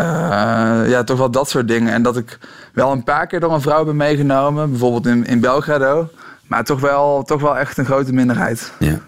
ja, 0.88 1.04
toch 1.04 1.18
wel 1.18 1.32
dat 1.32 1.50
soort 1.50 1.68
dingen. 1.68 1.94
En 1.94 2.02
dat 2.02 2.18
ik 2.18 2.38
wel 2.74 2.92
een 2.92 3.04
paar 3.04 3.28
keer 3.28 3.40
door 3.40 3.54
een 3.54 3.62
vrouw 3.62 3.86
ben 3.86 3.96
meegenomen, 3.96 4.70
bijvoorbeeld 4.70 5.06
in, 5.06 5.26
in 5.26 5.40
Belgrado. 5.40 6.10
Maar 6.48 6.64
toch 6.64 6.80
wel, 6.80 7.24
toch 7.24 7.42
wel 7.42 7.58
echt 7.58 7.78
een 7.78 7.86
grote 7.86 8.14
minderheid. 8.14 8.72
Ja. 8.80 9.00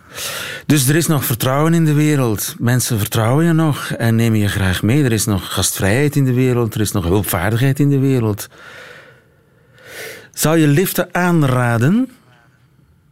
Dus 0.65 0.87
er 0.87 0.95
is 0.95 1.07
nog 1.07 1.25
vertrouwen 1.25 1.73
in 1.73 1.85
de 1.85 1.93
wereld. 1.93 2.55
Mensen 2.59 2.97
vertrouwen 2.97 3.45
je 3.45 3.53
nog 3.53 3.91
en 3.91 4.15
nemen 4.15 4.39
je 4.39 4.47
graag 4.47 4.83
mee. 4.83 5.03
Er 5.03 5.11
is 5.11 5.25
nog 5.25 5.53
gastvrijheid 5.53 6.15
in 6.15 6.25
de 6.25 6.33
wereld. 6.33 6.75
Er 6.75 6.81
is 6.81 6.91
nog 6.91 7.03
hulpvaardigheid 7.03 7.79
in 7.79 7.89
de 7.89 7.99
wereld. 7.99 8.47
Zou 10.31 10.57
je 10.57 10.67
liften 10.67 11.07
aanraden? 11.11 12.09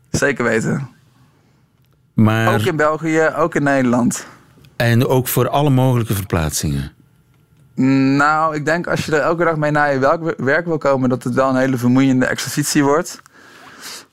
Zeker 0.10 0.44
weten. 0.44 0.90
Maar... 2.14 2.54
Ook 2.54 2.66
in 2.66 2.76
België, 2.76 3.30
ook 3.38 3.56
in 3.56 3.64
Nederland. 3.64 4.26
En 4.76 5.08
ook 5.08 5.28
voor 5.28 5.50
alle 5.50 5.70
mogelijke 5.70 6.14
verplaatsingen. 6.14 6.92
Nou, 8.16 8.56
ik 8.56 8.66
denk 8.66 8.88
als 8.88 9.06
je 9.06 9.12
er 9.16 9.22
elke 9.22 9.44
dag 9.44 9.56
mee 9.56 9.72
naar 9.72 9.94
je 9.94 10.00
werk, 10.00 10.34
werk 10.38 10.66
wil 10.66 10.78
komen, 10.78 11.10
dat 11.10 11.24
het 11.24 11.34
wel 11.34 11.50
een 11.50 11.56
hele 11.56 11.78
vermoeiende 11.78 12.26
exercitie 12.26 12.84
wordt. 12.84 13.22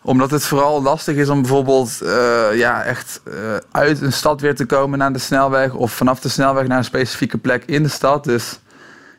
Omdat 0.03 0.31
het 0.31 0.45
vooral 0.45 0.83
lastig 0.83 1.17
is 1.17 1.29
om 1.29 1.41
bijvoorbeeld 1.41 2.01
eh, 2.01 2.47
ja, 2.53 2.83
echt 2.83 3.21
eh, 3.25 3.35
uit 3.71 4.01
een 4.01 4.13
stad 4.13 4.41
weer 4.41 4.55
te 4.55 4.67
komen 4.67 4.99
naar 4.99 5.13
de 5.13 5.19
snelweg. 5.19 5.73
Of 5.73 5.93
vanaf 5.93 6.21
de 6.21 6.29
snelweg 6.29 6.67
naar 6.67 6.79
een 6.79 6.85
specifieke 6.85 7.39
plek 7.39 7.65
in 7.65 7.83
de 7.83 7.89
stad. 7.89 8.25
Dus 8.25 8.61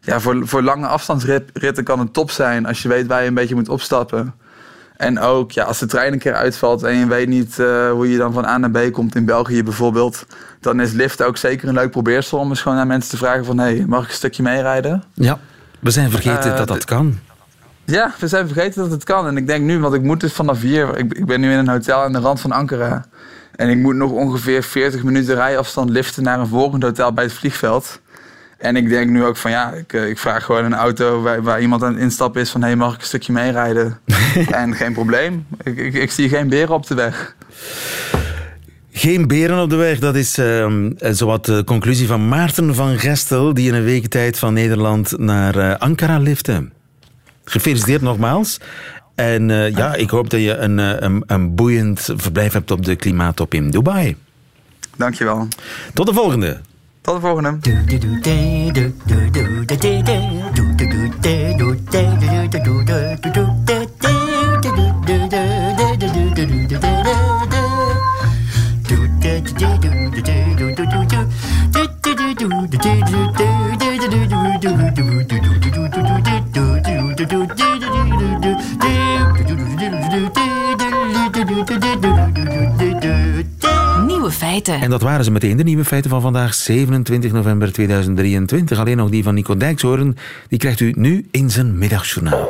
ja, 0.01 0.19
voor, 0.19 0.47
voor 0.47 0.61
lange 0.61 0.87
afstandsritten 0.87 1.83
kan 1.83 1.99
het 1.99 2.13
top 2.13 2.31
zijn 2.31 2.65
als 2.65 2.81
je 2.81 2.87
weet 2.87 3.07
waar 3.07 3.21
je 3.21 3.27
een 3.27 3.33
beetje 3.33 3.55
moet 3.55 3.69
opstappen. 3.69 4.33
En 4.97 5.19
ook 5.19 5.51
ja, 5.51 5.63
als 5.63 5.79
de 5.79 5.85
trein 5.85 6.13
een 6.13 6.19
keer 6.19 6.33
uitvalt 6.33 6.83
en 6.83 6.95
je 6.95 7.07
weet 7.07 7.27
niet 7.27 7.59
eh, 7.59 7.91
hoe 7.91 8.11
je 8.11 8.17
dan 8.17 8.33
van 8.33 8.45
A 8.45 8.57
naar 8.57 8.71
B 8.71 8.91
komt 8.91 9.15
in 9.15 9.25
België 9.25 9.63
bijvoorbeeld. 9.63 10.25
Dan 10.59 10.79
is 10.79 10.91
lift 10.91 11.23
ook 11.23 11.37
zeker 11.37 11.67
een 11.67 11.73
leuk 11.73 11.91
probeersel 11.91 12.37
om 12.37 12.49
eens 12.49 12.61
gewoon 12.61 12.77
aan 12.77 12.87
mensen 12.87 13.09
te 13.09 13.17
vragen 13.17 13.45
van... 13.45 13.57
hé, 13.57 13.75
hey, 13.75 13.85
mag 13.87 14.03
ik 14.03 14.09
een 14.09 14.15
stukje 14.15 14.43
meerijden? 14.43 15.03
Ja, 15.13 15.39
we 15.79 15.91
zijn 15.91 16.09
vergeten 16.11 16.55
dat 16.55 16.67
dat 16.67 16.85
kan. 16.85 17.19
Ja, 17.85 18.13
we 18.19 18.27
zijn 18.27 18.47
vergeten 18.47 18.81
dat 18.81 18.91
het 18.91 19.03
kan. 19.03 19.27
En 19.27 19.37
ik 19.37 19.47
denk 19.47 19.63
nu, 19.63 19.79
want 19.79 19.93
ik 19.93 20.01
moet 20.01 20.19
dus 20.19 20.33
vanaf 20.33 20.61
hier... 20.61 20.97
Ik, 20.97 21.13
ik 21.13 21.25
ben 21.25 21.41
nu 21.41 21.51
in 21.51 21.57
een 21.57 21.67
hotel 21.67 22.01
aan 22.01 22.13
de 22.13 22.19
rand 22.19 22.41
van 22.41 22.51
Ankara. 22.51 23.05
En 23.55 23.69
ik 23.69 23.77
moet 23.77 23.95
nog 23.95 24.11
ongeveer 24.11 24.63
40 24.63 25.03
minuten 25.03 25.35
rijafstand 25.35 25.89
liften 25.89 26.23
naar 26.23 26.39
een 26.39 26.47
volgend 26.47 26.83
hotel 26.83 27.13
bij 27.13 27.23
het 27.23 27.33
vliegveld. 27.33 28.01
En 28.57 28.75
ik 28.75 28.89
denk 28.89 29.09
nu 29.09 29.23
ook 29.23 29.37
van 29.37 29.51
ja, 29.51 29.71
ik, 29.71 29.93
eh, 29.93 30.07
ik 30.07 30.17
vraag 30.17 30.45
gewoon 30.45 30.63
een 30.63 30.73
auto 30.73 31.21
waar, 31.21 31.41
waar 31.41 31.61
iemand 31.61 31.83
aan 31.83 31.93
het 31.93 32.01
instappen 32.01 32.41
is 32.41 32.49
van... 32.49 32.61
hé, 32.61 32.67
hey, 32.67 32.75
mag 32.75 32.93
ik 32.93 32.99
een 32.99 33.05
stukje 33.05 33.33
meerijden? 33.33 33.99
en 34.51 34.75
geen 34.75 34.93
probleem. 34.93 35.45
Ik, 35.63 35.77
ik, 35.77 35.93
ik 35.93 36.11
zie 36.11 36.29
geen 36.29 36.49
beren 36.49 36.75
op 36.75 36.87
de 36.87 36.95
weg. 36.95 37.35
Geen 38.91 39.27
beren 39.27 39.61
op 39.61 39.69
de 39.69 39.75
weg, 39.75 39.99
dat 39.99 40.15
is 40.15 40.37
ehm, 40.37 40.91
zowat 40.97 41.45
de 41.45 41.63
conclusie 41.63 42.07
van 42.07 42.27
Maarten 42.27 42.75
van 42.75 42.99
Gestel, 42.99 43.53
die 43.53 43.67
in 43.67 43.73
een 43.73 43.83
week 43.83 44.07
tijd 44.07 44.39
van 44.39 44.53
Nederland 44.53 45.17
naar 45.17 45.57
eh, 45.57 45.77
Ankara 45.77 46.17
lifte. 46.17 46.69
Gefeliciteerd 47.45 48.01
nogmaals. 48.01 48.59
En 49.15 49.49
ja, 49.49 49.93
ik 49.93 50.09
hoop 50.09 50.29
dat 50.29 50.39
je 50.39 50.57
een, 50.57 50.77
een, 50.77 51.23
een 51.27 51.55
boeiend 51.55 52.09
verblijf 52.15 52.53
hebt 52.53 52.71
op 52.71 52.85
de 52.85 52.95
klimaattop 52.95 53.53
in 53.53 53.69
Dubai. 53.69 54.15
Dankjewel. 54.97 55.47
Tot 55.93 56.05
de 56.05 56.13
volgende. 56.13 56.61
Tot 57.01 57.15
de 57.15 57.21
volgende. 57.21 57.57
Nieuwe 84.31 84.45
feiten. 84.45 84.81
En 84.81 84.89
dat 84.89 85.01
waren 85.01 85.25
ze 85.25 85.31
meteen, 85.31 85.57
de 85.57 85.63
nieuwe 85.63 85.85
feiten 85.85 86.09
van 86.09 86.21
vandaag, 86.21 86.53
27 86.53 87.31
november 87.31 87.73
2023. 87.73 88.79
Alleen 88.79 88.97
nog 88.97 89.09
die 89.09 89.23
van 89.23 89.33
Nico 89.33 89.57
Dijkshoorn, 89.57 90.17
die 90.47 90.59
krijgt 90.59 90.79
u 90.79 90.93
nu 90.95 91.27
in 91.31 91.49
zijn 91.49 91.77
middagjournaal. 91.77 92.49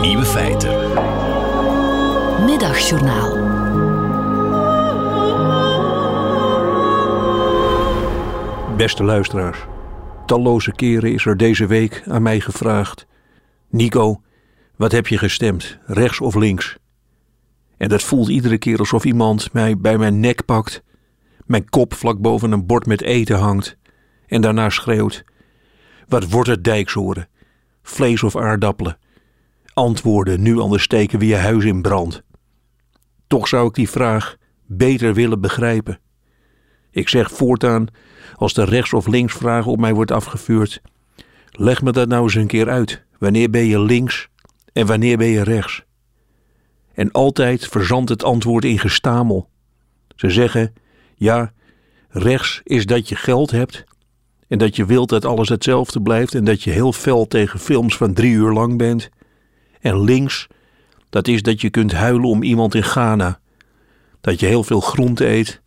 Nieuwe 0.00 0.24
feiten. 0.24 0.70
Middagjournaal. 2.44 3.36
Beste 8.76 9.04
luisteraars, 9.04 9.58
talloze 10.26 10.72
keren 10.72 11.12
is 11.12 11.26
er 11.26 11.36
deze 11.36 11.66
week 11.66 12.02
aan 12.06 12.22
mij 12.22 12.40
gevraagd: 12.40 13.06
Nico, 13.70 14.20
wat 14.76 14.92
heb 14.92 15.06
je 15.06 15.18
gestemd, 15.18 15.78
rechts 15.86 16.20
of 16.20 16.34
links? 16.34 16.76
En 17.78 17.88
dat 17.88 18.02
voelt 18.02 18.28
iedere 18.28 18.58
keer 18.58 18.78
alsof 18.78 19.04
iemand 19.04 19.52
mij 19.52 19.76
bij 19.76 19.98
mijn 19.98 20.20
nek 20.20 20.44
pakt, 20.44 20.82
mijn 21.46 21.68
kop 21.68 21.94
vlak 21.94 22.18
boven 22.18 22.52
een 22.52 22.66
bord 22.66 22.86
met 22.86 23.02
eten 23.02 23.38
hangt 23.38 23.76
en 24.26 24.40
daarna 24.40 24.70
schreeuwt: 24.70 25.24
Wat 26.08 26.30
wordt 26.30 26.48
het 26.48 26.64
dijkshoren? 26.64 27.28
Vlees 27.82 28.22
of 28.22 28.36
aardappelen? 28.36 28.98
Antwoorden, 29.74 30.42
nu 30.42 30.58
anders 30.58 30.82
steken 30.82 31.18
we 31.18 31.26
je 31.26 31.36
huis 31.36 31.64
in 31.64 31.82
brand. 31.82 32.22
Toch 33.26 33.48
zou 33.48 33.68
ik 33.68 33.74
die 33.74 33.90
vraag 33.90 34.36
beter 34.66 35.14
willen 35.14 35.40
begrijpen. 35.40 36.00
Ik 36.90 37.08
zeg 37.08 37.30
voortaan, 37.30 37.86
als 38.34 38.54
de 38.54 38.64
rechts- 38.64 38.92
of 38.92 39.06
linksvraag 39.06 39.66
op 39.66 39.78
mij 39.78 39.94
wordt 39.94 40.10
afgevuurd, 40.10 40.80
leg 41.50 41.82
me 41.82 41.92
dat 41.92 42.08
nou 42.08 42.22
eens 42.22 42.34
een 42.34 42.46
keer 42.46 42.68
uit. 42.68 43.04
Wanneer 43.18 43.50
ben 43.50 43.64
je 43.64 43.80
links 43.80 44.28
en 44.72 44.86
wanneer 44.86 45.16
ben 45.16 45.28
je 45.28 45.42
rechts? 45.42 45.86
En 46.98 47.10
altijd 47.10 47.66
verzandt 47.66 48.10
het 48.10 48.24
antwoord 48.24 48.64
in 48.64 48.78
gestamel. 48.78 49.48
Ze 50.16 50.30
zeggen, 50.30 50.74
ja, 51.16 51.52
rechts 52.08 52.60
is 52.64 52.86
dat 52.86 53.08
je 53.08 53.14
geld 53.14 53.50
hebt 53.50 53.84
en 54.48 54.58
dat 54.58 54.76
je 54.76 54.84
wilt 54.84 55.08
dat 55.08 55.24
alles 55.24 55.48
hetzelfde 55.48 56.02
blijft 56.02 56.34
en 56.34 56.44
dat 56.44 56.62
je 56.62 56.70
heel 56.70 56.92
fel 56.92 57.26
tegen 57.26 57.60
films 57.60 57.96
van 57.96 58.12
drie 58.12 58.32
uur 58.32 58.52
lang 58.52 58.78
bent. 58.78 59.10
En 59.80 60.00
links, 60.00 60.46
dat 61.10 61.28
is 61.28 61.42
dat 61.42 61.60
je 61.60 61.70
kunt 61.70 61.92
huilen 61.92 62.28
om 62.28 62.42
iemand 62.42 62.74
in 62.74 62.84
Ghana. 62.84 63.40
Dat 64.20 64.40
je 64.40 64.46
heel 64.46 64.64
veel 64.64 64.80
groente 64.80 65.26
eet 65.26 65.60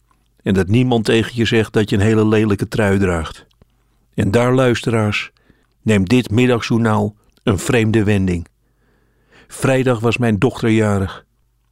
en 0.43 0.53
dat 0.53 0.67
niemand 0.67 1.05
tegen 1.05 1.31
je 1.35 1.45
zegt 1.45 1.73
dat 1.73 1.89
je 1.89 1.95
een 1.95 2.01
hele 2.01 2.27
lelijke 2.27 2.67
trui 2.67 2.99
draagt. 2.99 3.45
En 4.13 4.31
daar, 4.31 4.53
luisteraars, 4.53 5.31
neemt 5.81 6.09
dit 6.09 6.31
middagjournaal 6.31 7.15
een 7.43 7.59
vreemde 7.59 8.03
wending. 8.03 8.49
Vrijdag 9.53 9.99
was 9.99 10.17
mijn 10.17 10.39
dochter 10.39 10.69
jarig 10.69 11.25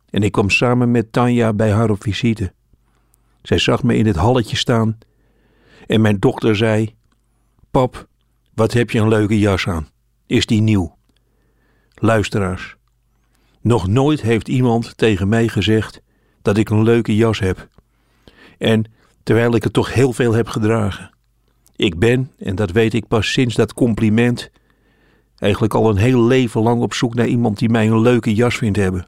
en 0.10 0.24
ik 0.24 0.32
kwam 0.32 0.50
samen 0.50 0.92
met 0.92 1.12
Tanja 1.12 1.54
bij 1.54 1.72
haar 1.72 1.90
op 1.90 2.02
visite. 2.02 2.54
Zij 3.42 3.58
zag 3.58 3.84
me 3.84 3.96
in 3.96 4.06
het 4.06 4.16
halletje 4.16 4.56
staan 4.56 4.98
en 5.88 6.02
mijn 6.02 6.20
dochter 6.20 6.56
zei: 6.56 6.96
Pap, 7.72 8.08
wat 8.54 8.74
heb 8.74 8.90
je 8.90 9.00
een 9.00 9.08
leuke 9.08 9.40
jas 9.40 9.68
aan? 9.68 9.90
Is 10.26 10.46
die 10.46 10.62
nieuw? 10.62 10.98
Luisteraars, 11.94 12.76
nog 13.62 13.88
nooit 13.88 14.22
heeft 14.22 14.48
iemand 14.48 14.98
tegen 14.98 15.30
mij 15.30 15.48
gezegd 15.48 16.02
dat 16.42 16.58
ik 16.58 16.70
een 16.70 16.84
leuke 16.84 17.16
jas 17.16 17.40
heb. 17.40 17.68
En 18.58 18.92
terwijl 19.24 19.56
ik 19.56 19.64
het 19.64 19.74
toch 19.74 19.94
heel 19.94 20.14
veel 20.14 20.34
heb 20.34 20.48
gedragen. 20.48 21.12
Ik 21.76 22.00
ben, 22.00 22.32
en 22.38 22.56
dat 22.56 22.72
weet 22.72 22.94
ik 22.94 23.08
pas 23.08 23.32
sinds 23.32 23.56
dat 23.56 23.74
compliment, 23.74 24.52
eigenlijk 25.40 25.74
al 25.74 25.90
een 25.90 25.98
heel 25.98 26.24
leven 26.24 26.62
lang 26.62 26.82
op 26.82 26.94
zoek 26.94 27.16
naar 27.16 27.28
iemand 27.28 27.60
die 27.60 27.70
mij 27.70 27.88
een 27.88 28.02
leuke 28.02 28.34
jas 28.34 28.58
vindt 28.58 28.78
hebben. 28.78 29.08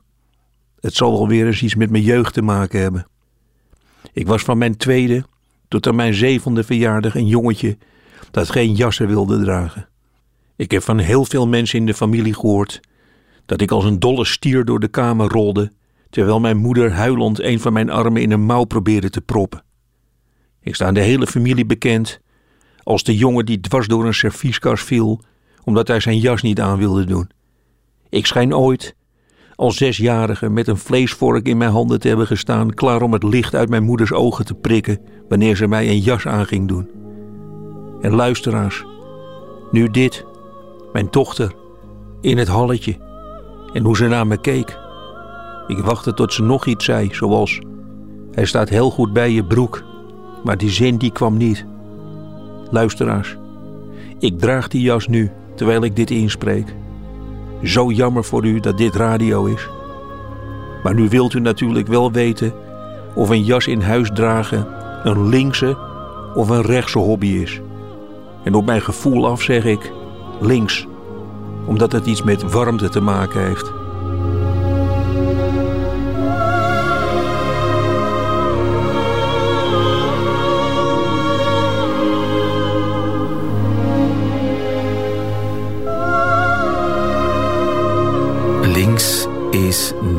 Het 0.80 0.94
zal 0.94 1.12
wel 1.12 1.28
weer 1.28 1.46
eens 1.46 1.62
iets 1.62 1.76
met 1.76 1.90
mijn 1.90 2.04
jeugd 2.04 2.34
te 2.34 2.42
maken 2.42 2.82
hebben. 2.82 3.08
Ik 4.14 4.28
was 4.28 4.44
van 4.44 4.58
mijn 4.58 4.78
tweede 4.78 5.24
tot 5.68 5.88
aan 5.88 5.96
mijn 5.96 6.14
zevende 6.14 6.64
verjaardag 6.64 7.16
een 7.16 7.28
jongetje 7.28 7.78
dat 8.32 8.50
geen 8.50 8.74
jassen 8.76 9.08
wilde 9.08 9.44
dragen. 9.44 9.90
Ik 10.56 10.72
heb 10.72 10.82
van 10.82 10.98
heel 10.98 11.26
veel 11.26 11.48
mensen 11.48 11.80
in 11.80 11.86
de 11.86 11.94
familie 11.94 12.34
gehoord 12.34 12.80
dat 13.46 13.62
ik 13.62 13.72
als 13.72 13.86
een 13.86 14.00
dolle 14.00 14.26
stier 14.26 14.66
door 14.66 14.80
de 14.80 14.88
kamer 14.88 15.28
rolde, 15.28 15.72
terwijl 16.10 16.40
mijn 16.40 16.58
moeder 16.58 16.92
huilend 16.92 17.42
een 17.42 17.60
van 17.60 17.74
mijn 17.74 17.90
armen 17.90 18.22
in 18.22 18.32
een 18.32 18.46
mouw 18.46 18.64
probeerde 18.64 19.10
te 19.10 19.22
proppen. 19.22 19.64
Ik 20.62 20.76
sta 20.76 20.86
aan 20.86 20.94
de 20.94 21.02
hele 21.02 21.28
familie 21.28 21.66
bekend 21.66 22.20
als 22.84 23.04
de 23.04 23.18
jongen 23.18 23.46
die 23.46 23.60
dwars 23.60 23.88
door 23.88 24.06
een 24.06 24.14
servieskast 24.14 24.84
viel 24.84 25.22
omdat 25.64 25.88
hij 25.88 26.00
zijn 26.00 26.20
jas 26.20 26.42
niet 26.42 26.62
aan 26.62 26.78
wilde 26.78 27.04
doen. 27.04 27.30
Ik 28.10 28.26
schijn 28.26 28.56
ooit, 28.56 28.96
als 29.56 29.78
zesjarige, 29.78 30.50
met 30.50 30.68
een 30.68 30.78
vleesvork 30.78 31.48
in 31.48 31.58
mijn 31.58 31.72
handen 31.72 32.00
te 32.00 32.08
hebben 32.08 32.28
gestaan, 32.28 32.74
klaar 32.74 33.02
om 33.02 33.14
het 33.14 33.24
licht 33.24 33.56
uit 33.56 33.70
mijn 33.70 33.84
moeders 33.84 34.12
ogen 34.12 34.46
te 34.46 34.54
prikken 34.54 35.00
wanneer 35.30 35.56
ze 35.56 35.68
mij 35.68 35.90
een 35.90 36.00
jas 36.00 36.28
aan 36.28 36.46
ging 36.46 36.68
doen. 36.68 36.90
En 38.02 38.16
luisteraars, 38.16 38.86
nu 39.72 39.88
dit, 39.88 40.26
mijn 40.94 41.08
dochter, 41.12 41.54
in 42.22 42.38
het 42.38 42.48
halletje, 42.48 42.98
en 43.74 43.84
hoe 43.84 43.96
ze 43.96 44.08
naar 44.08 44.28
me 44.28 44.38
keek. 44.38 44.80
Ik 45.68 45.78
wachtte 45.78 46.14
tot 46.14 46.34
ze 46.34 46.44
nog 46.44 46.66
iets 46.66 46.86
zei, 46.86 47.10
zoals: 47.12 47.60
Hij 48.32 48.46
staat 48.46 48.70
heel 48.70 48.90
goed 48.90 49.14
bij 49.14 49.32
je 49.32 49.44
broek, 49.44 49.84
maar 50.44 50.58
die 50.58 50.70
zin 50.70 50.98
die 50.98 51.12
kwam 51.12 51.38
niet. 51.38 51.66
Luisteraars, 52.70 53.38
ik 54.20 54.40
draag 54.40 54.68
die 54.68 54.82
jas 54.82 55.08
nu 55.08 55.32
terwijl 55.62 55.84
ik 55.84 55.96
dit 55.96 56.12
inspreek. 56.12 56.76
Zo 57.64 57.92
jammer 57.92 58.24
voor 58.24 58.46
u 58.46 58.60
dat 58.60 58.78
dit 58.78 58.96
radio 58.96 59.46
is. 59.46 59.70
Maar 60.84 60.94
nu 60.94 61.10
wilt 61.10 61.34
u 61.34 61.40
natuurlijk 61.40 61.88
wel 61.88 62.12
weten 62.12 62.54
of 63.16 63.30
een 63.30 63.44
jas 63.44 63.68
in 63.68 63.82
huis 63.82 64.10
dragen 64.14 64.68
een 65.04 65.30
linkse 65.30 65.78
of 66.36 66.50
een 66.50 66.62
rechtse 66.62 66.98
hobby 66.98 67.28
is. 67.28 67.62
En 68.44 68.54
op 68.54 68.66
mijn 68.66 68.82
gevoel 68.82 69.28
af 69.28 69.42
zeg 69.42 69.66
ik 69.66 69.92
links, 70.40 70.88
omdat 71.66 71.92
het 71.92 72.06
iets 72.06 72.24
met 72.24 72.52
warmte 72.52 72.90
te 72.90 73.02
maken 73.02 73.46
heeft. 73.46 73.81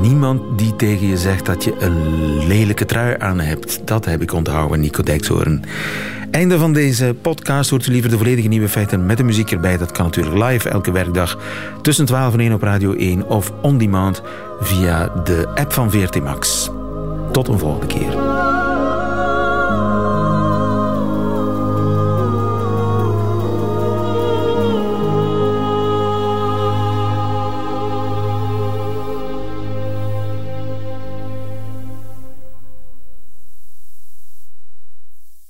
Niemand 0.00 0.58
die 0.58 0.76
tegen 0.76 1.06
je 1.06 1.16
zegt 1.16 1.46
dat 1.46 1.64
je 1.64 1.74
een 1.78 2.46
lelijke 2.46 2.84
trui 2.84 3.14
aan 3.18 3.40
hebt. 3.40 3.80
Dat 3.84 4.04
heb 4.04 4.22
ik 4.22 4.32
onthouden, 4.32 4.80
Nico 4.80 5.02
Dijkshoorn. 5.02 5.64
Einde 6.30 6.58
van 6.58 6.72
deze 6.72 7.14
podcast. 7.22 7.70
Hoort 7.70 7.86
u 7.86 7.90
liever 7.90 8.10
de 8.10 8.16
volledige 8.16 8.48
nieuwe 8.48 8.68
feiten 8.68 9.06
met 9.06 9.16
de 9.16 9.22
muziek 9.22 9.50
erbij? 9.50 9.76
Dat 9.76 9.92
kan 9.92 10.04
natuurlijk 10.04 10.50
live 10.50 10.68
elke 10.68 10.92
werkdag 10.92 11.38
tussen 11.82 12.06
12 12.06 12.32
en 12.32 12.40
1 12.40 12.52
op 12.52 12.62
Radio 12.62 12.92
1 12.92 13.28
of 13.28 13.52
on 13.62 13.78
demand 13.78 14.22
via 14.60 15.12
de 15.24 15.48
app 15.54 15.72
van 15.72 15.90
VRT 15.90 16.22
Max. 16.22 16.70
Tot 17.32 17.48
een 17.48 17.58
volgende 17.58 17.86
keer. 17.86 18.31